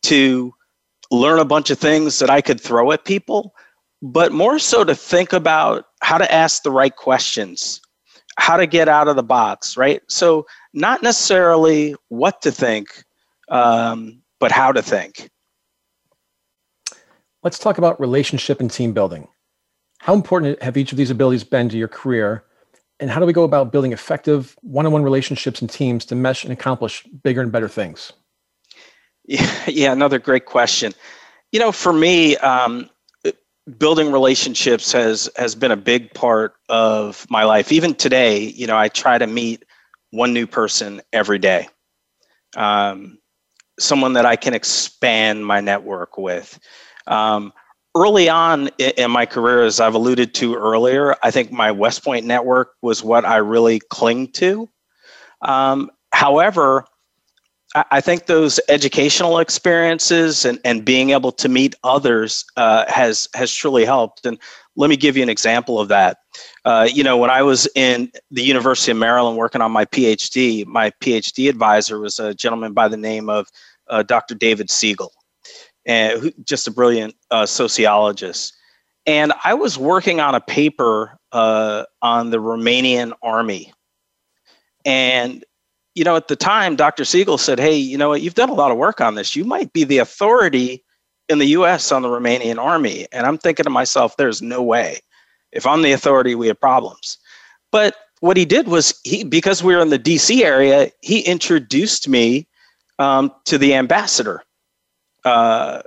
to 0.02 0.52
learn 1.12 1.38
a 1.38 1.46
bunch 1.46 1.70
of 1.70 1.78
things 1.78 2.18
that 2.18 2.32
i 2.32 2.42
could 2.42 2.60
throw 2.60 2.92
at 2.92 3.06
people 3.06 3.54
but 4.02 4.32
more 4.32 4.58
so 4.58 4.84
to 4.84 4.96
think 4.96 5.34
about 5.34 5.86
how 6.02 6.18
to 6.18 6.34
ask 6.34 6.64
the 6.64 6.72
right 6.72 6.96
questions 6.96 7.80
how 8.40 8.58
to 8.58 8.66
get 8.66 8.90
out 8.90 9.08
of 9.08 9.16
the 9.16 9.22
box 9.22 9.78
right 9.78 10.02
so 10.08 10.48
not 10.74 11.04
necessarily 11.04 11.94
what 12.08 12.42
to 12.42 12.52
think 12.52 13.04
um, 13.50 14.20
but 14.40 14.52
how 14.52 14.72
to 14.72 14.82
think 14.82 15.30
Let's 17.44 17.60
talk 17.60 17.78
about 17.78 18.00
relationship 18.00 18.60
and 18.60 18.72
team 18.72 18.94
building. 18.94 19.28
How 20.00 20.14
important 20.14 20.62
have 20.62 20.78
each 20.78 20.92
of 20.92 20.98
these 20.98 21.12
abilities 21.12 21.44
been 21.44 21.70
to 21.70 21.78
your 21.78 21.88
career? 21.88 22.44
And 23.00 23.10
how 23.10 23.20
do 23.20 23.26
we 23.26 23.34
go 23.34 23.44
about 23.44 23.72
building 23.72 23.94
effective 23.94 24.56
one 24.62 24.86
on 24.86 24.92
one 24.92 25.04
relationships 25.04 25.62
and 25.62 25.70
teams 25.70 26.06
to 26.06 26.16
mesh 26.16 26.44
and 26.44 26.52
accomplish 26.52 27.04
bigger 27.24 27.42
and 27.42 27.52
better 27.52 27.68
things? 27.68 28.14
Yeah, 29.26 29.52
yeah 29.68 29.92
another 29.92 30.20
great 30.20 30.46
question. 30.46 30.94
You 31.52 31.60
know, 31.60 31.72
for 31.72 31.94
me, 31.94 32.38
um, 32.38 32.90
building 33.78 34.12
relationships 34.12 34.92
has 34.94 35.30
has 35.36 35.56
been 35.56 35.72
a 35.72 35.78
big 35.78 36.14
part 36.14 36.56
of 36.70 37.26
my 37.30 37.44
life. 37.44 37.72
Even 37.72 37.94
today, 37.94 38.40
you 38.40 38.68
know, 38.68 38.78
I 38.78 38.88
try 38.88 39.18
to 39.18 39.28
meet 39.28 39.64
one 40.12 40.34
new 40.34 40.48
person 40.48 41.02
every 41.12 41.40
day, 41.40 41.68
um, 42.56 43.18
someone 43.80 44.14
that 44.14 44.26
I 44.26 44.36
can 44.36 44.54
expand 44.54 45.46
my 45.46 45.62
network 45.62 46.18
with. 46.18 46.60
Um, 47.08 47.54
early 47.96 48.30
on 48.30 48.68
in 48.78 49.12
my 49.12 49.26
career, 49.26 49.64
as 49.64 49.80
I've 49.80 49.96
alluded 49.96 50.34
to 50.36 50.56
earlier, 50.56 51.16
I 51.24 51.32
think 51.32 51.52
my 51.52 51.72
West 51.72 52.04
Point 52.04 52.26
network 52.26 52.74
was 52.82 53.04
what 53.04 53.26
I 53.26 53.38
really 53.38 53.80
cling 53.80 54.28
to. 54.34 54.70
Um, 55.42 55.92
however, 56.14 56.86
I 57.92 58.02
think 58.02 58.26
those 58.26 58.60
educational 58.70 59.40
experiences 59.40 60.46
and, 60.46 60.60
and 60.64 60.86
being 60.86 61.10
able 61.10 61.32
to 61.34 61.50
meet 61.50 61.76
others 61.84 62.46
uh, 62.56 62.86
has 62.88 63.28
has 63.36 63.54
truly 63.54 63.84
helped. 63.84 64.26
And 64.26 64.40
let 64.78 64.90
me 64.90 64.96
give 64.96 65.18
you 65.18 65.24
an 65.24 65.30
example 65.30 65.80
of 65.80 65.90
that. 65.90 66.18
Uh, 66.66 66.88
you 66.92 67.04
know, 67.04 67.18
when 67.18 67.30
I 67.30 67.44
was 67.44 67.68
in 67.76 68.12
the 68.32 68.44
University 68.44 68.92
of 68.92 68.98
Maryland 68.98 69.38
working 69.38 69.62
on 69.62 69.72
my 69.72 69.86
PhD, 69.86 70.66
my 70.66 70.92
PhD 71.02 71.50
advisor 71.50 72.00
was 72.00 72.20
a 72.20 72.34
gentleman 72.34 72.74
by 72.74 72.88
the 72.88 72.98
name 72.98 73.30
of 73.30 73.48
uh, 73.90 74.02
Dr. 74.02 74.36
David 74.36 74.70
Segal, 74.70 75.10
and 75.88 76.22
who, 76.22 76.32
just 76.44 76.68
a 76.68 76.72
brilliant 76.72 77.16
uh, 77.32 77.46
sociologist. 77.46 78.54
And 79.08 79.32
I 79.44 79.54
was 79.54 79.78
working 79.78 80.20
on 80.20 80.36
a 80.36 80.42
paper 80.42 81.18
uh, 81.32 81.86
on 82.02 82.30
the 82.30 82.38
Romanian 82.38 83.14
army. 83.24 83.74
And, 84.86 85.44
you 85.96 86.04
know, 86.04 86.18
at 86.18 86.28
the 86.28 86.36
time, 86.36 86.76
Dr. 86.76 87.04
Segal 87.04 87.40
said, 87.40 87.58
Hey, 87.58 87.78
you 87.78 87.98
know 87.98 88.10
what? 88.10 88.22
You've 88.22 88.36
done 88.36 88.50
a 88.50 88.54
lot 88.54 88.70
of 88.70 88.78
work 88.78 89.00
on 89.00 89.16
this. 89.16 89.36
You 89.36 89.46
might 89.46 89.72
be 89.72 89.86
the 89.86 89.98
authority 90.00 90.84
in 91.30 91.40
the 91.40 91.48
US 91.48 91.92
on 91.92 92.02
the 92.02 92.10
Romanian 92.10 92.58
army. 92.58 93.08
And 93.14 93.26
I'm 93.26 93.38
thinking 93.38 93.64
to 93.64 93.70
myself, 93.70 94.18
There's 94.18 94.42
no 94.42 94.62
way. 94.62 95.00
If 95.54 95.66
I'm 95.66 95.82
the 95.82 95.94
authority, 95.94 96.36
we 96.36 96.48
have 96.48 96.60
problems. 96.60 97.18
But 97.72 97.96
what 98.20 98.36
he 98.36 98.46
did 98.46 98.68
was, 98.68 99.00
he, 99.04 99.24
because 99.24 99.64
we 99.64 99.74
were 99.74 99.82
in 99.82 99.90
the 99.90 100.00
DC 100.00 100.42
area, 100.42 100.92
he 101.02 101.22
introduced 101.22 102.10
me 102.10 102.48
um, 103.00 103.32
to 103.46 103.58
the 103.58 103.74
ambassador 103.74 104.44
uh, 105.28 105.82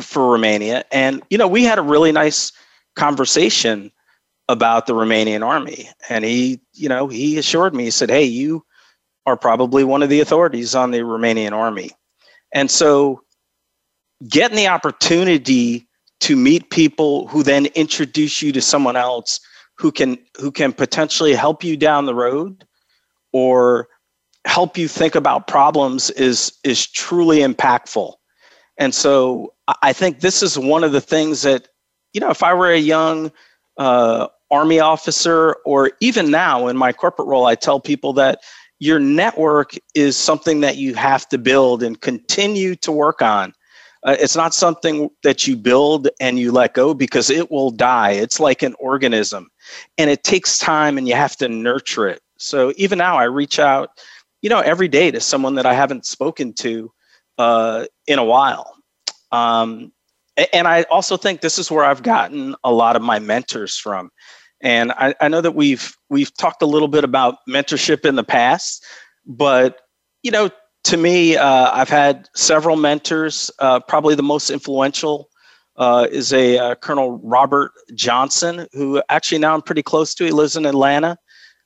for 0.00 0.32
Romania. 0.32 0.84
And, 0.90 1.22
you 1.30 1.38
know, 1.38 1.48
we 1.48 1.64
had 1.64 1.78
a 1.78 1.82
really 1.82 2.12
nice 2.12 2.52
conversation 2.96 3.90
about 4.48 4.86
the 4.86 4.94
Romanian 4.94 5.46
army. 5.46 5.88
And 6.08 6.24
he, 6.24 6.60
you 6.74 6.88
know, 6.88 7.08
he 7.08 7.38
assured 7.38 7.74
me, 7.74 7.84
he 7.84 7.90
said, 7.90 8.10
Hey, 8.10 8.24
you 8.24 8.64
are 9.26 9.36
probably 9.36 9.84
one 9.84 10.02
of 10.02 10.08
the 10.08 10.20
authorities 10.20 10.74
on 10.74 10.90
the 10.90 11.00
Romanian 11.00 11.52
army. 11.52 11.90
And 12.52 12.70
so 12.70 13.22
getting 14.28 14.56
the 14.56 14.66
opportunity 14.66 15.86
to 16.20 16.36
meet 16.36 16.70
people 16.70 17.28
who 17.28 17.42
then 17.42 17.66
introduce 17.66 18.42
you 18.42 18.52
to 18.52 18.60
someone 18.60 18.96
else 18.96 19.40
who 19.76 19.90
can 19.90 20.18
who 20.38 20.50
can 20.50 20.72
potentially 20.72 21.32
help 21.32 21.64
you 21.64 21.76
down 21.76 22.04
the 22.06 22.14
road 22.14 22.66
or 23.32 23.88
help 24.44 24.76
you 24.76 24.88
think 24.88 25.14
about 25.14 25.46
problems 25.46 26.10
is 26.10 26.52
is 26.64 26.86
truly 26.86 27.38
impactful. 27.38 28.14
And 28.80 28.92
so 28.94 29.54
I 29.82 29.92
think 29.92 30.18
this 30.18 30.42
is 30.42 30.58
one 30.58 30.82
of 30.82 30.90
the 30.90 31.00
things 31.00 31.42
that 31.42 31.68
you 32.12 32.20
know, 32.20 32.30
if 32.30 32.42
I 32.42 32.54
were 32.54 32.70
a 32.70 32.78
young 32.78 33.30
uh, 33.76 34.26
army 34.50 34.80
officer, 34.80 35.56
or 35.64 35.92
even 36.00 36.30
now 36.30 36.66
in 36.66 36.76
my 36.76 36.92
corporate 36.92 37.28
role, 37.28 37.46
I 37.46 37.54
tell 37.54 37.78
people 37.80 38.12
that 38.14 38.40
your 38.80 38.98
network 38.98 39.74
is 39.94 40.16
something 40.16 40.60
that 40.60 40.76
you 40.76 40.94
have 40.94 41.28
to 41.28 41.38
build 41.38 41.82
and 41.82 42.00
continue 42.00 42.74
to 42.76 42.90
work 42.90 43.22
on. 43.22 43.54
Uh, 44.02 44.16
it's 44.18 44.34
not 44.34 44.54
something 44.54 45.10
that 45.22 45.46
you 45.46 45.54
build 45.54 46.08
and 46.20 46.38
you 46.38 46.50
let 46.50 46.72
go 46.72 46.94
because 46.94 47.28
it 47.28 47.50
will 47.50 47.70
die. 47.70 48.12
It's 48.12 48.40
like 48.40 48.62
an 48.62 48.74
organism 48.80 49.50
and 49.98 50.08
it 50.08 50.24
takes 50.24 50.56
time 50.56 50.96
and 50.96 51.06
you 51.06 51.14
have 51.14 51.36
to 51.36 51.48
nurture 51.48 52.08
it. 52.08 52.22
So 52.38 52.72
even 52.76 52.96
now, 52.96 53.18
I 53.18 53.24
reach 53.24 53.58
out, 53.58 53.90
you 54.40 54.48
know, 54.48 54.60
every 54.60 54.88
day 54.88 55.10
to 55.10 55.20
someone 55.20 55.54
that 55.56 55.66
I 55.66 55.74
haven't 55.74 56.06
spoken 56.06 56.54
to 56.54 56.90
uh, 57.38 57.86
in 58.06 58.18
a 58.18 58.24
while. 58.24 58.74
Um, 59.32 59.92
and 60.52 60.66
I 60.66 60.82
also 60.84 61.16
think 61.16 61.40
this 61.40 61.58
is 61.58 61.70
where 61.70 61.84
I've 61.84 62.02
gotten 62.02 62.54
a 62.64 62.72
lot 62.72 62.96
of 62.96 63.02
my 63.02 63.18
mentors 63.18 63.76
from. 63.76 64.10
And 64.62 64.92
I, 64.92 65.14
I 65.20 65.28
know 65.28 65.40
that 65.40 65.54
we've 65.54 65.94
we've 66.08 66.34
talked 66.36 66.62
a 66.62 66.66
little 66.66 66.88
bit 66.88 67.04
about 67.04 67.36
mentorship 67.48 68.04
in 68.04 68.16
the 68.16 68.24
past, 68.24 68.84
but 69.26 69.80
you 70.22 70.30
know, 70.30 70.50
to 70.84 70.96
me, 70.96 71.36
uh, 71.36 71.70
I've 71.72 71.88
had 71.88 72.28
several 72.34 72.76
mentors. 72.76 73.50
Uh, 73.58 73.80
probably 73.80 74.14
the 74.14 74.22
most 74.22 74.50
influential 74.50 75.30
uh, 75.76 76.06
is 76.10 76.32
a 76.32 76.58
uh, 76.58 76.74
Colonel 76.76 77.18
Robert 77.22 77.72
Johnson, 77.94 78.66
who 78.72 79.02
actually 79.08 79.38
now 79.38 79.54
I'm 79.54 79.62
pretty 79.62 79.82
close 79.82 80.14
to. 80.14 80.24
He 80.24 80.30
lives 80.30 80.56
in 80.56 80.66
Atlanta. 80.66 81.16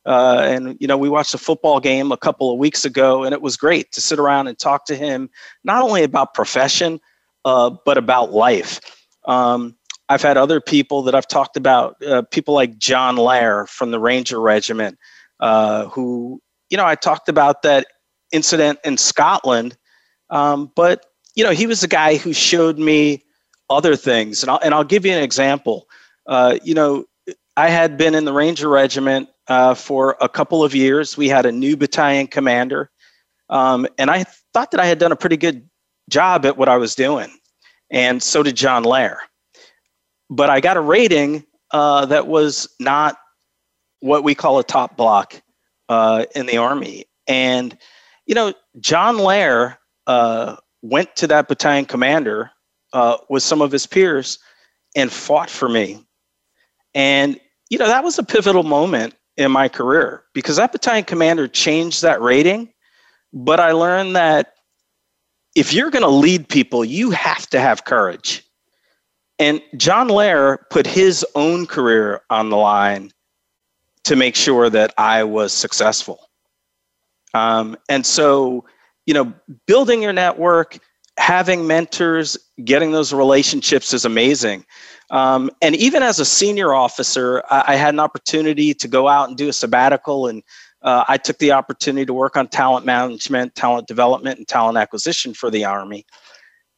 Uh, 0.07 0.43
and 0.45 0.77
you 0.81 0.87
know, 0.87 0.99
we 0.99 1.09
watched 1.09 1.35
a 1.35 1.39
football 1.39 1.81
game 1.81 2.13
a 2.13 2.17
couple 2.17 2.53
of 2.53 2.59
weeks 2.59 2.85
ago, 2.85 3.25
and 3.25 3.33
it 3.33 3.41
was 3.41 3.57
great 3.57 3.91
to 3.93 4.01
sit 4.01 4.19
around 4.19 4.47
and 4.49 4.59
talk 4.59 4.85
to 4.87 4.97
him, 4.97 5.31
not 5.65 5.83
only 5.83 6.03
about 6.03 6.35
profession, 6.35 7.01
uh, 7.45 7.71
but 7.85 7.97
about 7.97 8.33
life. 8.33 8.81
Um, 9.27 9.77
I've 10.09 10.23
had 10.23 10.37
other 10.37 10.61
people 10.61 11.03
that 11.03 11.15
I've 11.15 11.29
talked 11.29 11.57
about, 11.57 11.97
uh, 12.05 12.23
people 12.31 12.55
like 12.55 12.77
John 12.77 13.17
Lair 13.17 13.67
from 13.67 13.91
the 13.91 13.99
Ranger 13.99 14.39
Regiment, 14.41 14.99
uh, 15.41 15.87
who, 15.87 16.41
you 16.69 16.77
know, 16.77 16.85
I 16.85 16.95
talked 16.95 17.29
about 17.29 17.63
that 17.63 17.87
incident 18.33 18.79
in 18.85 18.99
Scotland, 18.99 19.77
um, 20.29 20.71
but, 20.77 21.07
you 21.35 21.45
know, 21.45 21.53
he 21.53 21.67
was 21.67 21.81
the 21.81 21.89
guy 21.89 22.17
who 22.17 22.33
showed 22.33 22.79
me 22.79 23.25
other 23.71 23.97
things. 23.97 24.43
And 24.43 24.51
I'll, 24.51 24.61
and 24.63 24.75
I'll 24.75 24.85
give 24.85 25.07
you 25.07 25.13
an 25.13 25.23
example. 25.23 25.89
Uh, 26.27 26.59
you 26.63 26.75
know, 26.75 27.07
I 27.57 27.69
had 27.69 27.97
been 27.97 28.15
in 28.15 28.25
the 28.25 28.33
Ranger 28.33 28.69
Regiment 28.69 29.29
uh, 29.49 29.75
for 29.75 30.17
a 30.21 30.29
couple 30.29 30.65
of 30.65 30.75
years. 30.75 31.17
We 31.17 31.29
had 31.29 31.47
a 31.47 31.53
new 31.53 31.77
battalion 31.77 32.27
commander. 32.27 32.91
Um, 33.49 33.87
and 33.99 34.11
I 34.11 34.25
thought 34.53 34.71
that 34.73 34.81
I 34.81 34.87
had 34.87 34.99
done 34.99 35.13
a 35.13 35.17
pretty 35.17 35.37
good 35.37 35.69
job 36.09 36.45
at 36.47 36.57
what 36.57 36.69
I 36.69 36.77
was 36.77 36.95
doing. 36.95 37.31
And 37.91 38.23
so 38.23 38.43
did 38.43 38.57
John 38.57 38.83
Lair. 38.83 39.21
But 40.31 40.51
I 40.51 40.61
got 40.61 40.77
a 40.77 40.81
rating 40.81 41.45
uh, 41.71 42.07
that 42.07 42.27
was 42.27 42.69
not 42.81 43.19
what 44.01 44.25
we 44.25 44.35
call 44.35 44.59
a 44.59 44.65
top 44.65 44.97
block 44.97 45.41
uh, 45.89 46.25
in 46.35 46.47
the 46.47 46.57
Army. 46.57 47.05
And, 47.27 47.77
you 48.27 48.35
know, 48.35 48.53
John 48.81 49.19
Lair 49.19 49.79
uh, 50.07 50.57
went 50.83 51.15
to 51.17 51.27
that 51.29 51.49
battalion 51.49 51.85
commander 51.85 52.51
uh, 52.93 53.19
with 53.29 53.43
some 53.43 53.63
of 53.63 53.71
his 53.71 53.87
peers 53.87 54.39
and 54.97 55.13
fought 55.13 55.51
for 55.51 55.69
me. 55.69 56.05
And, 56.95 57.39
you 57.75 57.79
know, 57.79 57.89
that 57.89 58.05
was 58.05 58.21
a 58.21 58.23
pivotal 58.23 58.63
moment 58.63 59.17
in 59.37 59.51
my 59.51 59.69
career 59.69 60.23
because 60.33 60.59
that 60.59 60.71
battalion 60.71 61.03
commander 61.03 61.49
changed 61.49 62.03
that 62.03 62.23
rating. 62.23 62.73
But 63.33 63.59
I 63.59 63.73
learned 63.73 64.15
that 64.15 64.55
if 65.57 65.73
you're 65.75 65.91
going 65.91 66.05
to 66.05 66.09
lead 66.09 66.49
people, 66.49 66.85
you 66.85 67.11
have 67.11 67.49
to 67.49 67.59
have 67.59 67.85
courage. 67.85 68.45
And 69.41 69.61
John 69.77 70.07
Lair 70.07 70.65
put 70.71 70.87
his 70.87 71.27
own 71.35 71.67
career 71.67 72.21
on 72.31 72.49
the 72.49 72.57
line 72.57 73.11
to 74.05 74.15
make 74.15 74.37
sure 74.37 74.71
that 74.71 74.95
I 74.97 75.25
was 75.25 75.53
successful. 75.53 76.31
Um, 77.35 77.77
and 77.89 78.07
so, 78.07 78.67
you 79.05 79.15
know, 79.15 79.33
building 79.67 80.01
your 80.01 80.13
network, 80.13 80.79
having 81.19 81.67
mentors, 81.67 82.37
getting 82.65 82.93
those 82.93 83.13
relationships 83.13 83.93
is 83.95 84.05
amazing. 84.05 84.65
Um, 85.11 85.51
and 85.63 85.77
even 85.77 86.03
as 86.03 86.19
a 86.19 86.25
senior 86.25 86.75
officer, 86.75 87.43
I, 87.51 87.65
I, 87.69 87.77
had 87.77 87.95
an 87.95 88.01
opportunity 88.01 88.75
to 88.75 88.89
go 88.89 89.07
out 89.07 89.29
and 89.29 89.37
do 89.37 89.49
a 89.49 89.53
sabbatical 89.53 90.27
and 90.27 90.43
uh, 90.83 91.05
I 91.09 91.17
took 91.17 91.39
the 91.39 91.53
opportunity 91.53 92.05
to 92.05 92.13
work 92.13 92.37
on 92.37 92.47
talent 92.47 92.85
management, 92.85 93.55
talent 93.55 93.89
development, 93.89 94.39
and 94.39 94.47
talent 94.47 94.77
acquisition 94.77 95.33
for 95.33 95.51
the 95.51 95.65
Army. 95.65 96.05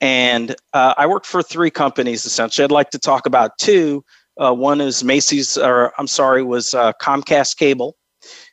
And 0.00 0.54
uh, 0.72 0.94
I 0.96 1.06
worked 1.06 1.26
for 1.26 1.42
three 1.42 1.70
companies 1.70 2.24
essentially. 2.24 2.64
I'd 2.64 2.70
like 2.70 2.90
to 2.90 2.98
talk 2.98 3.26
about 3.26 3.58
two. 3.58 4.04
Uh, 4.38 4.52
one 4.52 4.80
is 4.80 5.02
Macy's, 5.02 5.58
or 5.58 5.92
I'm 5.98 6.06
sorry, 6.06 6.44
was 6.44 6.72
uh, 6.72 6.92
Comcast 7.02 7.56
Cable, 7.56 7.96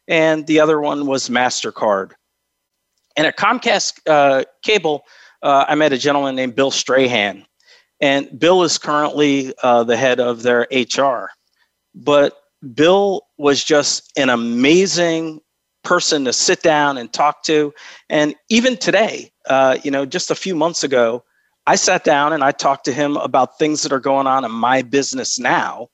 and 0.08 0.48
the 0.48 0.60
other 0.60 0.80
one 0.80 1.06
was 1.06 1.30
MasterCard. 1.30 2.12
And 3.16 3.28
at 3.28 3.38
Comcast 3.38 4.00
uh, 4.08 4.46
Cable, 4.64 5.04
uh, 5.44 5.66
I 5.68 5.76
met 5.76 5.94
a 5.94 5.98
gentleman 5.98 6.36
named 6.36 6.56
Bill 6.56 6.72
Strahan. 6.72 7.46
And 8.02 8.38
Bill 8.38 8.64
is 8.64 8.78
currently 8.78 9.54
the 9.62 9.96
head 9.96 10.20
of 10.20 10.42
their 10.42 10.68
HR. 10.72 11.30
But 11.96 12.36
Bill 12.74 13.22
was 13.38 13.64
just 13.64 14.12
an 14.18 14.30
amazing 14.30 15.42
person 15.84 16.26
to 16.26 16.34
sit 16.34 16.62
down 16.62 16.98
and 16.98 17.12
talk 17.12 17.44
to. 17.44 17.74
And 18.10 18.36
even 18.50 18.78
today, 18.78 19.32
uh, 19.48 19.78
you 19.84 19.92
know, 19.92 20.06
just 20.06 20.32
a 20.32 20.36
few 20.36 20.56
months 20.56 20.84
ago, 20.84 21.24
I 21.68 21.76
sat 21.76 22.04
down 22.04 22.34
and 22.34 22.44
I 22.44 22.52
talked 22.52 22.86
to 22.86 22.94
him 22.94 23.18
about 23.18 23.58
things 23.58 23.84
that 23.84 23.92
are 23.92 24.00
going 24.00 24.28
on 24.28 24.44
in 24.44 24.52
my 24.52 24.82
business 24.82 25.40
now 25.40 25.90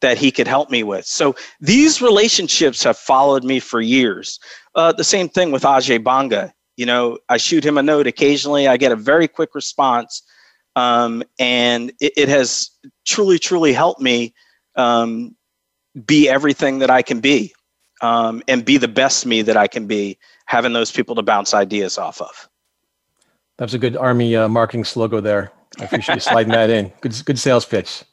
that 0.00 0.18
he 0.18 0.30
could 0.30 0.46
help 0.46 0.70
me 0.70 0.82
with. 0.84 1.04
So 1.06 1.34
these 1.60 2.00
relationships 2.00 2.84
have 2.84 2.96
followed 2.96 3.44
me 3.44 3.58
for 3.58 3.80
years. 3.80 4.38
Uh, 4.74 4.92
the 4.92 5.04
same 5.04 5.28
thing 5.28 5.50
with 5.50 5.62
Ajay 5.62 6.02
Banga. 6.02 6.52
You 6.78 6.86
know, 6.86 7.18
I 7.28 7.38
shoot 7.38 7.66
him 7.66 7.76
a 7.76 7.82
note 7.82 8.06
occasionally. 8.06 8.68
I 8.68 8.76
get 8.76 8.92
a 8.92 8.96
very 8.96 9.26
quick 9.26 9.52
response, 9.52 10.22
um, 10.76 11.24
and 11.40 11.90
it, 12.00 12.12
it, 12.16 12.28
has 12.28 12.70
truly, 13.04 13.40
truly 13.40 13.72
helped 13.72 14.00
me 14.00 14.32
um, 14.76 15.34
be 16.06 16.28
everything 16.28 16.78
that 16.78 16.88
I 16.88 17.02
can 17.02 17.18
be 17.18 17.52
um, 18.00 18.44
and 18.46 18.64
be 18.64 18.76
the 18.76 18.86
best 18.86 19.26
me 19.26 19.42
that 19.42 19.56
I 19.56 19.66
can 19.66 19.88
be, 19.88 20.20
having 20.46 20.72
those 20.72 20.92
people 20.92 21.16
to 21.16 21.22
bounce 21.22 21.52
ideas 21.52 21.98
off 21.98 22.20
of. 22.20 22.48
That's 23.56 23.74
a 23.74 23.78
good 23.78 23.96
Army 23.96 24.36
uh, 24.36 24.46
marketing 24.48 24.84
slogan 24.84 25.24
there. 25.24 25.50
I 25.80 25.84
appreciate 25.84 26.14
you 26.14 26.20
sliding 26.20 26.52
that 26.52 26.70
in. 26.70 26.92
Good, 27.00 27.20
good 27.24 27.40
sales 27.40 27.64
pitch. 27.64 28.04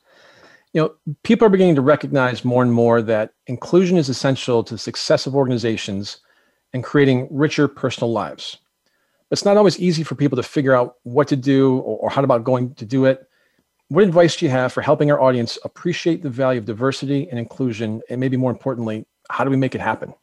You 0.74 0.82
know, 0.82 1.16
people 1.22 1.46
are 1.46 1.52
beginning 1.52 1.76
to 1.76 1.82
recognize 1.82 2.44
more 2.44 2.64
and 2.64 2.74
more 2.74 3.04
that 3.04 3.34
inclusion 3.46 3.98
is 3.98 4.10
essential 4.10 4.64
to 4.64 4.74
the 4.74 4.80
success 4.80 5.28
of 5.28 5.36
organizations 5.36 6.20
and 6.76 6.84
creating 6.84 7.26
richer 7.32 7.70
personal 7.70 8.12
lives. 8.12 8.58
It's 9.32 9.46
not 9.46 9.56
always 9.56 9.80
easy 9.80 10.04
for 10.04 10.14
people 10.14 10.36
to 10.36 10.44
figure 10.44 10.76
out 10.76 10.98
what 11.04 11.30
to 11.30 11.38
do 11.38 11.78
or, 11.78 12.00
or 12.00 12.10
how 12.10 12.22
about 12.22 12.44
going 12.44 12.76
to 12.76 12.86
do 12.86 13.06
it. 13.06 13.28
What 13.88 14.04
advice 14.04 14.36
do 14.36 14.46
you 14.46 14.52
have 14.52 14.74
for 14.74 14.82
helping 14.82 15.10
our 15.10 15.22
audience 15.22 15.58
appreciate 15.64 16.22
the 16.22 16.30
value 16.30 16.60
of 16.60 16.66
diversity 16.66 17.30
and 17.30 17.40
inclusion? 17.40 18.02
And 18.10 18.20
maybe 18.20 18.36
more 18.36 18.52
importantly, 18.52 19.06
how 19.30 19.46
do 19.46 19.50
we 19.50 19.56
make 19.56 19.74
it 19.74 19.80
happen? 19.80 20.14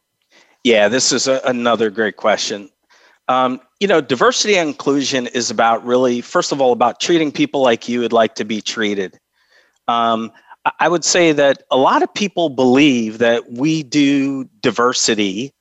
Yeah, 0.63 0.89
this 0.89 1.11
is 1.11 1.27
a, 1.27 1.41
another 1.43 1.89
great 1.89 2.17
question. 2.17 2.69
Um, 3.27 3.59
you 3.79 3.87
know, 3.87 3.99
diversity 3.99 4.55
and 4.55 4.69
inclusion 4.69 5.25
is 5.27 5.49
about 5.49 5.83
really, 5.83 6.21
first 6.21 6.51
of 6.51 6.61
all, 6.61 6.71
about 6.71 6.99
treating 6.99 7.31
people 7.31 7.63
like 7.63 7.89
you 7.89 7.99
would 8.01 8.13
like 8.13 8.35
to 8.35 8.45
be 8.45 8.61
treated. 8.61 9.19
Um, 9.87 10.31
I 10.79 10.87
would 10.87 11.03
say 11.03 11.31
that 11.31 11.63
a 11.71 11.77
lot 11.77 12.03
of 12.03 12.13
people 12.13 12.49
believe 12.49 13.17
that 13.17 13.53
we 13.53 13.81
do 13.81 14.43
diversity 14.61 15.51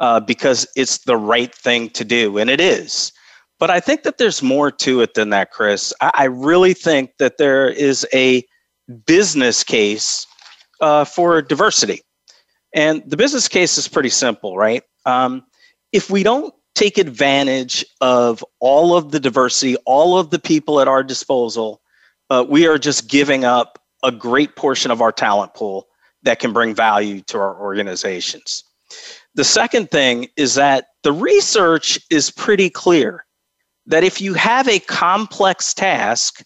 uh, 0.00 0.20
because 0.20 0.66
it's 0.76 0.98
the 0.98 1.16
right 1.16 1.54
thing 1.54 1.90
to 1.90 2.04
do, 2.04 2.38
and 2.38 2.50
it 2.50 2.60
is. 2.60 3.12
But 3.58 3.70
I 3.70 3.78
think 3.78 4.02
that 4.02 4.18
there's 4.18 4.42
more 4.42 4.70
to 4.70 5.02
it 5.02 5.14
than 5.14 5.30
that, 5.30 5.50
Chris. 5.50 5.92
I, 6.00 6.10
I 6.14 6.24
really 6.24 6.74
think 6.74 7.12
that 7.18 7.38
there 7.38 7.68
is 7.68 8.06
a 8.12 8.42
business 9.06 9.62
case 9.62 10.26
uh, 10.80 11.04
for 11.04 11.42
diversity. 11.42 12.00
And 12.74 13.02
the 13.06 13.16
business 13.16 13.48
case 13.48 13.76
is 13.76 13.88
pretty 13.88 14.08
simple, 14.08 14.56
right? 14.56 14.82
Um, 15.04 15.44
if 15.92 16.10
we 16.10 16.22
don't 16.22 16.54
take 16.74 16.98
advantage 16.98 17.84
of 18.00 18.44
all 18.60 18.96
of 18.96 19.10
the 19.10 19.20
diversity, 19.20 19.76
all 19.84 20.18
of 20.18 20.30
the 20.30 20.38
people 20.38 20.80
at 20.80 20.88
our 20.88 21.02
disposal, 21.02 21.82
uh, 22.30 22.44
we 22.48 22.66
are 22.66 22.78
just 22.78 23.08
giving 23.08 23.44
up 23.44 23.78
a 24.02 24.12
great 24.12 24.56
portion 24.56 24.90
of 24.90 25.02
our 25.02 25.12
talent 25.12 25.52
pool 25.52 25.88
that 26.22 26.38
can 26.38 26.52
bring 26.52 26.74
value 26.74 27.20
to 27.22 27.38
our 27.38 27.60
organizations. 27.60 28.64
The 29.34 29.44
second 29.44 29.90
thing 29.90 30.28
is 30.36 30.54
that 30.54 30.86
the 31.02 31.12
research 31.12 31.98
is 32.10 32.30
pretty 32.30 32.68
clear 32.68 33.24
that 33.86 34.04
if 34.04 34.20
you 34.20 34.34
have 34.34 34.68
a 34.68 34.80
complex 34.80 35.72
task 35.72 36.42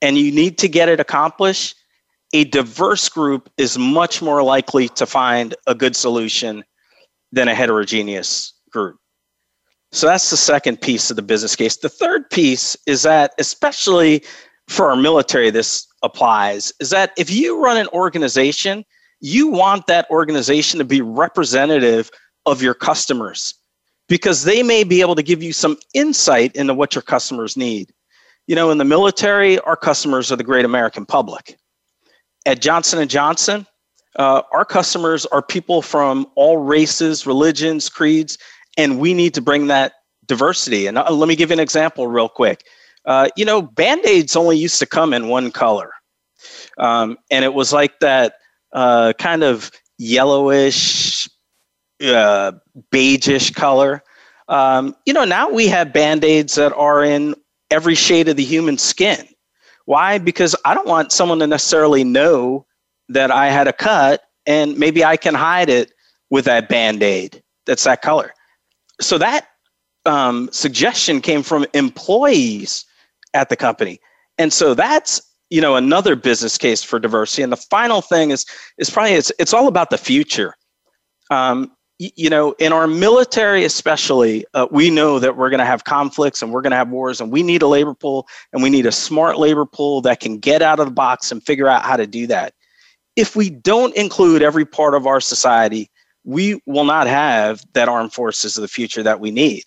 and 0.00 0.18
you 0.18 0.32
need 0.32 0.58
to 0.58 0.68
get 0.68 0.88
it 0.88 1.00
accomplished, 1.00 1.76
a 2.32 2.44
diverse 2.44 3.08
group 3.08 3.50
is 3.58 3.78
much 3.78 4.22
more 4.22 4.42
likely 4.42 4.88
to 4.88 5.06
find 5.06 5.54
a 5.66 5.74
good 5.74 5.94
solution 5.94 6.64
than 7.30 7.48
a 7.48 7.54
heterogeneous 7.54 8.54
group. 8.70 8.96
So 9.92 10.06
that's 10.06 10.30
the 10.30 10.38
second 10.38 10.80
piece 10.80 11.10
of 11.10 11.16
the 11.16 11.22
business 11.22 11.54
case. 11.54 11.76
The 11.76 11.90
third 11.90 12.28
piece 12.30 12.76
is 12.86 13.02
that, 13.02 13.32
especially 13.38 14.24
for 14.68 14.88
our 14.88 14.96
military, 14.96 15.50
this 15.50 15.86
applies, 16.02 16.72
is 16.80 16.90
that 16.90 17.12
if 17.18 17.30
you 17.30 17.62
run 17.62 17.76
an 17.76 17.88
organization, 17.88 18.84
you 19.22 19.48
want 19.48 19.86
that 19.86 20.08
organization 20.10 20.78
to 20.78 20.84
be 20.84 21.00
representative 21.00 22.10
of 22.44 22.60
your 22.60 22.74
customers 22.74 23.54
because 24.08 24.44
they 24.44 24.62
may 24.62 24.84
be 24.84 25.00
able 25.00 25.14
to 25.14 25.22
give 25.22 25.42
you 25.42 25.54
some 25.54 25.78
insight 25.94 26.54
into 26.54 26.74
what 26.74 26.94
your 26.94 27.02
customers 27.02 27.56
need. 27.56 27.90
You 28.46 28.54
know, 28.54 28.70
in 28.70 28.76
the 28.76 28.84
military, 28.84 29.58
our 29.60 29.76
customers 29.76 30.30
are 30.30 30.36
the 30.36 30.44
great 30.44 30.66
American 30.66 31.06
public 31.06 31.56
at 32.46 32.60
Johnson 32.60 33.06
Johnson, 33.08 33.66
uh, 34.16 34.42
our 34.52 34.64
customers 34.64 35.24
are 35.26 35.42
people 35.42 35.80
from 35.80 36.26
all 36.34 36.58
races, 36.58 37.26
religions, 37.26 37.88
creeds, 37.88 38.36
and 38.76 38.98
we 38.98 39.14
need 39.14 39.34
to 39.34 39.40
bring 39.40 39.68
that 39.68 39.92
diversity. 40.26 40.86
And 40.86 40.98
uh, 40.98 41.10
let 41.10 41.28
me 41.28 41.36
give 41.36 41.50
you 41.50 41.54
an 41.54 41.60
example 41.60 42.08
real 42.08 42.28
quick. 42.28 42.64
Uh, 43.04 43.28
you 43.36 43.44
know, 43.44 43.62
band 43.62 44.04
aids 44.04 44.36
only 44.36 44.56
used 44.56 44.78
to 44.78 44.86
come 44.86 45.12
in 45.12 45.28
one 45.28 45.50
color, 45.50 45.92
um, 46.78 47.16
and 47.30 47.44
it 47.44 47.54
was 47.54 47.72
like 47.72 47.98
that 48.00 48.34
uh, 48.72 49.12
kind 49.18 49.42
of 49.42 49.70
yellowish, 49.98 51.28
uh, 52.02 52.52
beigeish 52.90 53.54
color. 53.54 54.02
Um, 54.48 54.96
you 55.06 55.12
know, 55.12 55.24
now 55.24 55.48
we 55.48 55.68
have 55.68 55.92
band 55.92 56.24
aids 56.24 56.54
that 56.56 56.72
are 56.74 57.04
in 57.04 57.34
every 57.70 57.94
shade 57.94 58.28
of 58.28 58.36
the 58.36 58.44
human 58.44 58.78
skin. 58.78 59.26
Why? 59.86 60.18
Because 60.18 60.54
I 60.64 60.74
don't 60.74 60.86
want 60.86 61.12
someone 61.12 61.38
to 61.40 61.46
necessarily 61.46 62.04
know 62.04 62.66
that 63.08 63.30
I 63.30 63.48
had 63.48 63.68
a 63.68 63.72
cut 63.72 64.22
and 64.46 64.76
maybe 64.78 65.04
I 65.04 65.16
can 65.16 65.34
hide 65.34 65.68
it 65.68 65.92
with 66.30 66.44
that 66.46 66.68
band 66.68 67.02
aid 67.02 67.42
that's 67.66 67.84
that 67.84 68.02
color. 68.02 68.32
So 69.00 69.18
that 69.18 69.48
um, 70.06 70.48
suggestion 70.52 71.20
came 71.20 71.42
from 71.42 71.66
employees 71.74 72.84
at 73.34 73.48
the 73.48 73.56
company. 73.56 74.00
And 74.38 74.52
so 74.52 74.74
that's 74.74 75.20
you 75.52 75.60
know 75.60 75.76
another 75.76 76.16
business 76.16 76.56
case 76.56 76.82
for 76.82 76.98
diversity. 76.98 77.42
And 77.42 77.52
the 77.52 77.58
final 77.58 78.00
thing 78.00 78.30
is 78.30 78.46
is 78.78 78.88
probably 78.88 79.12
it's 79.12 79.30
it's 79.38 79.52
all 79.52 79.68
about 79.68 79.90
the 79.90 79.98
future. 79.98 80.54
Um, 81.30 81.70
you 81.98 82.30
know, 82.30 82.52
in 82.52 82.72
our 82.72 82.88
military, 82.88 83.64
especially, 83.64 84.44
uh, 84.54 84.66
we 84.70 84.90
know 84.90 85.18
that 85.18 85.36
we're 85.36 85.50
going 85.50 85.60
to 85.60 85.66
have 85.66 85.84
conflicts 85.84 86.42
and 86.42 86.52
we're 86.52 86.62
going 86.62 86.72
to 86.72 86.76
have 86.76 86.88
wars, 86.88 87.20
and 87.20 87.30
we 87.30 87.42
need 87.42 87.62
a 87.62 87.68
labor 87.68 87.94
pool 87.94 88.26
and 88.52 88.62
we 88.62 88.70
need 88.70 88.86
a 88.86 88.92
smart 88.92 89.38
labor 89.38 89.66
pool 89.66 90.00
that 90.00 90.20
can 90.20 90.38
get 90.38 90.62
out 90.62 90.80
of 90.80 90.86
the 90.86 90.92
box 90.92 91.30
and 91.30 91.44
figure 91.44 91.68
out 91.68 91.82
how 91.82 91.96
to 91.96 92.06
do 92.06 92.26
that. 92.26 92.54
If 93.14 93.36
we 93.36 93.50
don't 93.50 93.94
include 93.94 94.42
every 94.42 94.64
part 94.64 94.94
of 94.94 95.06
our 95.06 95.20
society, 95.20 95.90
we 96.24 96.60
will 96.64 96.84
not 96.84 97.06
have 97.06 97.62
that 97.74 97.88
armed 97.88 98.14
forces 98.14 98.56
of 98.56 98.62
the 98.62 98.68
future 98.68 99.02
that 99.02 99.20
we 99.20 99.30
need. 99.30 99.64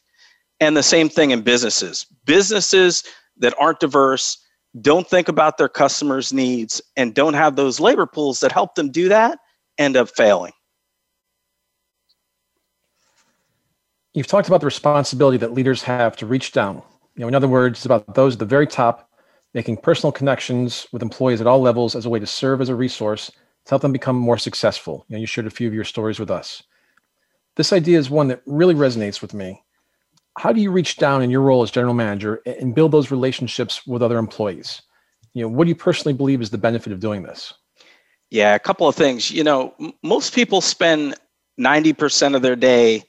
And 0.59 0.75
the 0.75 0.83
same 0.83 1.09
thing 1.09 1.29
in 1.29 1.41
businesses. 1.41 2.07
Businesses 2.25 3.03
that 3.37 3.53
aren't 3.59 3.79
diverse, 3.79 4.39
don't 4.81 5.07
think 5.07 5.27
about 5.27 5.57
their 5.57 5.69
customers' 5.69 6.33
needs, 6.33 6.81
and 6.97 7.13
don't 7.13 7.33
have 7.33 7.55
those 7.55 7.79
labor 7.79 8.05
pools 8.05 8.39
that 8.41 8.51
help 8.51 8.75
them 8.75 8.91
do 8.91 9.09
that 9.09 9.39
end 9.77 9.97
up 9.97 10.09
failing. 10.09 10.53
You've 14.13 14.27
talked 14.27 14.47
about 14.47 14.61
the 14.61 14.65
responsibility 14.65 15.37
that 15.39 15.53
leaders 15.53 15.83
have 15.83 16.15
to 16.17 16.25
reach 16.25 16.53
down. 16.53 16.81
You 17.15 17.21
know, 17.21 17.27
in 17.27 17.35
other 17.35 17.49
words, 17.49 17.79
it's 17.79 17.85
about 17.85 18.15
those 18.15 18.33
at 18.35 18.39
the 18.39 18.45
very 18.45 18.67
top 18.67 19.09
making 19.53 19.77
personal 19.77 20.11
connections 20.11 20.87
with 20.93 21.01
employees 21.01 21.41
at 21.41 21.47
all 21.47 21.59
levels 21.59 21.95
as 21.95 22.05
a 22.05 22.09
way 22.09 22.19
to 22.19 22.27
serve 22.27 22.61
as 22.61 22.69
a 22.69 22.75
resource 22.75 23.27
to 23.29 23.69
help 23.69 23.81
them 23.81 23.91
become 23.91 24.15
more 24.15 24.37
successful. 24.37 25.05
You 25.09 25.15
know, 25.15 25.19
you 25.19 25.25
shared 25.25 25.47
a 25.47 25.49
few 25.49 25.67
of 25.67 25.73
your 25.73 25.83
stories 25.83 26.19
with 26.19 26.31
us. 26.31 26.63
This 27.57 27.73
idea 27.73 27.97
is 27.97 28.09
one 28.09 28.29
that 28.29 28.41
really 28.45 28.75
resonates 28.75 29.21
with 29.21 29.33
me. 29.33 29.64
How 30.37 30.51
do 30.51 30.59
you 30.59 30.71
reach 30.71 30.97
down 30.97 31.21
in 31.21 31.29
your 31.29 31.41
role 31.41 31.63
as 31.63 31.71
general 31.71 31.93
manager 31.93 32.41
and 32.45 32.75
build 32.75 32.91
those 32.91 33.11
relationships 33.11 33.85
with 33.87 34.01
other 34.01 34.17
employees? 34.17 34.81
You 35.33 35.43
know, 35.43 35.47
what 35.49 35.65
do 35.65 35.69
you 35.69 35.75
personally 35.75 36.13
believe 36.13 36.41
is 36.41 36.49
the 36.49 36.57
benefit 36.57 36.91
of 36.91 36.99
doing 36.99 37.23
this? 37.23 37.53
Yeah, 38.31 38.55
a 38.55 38.59
couple 38.59 38.87
of 38.87 38.95
things. 38.95 39.31
You 39.31 39.43
know, 39.43 39.73
most 40.03 40.33
people 40.33 40.61
spend 40.61 41.15
90% 41.59 42.35
of 42.35 42.41
their 42.41 42.55
day 42.55 43.03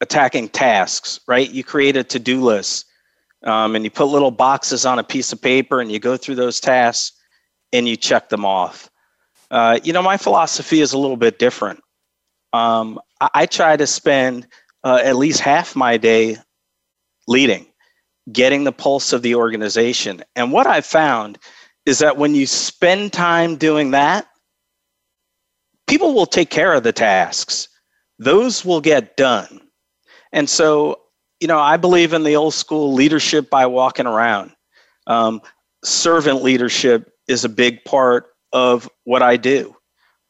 attacking 0.00 0.48
tasks, 0.48 1.20
right? 1.26 1.50
You 1.50 1.64
create 1.64 1.96
a 1.96 2.04
to 2.04 2.18
do 2.18 2.40
list 2.40 2.86
um, 3.44 3.74
and 3.74 3.84
you 3.84 3.90
put 3.90 4.06
little 4.06 4.30
boxes 4.30 4.86
on 4.86 4.98
a 4.98 5.04
piece 5.04 5.32
of 5.32 5.40
paper 5.40 5.80
and 5.80 5.90
you 5.90 5.98
go 5.98 6.16
through 6.16 6.36
those 6.36 6.60
tasks 6.60 7.12
and 7.72 7.86
you 7.88 7.96
check 7.96 8.28
them 8.28 8.44
off. 8.44 8.90
Uh, 9.50 9.78
you 9.82 9.92
know, 9.92 10.02
my 10.02 10.16
philosophy 10.16 10.80
is 10.80 10.92
a 10.92 10.98
little 10.98 11.16
bit 11.16 11.38
different. 11.38 11.80
Um, 12.52 13.00
I, 13.20 13.30
I, 13.34 13.46
try 13.46 13.76
to 13.76 13.86
spend 13.86 14.46
uh, 14.84 15.00
at 15.02 15.16
least 15.16 15.40
half 15.40 15.76
my 15.76 15.96
day 15.96 16.36
leading, 17.28 17.66
getting 18.32 18.64
the 18.64 18.72
pulse 18.72 19.12
of 19.12 19.22
the 19.22 19.34
organization. 19.34 20.22
And 20.36 20.52
what 20.52 20.66
I've 20.66 20.86
found 20.86 21.38
is 21.86 21.98
that 21.98 22.16
when 22.16 22.34
you 22.34 22.46
spend 22.46 23.12
time 23.12 23.56
doing 23.56 23.92
that, 23.92 24.26
people 25.86 26.14
will 26.14 26.26
take 26.26 26.50
care 26.50 26.72
of 26.72 26.82
the 26.82 26.92
tasks, 26.92 27.68
those 28.18 28.64
will 28.64 28.80
get 28.80 29.16
done. 29.16 29.60
And 30.32 30.48
so, 30.48 31.00
you 31.40 31.48
know, 31.48 31.58
I 31.58 31.76
believe 31.76 32.12
in 32.12 32.22
the 32.22 32.36
old 32.36 32.54
school 32.54 32.92
leadership 32.92 33.50
by 33.50 33.66
walking 33.66 34.06
around. 34.06 34.52
Um, 35.06 35.40
servant 35.82 36.42
leadership 36.42 37.12
is 37.28 37.44
a 37.44 37.48
big 37.48 37.84
part 37.84 38.26
of 38.52 38.88
what 39.04 39.22
I 39.22 39.36
do. 39.36 39.74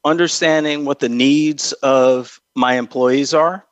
Understanding 0.04 0.84
what 0.84 1.00
the 1.00 1.08
needs 1.08 1.72
of 1.82 2.40
my 2.56 2.74
employees 2.74 3.34
are, 3.34 3.66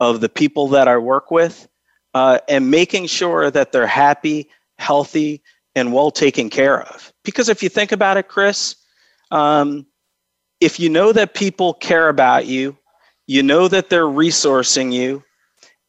of 0.00 0.20
the 0.20 0.28
people 0.28 0.68
that 0.68 0.88
I 0.88 0.96
work 0.96 1.30
with, 1.30 1.68
uh, 2.14 2.38
and 2.48 2.70
making 2.70 3.06
sure 3.06 3.50
that 3.50 3.72
they're 3.72 3.86
happy, 3.86 4.48
healthy, 4.78 5.42
and 5.74 5.92
well 5.92 6.10
taken 6.10 6.50
care 6.50 6.82
of. 6.82 7.12
Because 7.24 7.48
if 7.48 7.62
you 7.62 7.68
think 7.68 7.92
about 7.92 8.16
it, 8.16 8.28
Chris, 8.28 8.76
um, 9.30 9.86
if 10.60 10.80
you 10.80 10.88
know 10.88 11.12
that 11.12 11.34
people 11.34 11.74
care 11.74 12.08
about 12.08 12.46
you, 12.46 12.76
you 13.26 13.42
know 13.42 13.68
that 13.68 13.90
they're 13.90 14.04
resourcing 14.04 14.92
you, 14.92 15.22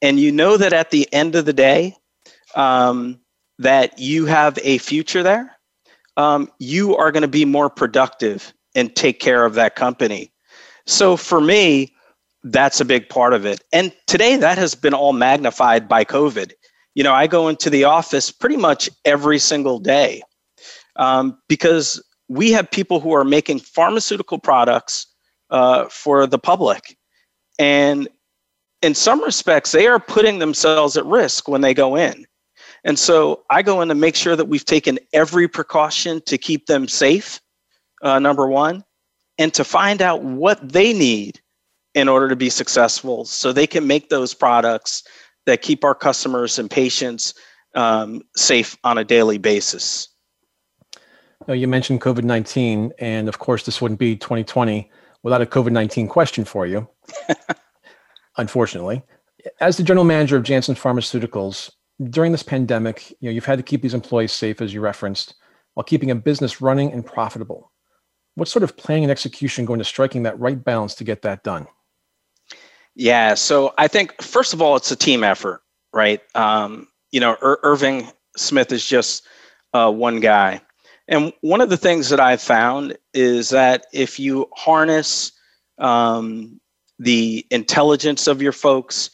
and 0.02 0.20
you 0.20 0.32
know 0.32 0.58
that 0.58 0.74
at 0.74 0.92
the 0.92 1.12
end 1.14 1.36
of 1.36 1.46
the 1.46 1.54
day 1.54 1.96
um, 2.56 3.20
that 3.60 4.00
you 4.00 4.26
have 4.26 4.58
a 4.64 4.78
future 4.80 5.24
there 5.24 5.56
um, 6.18 6.52
you 6.60 6.96
are 6.98 7.12
going 7.12 7.22
to 7.22 7.28
be 7.28 7.46
more 7.46 7.70
productive 7.70 8.54
and 8.76 8.96
take 8.96 9.20
care 9.20 9.46
of 9.46 9.54
that 9.54 9.76
company 9.76 10.32
so 10.86 11.16
for 11.16 11.40
me 11.40 11.94
that's 12.44 12.82
a 12.82 12.86
big 12.86 13.08
part 13.10 13.34
of 13.34 13.46
it. 13.46 13.62
And 13.72 13.94
today 14.08 14.36
that 14.38 14.58
has 14.58 14.76
been 14.76 14.94
all 14.94 15.14
magnified 15.14 15.88
by 15.88 16.06
covid. 16.06 16.52
You 16.96 17.04
know 17.04 17.14
i 17.14 17.28
go 17.28 17.48
into 17.48 17.70
the 17.70 17.84
office 17.84 18.32
pretty 18.32 18.58
much 18.58 18.90
every 19.06 19.40
single 19.40 19.80
day 19.80 20.22
um, 20.96 21.38
because 21.48 22.02
we 22.30 22.52
have 22.52 22.72
people 22.72 23.00
who 23.00 23.14
are 23.14 23.26
making 23.26 23.60
pharmaceutical 23.60 24.40
products 24.40 25.06
uh, 25.50 25.86
for 25.90 26.26
the 26.26 26.40
public. 26.40 26.98
And 27.60 28.08
in 28.82 28.96
some 28.96 29.22
respects, 29.22 29.74
they 29.74 29.88
are 29.88 30.00
putting 30.00 30.40
themselves 30.40 30.96
at 30.96 31.06
risk 31.06 31.50
when 31.50 31.62
they 31.62 31.74
go 31.74 31.98
in. 31.98 32.26
And 32.86 32.98
so 32.98 33.44
I 33.50 33.62
go 33.62 33.82
in 33.82 33.90
to 33.90 33.96
make 33.96 34.16
sure 34.16 34.36
that 34.36 34.46
we've 34.46 34.66
taken 34.66 34.98
every 35.14 35.48
precaution 35.48 36.22
to 36.26 36.38
keep 36.38 36.68
them 36.68 36.88
safe, 36.88 37.42
uh, 38.02 38.18
number 38.18 38.48
one, 38.48 38.84
and 39.38 39.54
to 39.54 39.64
find 39.66 40.02
out 40.02 40.24
what 40.24 40.68
they 40.68 40.94
need 40.94 41.41
in 41.94 42.08
order 42.08 42.30
to 42.30 42.36
be 42.36 42.50
successful 42.50 43.26
so 43.26 43.52
they 43.52 43.68
can 43.68 43.86
make 43.86 44.10
those 44.10 44.34
products 44.34 45.04
that 45.46 45.62
keep 45.62 45.84
our 45.84 45.96
customers 45.96 46.58
and 46.60 46.70
patients 46.70 47.34
um, 47.76 48.22
safe 48.36 48.78
on 48.84 48.98
a 48.98 49.04
daily 49.04 49.38
basis. 49.38 50.08
Now, 51.48 51.54
you 51.54 51.68
mentioned 51.68 52.02
COVID 52.02 52.24
19, 52.24 52.94
and 53.00 53.28
of 53.28 53.40
course, 53.40 53.64
this 53.64 53.82
wouldn't 53.82 54.00
be 54.00 54.16
2020 54.16 54.90
without 55.24 55.42
a 55.42 55.46
COVID 55.46 55.72
19 55.72 56.08
question 56.08 56.46
for 56.46 56.66
you, 56.66 56.88
unfortunately. 58.38 59.02
As 59.60 59.78
the 59.78 59.84
general 59.84 60.06
manager 60.06 60.38
of 60.38 60.44
Janssen 60.44 60.76
Pharmaceuticals, 60.76 61.72
during 62.10 62.32
this 62.32 62.44
pandemic, 62.44 63.12
you 63.20 63.30
know, 63.30 63.32
you've 63.32 63.46
had 63.46 63.58
to 63.58 63.64
keep 63.64 63.82
these 63.82 63.94
employees 63.94 64.32
safe, 64.32 64.62
as 64.62 64.74
you 64.74 64.82
referenced, 64.82 65.36
while 65.74 65.84
keeping 65.84 66.12
a 66.12 66.16
business 66.16 66.62
running 66.62 66.92
and 66.92 67.06
profitable. 67.06 67.72
What 68.36 68.48
sort 68.48 68.64
of 68.64 68.78
planning 68.78 69.06
and 69.06 69.12
execution 69.12 69.66
going 69.66 69.80
to 69.80 69.86
striking 69.86 70.24
that 70.24 70.40
right 70.40 70.64
balance 70.64 70.96
to 70.96 71.04
get 71.04 71.24
that 71.24 71.44
done? 71.44 71.68
Yeah, 72.96 73.36
so 73.36 73.74
I 73.78 73.88
think 73.88 74.22
first 74.22 74.54
of 74.54 74.62
all, 74.62 74.76
it's 74.76 74.92
a 74.92 74.96
team 74.96 75.24
effort, 75.24 75.62
right? 75.94 76.22
Um, 76.36 76.88
you 77.12 77.20
know, 77.20 77.38
Ir- 77.42 77.60
Irving 77.64 78.08
Smith 78.38 78.72
is 78.72 78.86
just 78.86 79.26
uh, 79.74 79.92
one 79.92 80.20
guy. 80.20 80.62
And 81.08 81.34
one 81.42 81.62
of 81.62 81.70
the 81.70 81.78
things 81.78 82.10
that 82.10 82.20
I've 82.20 82.42
found 82.42 82.98
is 83.14 83.50
that 83.50 83.86
if 83.94 84.20
you 84.20 84.48
harness 84.56 85.32
um, 85.78 86.60
the 87.00 87.46
intelligence 87.50 88.28
of 88.28 88.42
your 88.42 88.52
folks, 88.52 89.10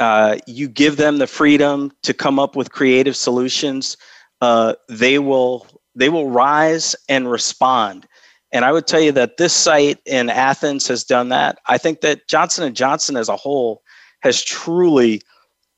uh, 0.00 0.38
you 0.46 0.68
give 0.68 0.96
them 0.96 1.18
the 1.18 1.26
freedom 1.26 1.92
to 2.02 2.14
come 2.14 2.38
up 2.38 2.56
with 2.56 2.72
creative 2.72 3.16
solutions, 3.16 3.96
uh, 4.40 4.74
they 4.88 5.18
will 5.18 5.66
they 5.94 6.08
will 6.08 6.30
rise 6.30 6.96
and 7.08 7.30
respond. 7.30 8.06
And 8.52 8.64
I 8.64 8.72
would 8.72 8.86
tell 8.86 9.00
you 9.00 9.12
that 9.12 9.36
this 9.36 9.52
site 9.52 9.98
in 10.06 10.28
Athens 10.28 10.88
has 10.88 11.04
done 11.04 11.28
that. 11.28 11.58
I 11.66 11.78
think 11.78 12.00
that 12.00 12.26
Johnson 12.28 12.64
and 12.64 12.74
Johnson 12.74 13.16
as 13.16 13.28
a 13.28 13.36
whole 13.36 13.82
has 14.20 14.42
truly 14.42 15.22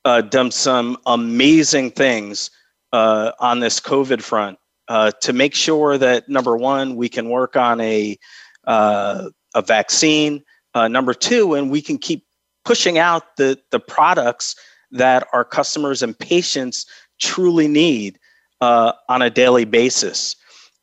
uh, 0.04 0.22
done 0.22 0.50
some 0.50 0.96
amazing 1.06 1.90
things 1.90 2.50
uh, 2.92 3.32
on 3.40 3.60
this 3.60 3.78
COVID 3.78 4.22
front 4.22 4.58
uh, 4.88 5.10
to 5.20 5.32
make 5.32 5.54
sure 5.54 5.98
that 5.98 6.28
number 6.28 6.56
one, 6.56 6.96
we 6.96 7.08
can 7.08 7.28
work 7.28 7.56
on 7.56 7.80
a 7.80 8.18
uh, 8.66 9.28
a 9.54 9.62
vaccine. 9.62 10.42
Uh, 10.74 10.88
number 10.88 11.12
two, 11.12 11.54
and 11.54 11.70
we 11.70 11.82
can 11.82 11.98
keep 11.98 12.24
pushing 12.64 12.98
out 12.98 13.36
the 13.36 13.58
the 13.70 13.80
products 13.80 14.56
that 14.90 15.26
our 15.32 15.44
customers 15.44 16.02
and 16.02 16.18
patients 16.18 16.86
truly 17.20 17.68
need 17.68 18.18
uh, 18.60 18.92
on 19.08 19.22
a 19.22 19.30
daily 19.30 19.64
basis. 19.64 20.36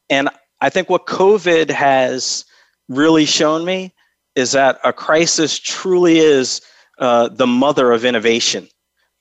And 0.10 0.30
I 0.62 0.70
think 0.70 0.89
what 0.89 1.05
COVID 1.05 1.70
has 1.70 2.45
really 2.88 3.26
shown 3.26 3.66
me 3.66 3.93
is 4.36 4.51
that 4.51 4.80
a 4.84 4.93
crisis 4.93 5.57
truly 5.57 6.20
is 6.20 6.62
uh, 6.99 7.30
the 7.30 7.47
mother 7.47 7.91
of 7.91 8.03
innovation. 8.03 8.68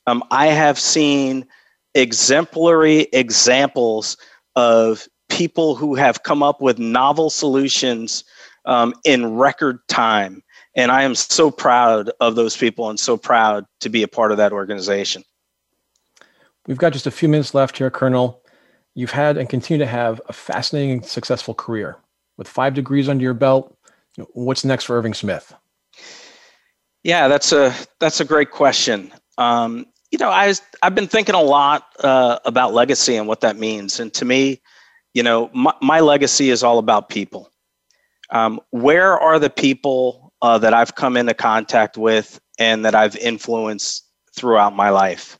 Um, 0.06 0.24
I 0.30 0.46
have 0.48 0.78
seen 0.78 1.46
exemplary 1.94 3.08
examples 3.12 4.16
of 4.56 5.06
people 5.28 5.74
who 5.74 5.94
have 5.94 6.22
come 6.22 6.42
up 6.42 6.60
with 6.60 6.78
novel 6.78 7.30
solutions 7.30 8.24
um, 8.64 8.94
in 9.04 9.34
record 9.34 9.78
time. 9.88 10.42
And 10.74 10.90
I 10.90 11.02
am 11.02 11.14
so 11.14 11.50
proud 11.50 12.10
of 12.20 12.34
those 12.36 12.56
people 12.56 12.88
and 12.88 12.98
so 12.98 13.16
proud 13.16 13.64
to 13.80 13.88
be 13.88 14.02
a 14.02 14.08
part 14.08 14.30
of 14.30 14.38
that 14.38 14.52
organization. 14.52 15.24
We've 16.66 16.78
got 16.78 16.92
just 16.92 17.06
a 17.06 17.10
few 17.10 17.28
minutes 17.28 17.54
left 17.54 17.78
here, 17.78 17.90
Colonel. 17.90 18.42
You've 18.98 19.12
had 19.12 19.36
and 19.36 19.48
continue 19.48 19.78
to 19.78 19.88
have 19.88 20.20
a 20.28 20.32
fascinating, 20.32 21.02
successful 21.02 21.54
career. 21.54 21.98
With 22.36 22.48
five 22.48 22.74
degrees 22.74 23.08
under 23.08 23.22
your 23.22 23.32
belt, 23.32 23.78
what's 24.32 24.64
next 24.64 24.86
for 24.86 24.98
Irving 24.98 25.14
Smith? 25.14 25.54
Yeah, 27.04 27.28
that's 27.28 27.52
a 27.52 27.72
that's 28.00 28.18
a 28.20 28.24
great 28.24 28.50
question. 28.50 29.12
Um, 29.38 29.86
you 30.10 30.18
know, 30.18 30.30
I 30.30 30.52
I've 30.82 30.96
been 30.96 31.06
thinking 31.06 31.36
a 31.36 31.40
lot 31.40 31.84
uh, 32.00 32.40
about 32.44 32.74
legacy 32.74 33.14
and 33.14 33.28
what 33.28 33.40
that 33.42 33.56
means, 33.56 34.00
and 34.00 34.12
to 34.14 34.24
me, 34.24 34.60
you 35.14 35.22
know, 35.22 35.48
my, 35.54 35.72
my 35.80 36.00
legacy 36.00 36.50
is 36.50 36.64
all 36.64 36.80
about 36.80 37.08
people. 37.08 37.52
Um, 38.30 38.60
where 38.70 39.16
are 39.16 39.38
the 39.38 39.48
people 39.48 40.32
uh, 40.42 40.58
that 40.58 40.74
I've 40.74 40.96
come 40.96 41.16
into 41.16 41.34
contact 41.34 41.96
with 41.96 42.40
and 42.58 42.84
that 42.84 42.96
I've 42.96 43.14
influenced 43.14 44.04
throughout 44.34 44.74
my 44.74 44.90
life? 44.90 45.38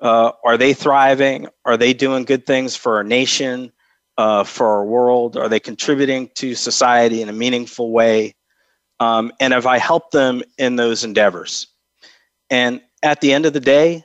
Uh, 0.00 0.32
are 0.44 0.56
they 0.56 0.72
thriving? 0.72 1.46
Are 1.64 1.76
they 1.76 1.92
doing 1.92 2.24
good 2.24 2.46
things 2.46 2.74
for 2.74 2.96
our 2.96 3.04
nation, 3.04 3.72
uh, 4.16 4.44
for 4.44 4.66
our 4.66 4.84
world? 4.84 5.36
Are 5.36 5.48
they 5.48 5.60
contributing 5.60 6.30
to 6.36 6.54
society 6.54 7.22
in 7.22 7.28
a 7.28 7.32
meaningful 7.34 7.92
way? 7.92 8.34
Um, 8.98 9.32
and 9.40 9.52
have 9.52 9.66
I 9.66 9.78
helped 9.78 10.12
them 10.12 10.42
in 10.58 10.76
those 10.76 11.04
endeavors? 11.04 11.66
And 12.50 12.80
at 13.02 13.20
the 13.20 13.32
end 13.32 13.46
of 13.46 13.52
the 13.52 13.60
day, 13.60 14.04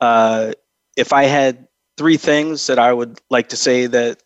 uh, 0.00 0.52
if 0.96 1.12
I 1.12 1.24
had 1.24 1.68
three 1.96 2.16
things 2.16 2.66
that 2.66 2.78
I 2.78 2.92
would 2.92 3.20
like 3.30 3.50
to 3.50 3.56
say 3.56 3.86
that 3.86 4.22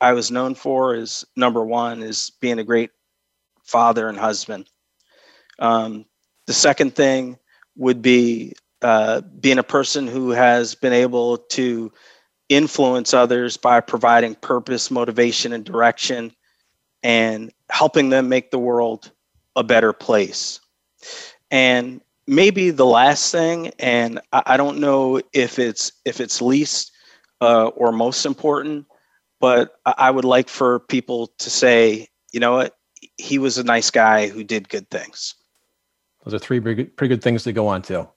I 0.00 0.12
was 0.12 0.30
known 0.30 0.54
for 0.54 0.94
is 0.94 1.24
number 1.36 1.64
one 1.64 2.02
is 2.02 2.30
being 2.40 2.58
a 2.58 2.64
great 2.64 2.90
father 3.62 4.08
and 4.08 4.18
husband. 4.18 4.68
Um, 5.58 6.06
the 6.46 6.52
second 6.52 6.96
thing 6.96 7.38
would 7.76 8.02
be 8.02 8.54
uh, 8.82 9.20
being 9.40 9.58
a 9.58 9.62
person 9.62 10.06
who 10.06 10.30
has 10.30 10.74
been 10.74 10.92
able 10.92 11.38
to 11.38 11.92
influence 12.48 13.14
others 13.14 13.56
by 13.56 13.80
providing 13.80 14.34
purpose, 14.34 14.90
motivation, 14.90 15.52
and 15.52 15.64
direction, 15.64 16.34
and 17.02 17.52
helping 17.70 18.10
them 18.10 18.28
make 18.28 18.50
the 18.50 18.58
world 18.58 19.10
a 19.56 19.64
better 19.64 19.92
place. 19.92 20.60
And 21.50 22.00
maybe 22.26 22.70
the 22.70 22.86
last 22.86 23.32
thing, 23.32 23.68
and 23.78 24.20
I, 24.32 24.42
I 24.46 24.56
don't 24.56 24.78
know 24.78 25.20
if 25.32 25.58
it's 25.58 25.92
if 26.04 26.20
it's 26.20 26.42
least 26.42 26.92
uh, 27.40 27.68
or 27.68 27.92
most 27.92 28.26
important, 28.26 28.86
but 29.40 29.74
I, 29.86 29.94
I 29.98 30.10
would 30.10 30.24
like 30.24 30.48
for 30.48 30.80
people 30.80 31.28
to 31.38 31.50
say, 31.50 32.08
you 32.32 32.40
know 32.40 32.52
what, 32.52 32.76
he 33.18 33.38
was 33.38 33.58
a 33.58 33.64
nice 33.64 33.90
guy 33.90 34.28
who 34.28 34.44
did 34.44 34.68
good 34.68 34.90
things. 34.90 35.34
Those 36.24 36.34
are 36.34 36.38
three 36.38 36.60
pretty 36.60 36.84
good, 36.84 36.96
pretty 36.96 37.14
good 37.14 37.22
things 37.22 37.44
to 37.44 37.52
go 37.52 37.66
on 37.66 37.82
to. 37.82 38.08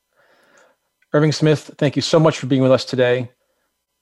Irving 1.16 1.32
Smith, 1.32 1.74
thank 1.78 1.96
you 1.96 2.02
so 2.02 2.20
much 2.20 2.40
for 2.40 2.48
being 2.48 2.62
with 2.62 2.74
us 2.74 2.84
today. 2.84 3.32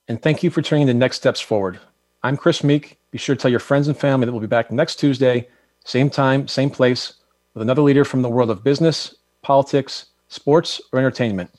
And 0.08 0.20
thank 0.20 0.42
you 0.42 0.50
for 0.50 0.64
turning 0.64 0.88
the 0.88 0.96
next 0.96 1.18
steps 1.18 1.40
forward. 1.40 1.80
I'm 2.24 2.36
Chris 2.36 2.64
Meek. 2.64 2.98
Be 3.12 3.20
sure 3.20 3.36
to 3.36 3.40
tell 3.40 3.52
your 3.52 3.60
friends 3.60 3.88
and 3.88 3.96
family 3.96 4.26
that 4.26 4.32
we'll 4.32 4.42
be 4.42 4.48
back 4.48 4.72
next 4.72 4.96
Tuesday, 4.96 5.48
same 5.86 6.10
time, 6.10 6.48
same 6.48 6.72
place, 6.72 7.14
with 7.54 7.62
another 7.62 7.84
leader 7.84 8.04
from 8.04 8.24
the 8.24 8.30
world 8.30 8.50
of 8.50 8.64
business, 8.64 9.14
politics, 9.44 10.08
sports, 10.28 10.82
or 10.92 10.98
entertainment. 10.98 11.52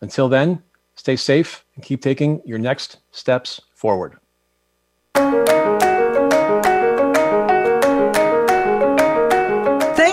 Until 0.00 0.28
then, 0.28 0.60
stay 0.96 1.14
safe 1.14 1.64
and 1.76 1.84
keep 1.84 2.02
taking 2.02 2.42
your 2.44 2.58
next 2.58 2.96
steps 3.12 3.60
forward. 3.76 4.18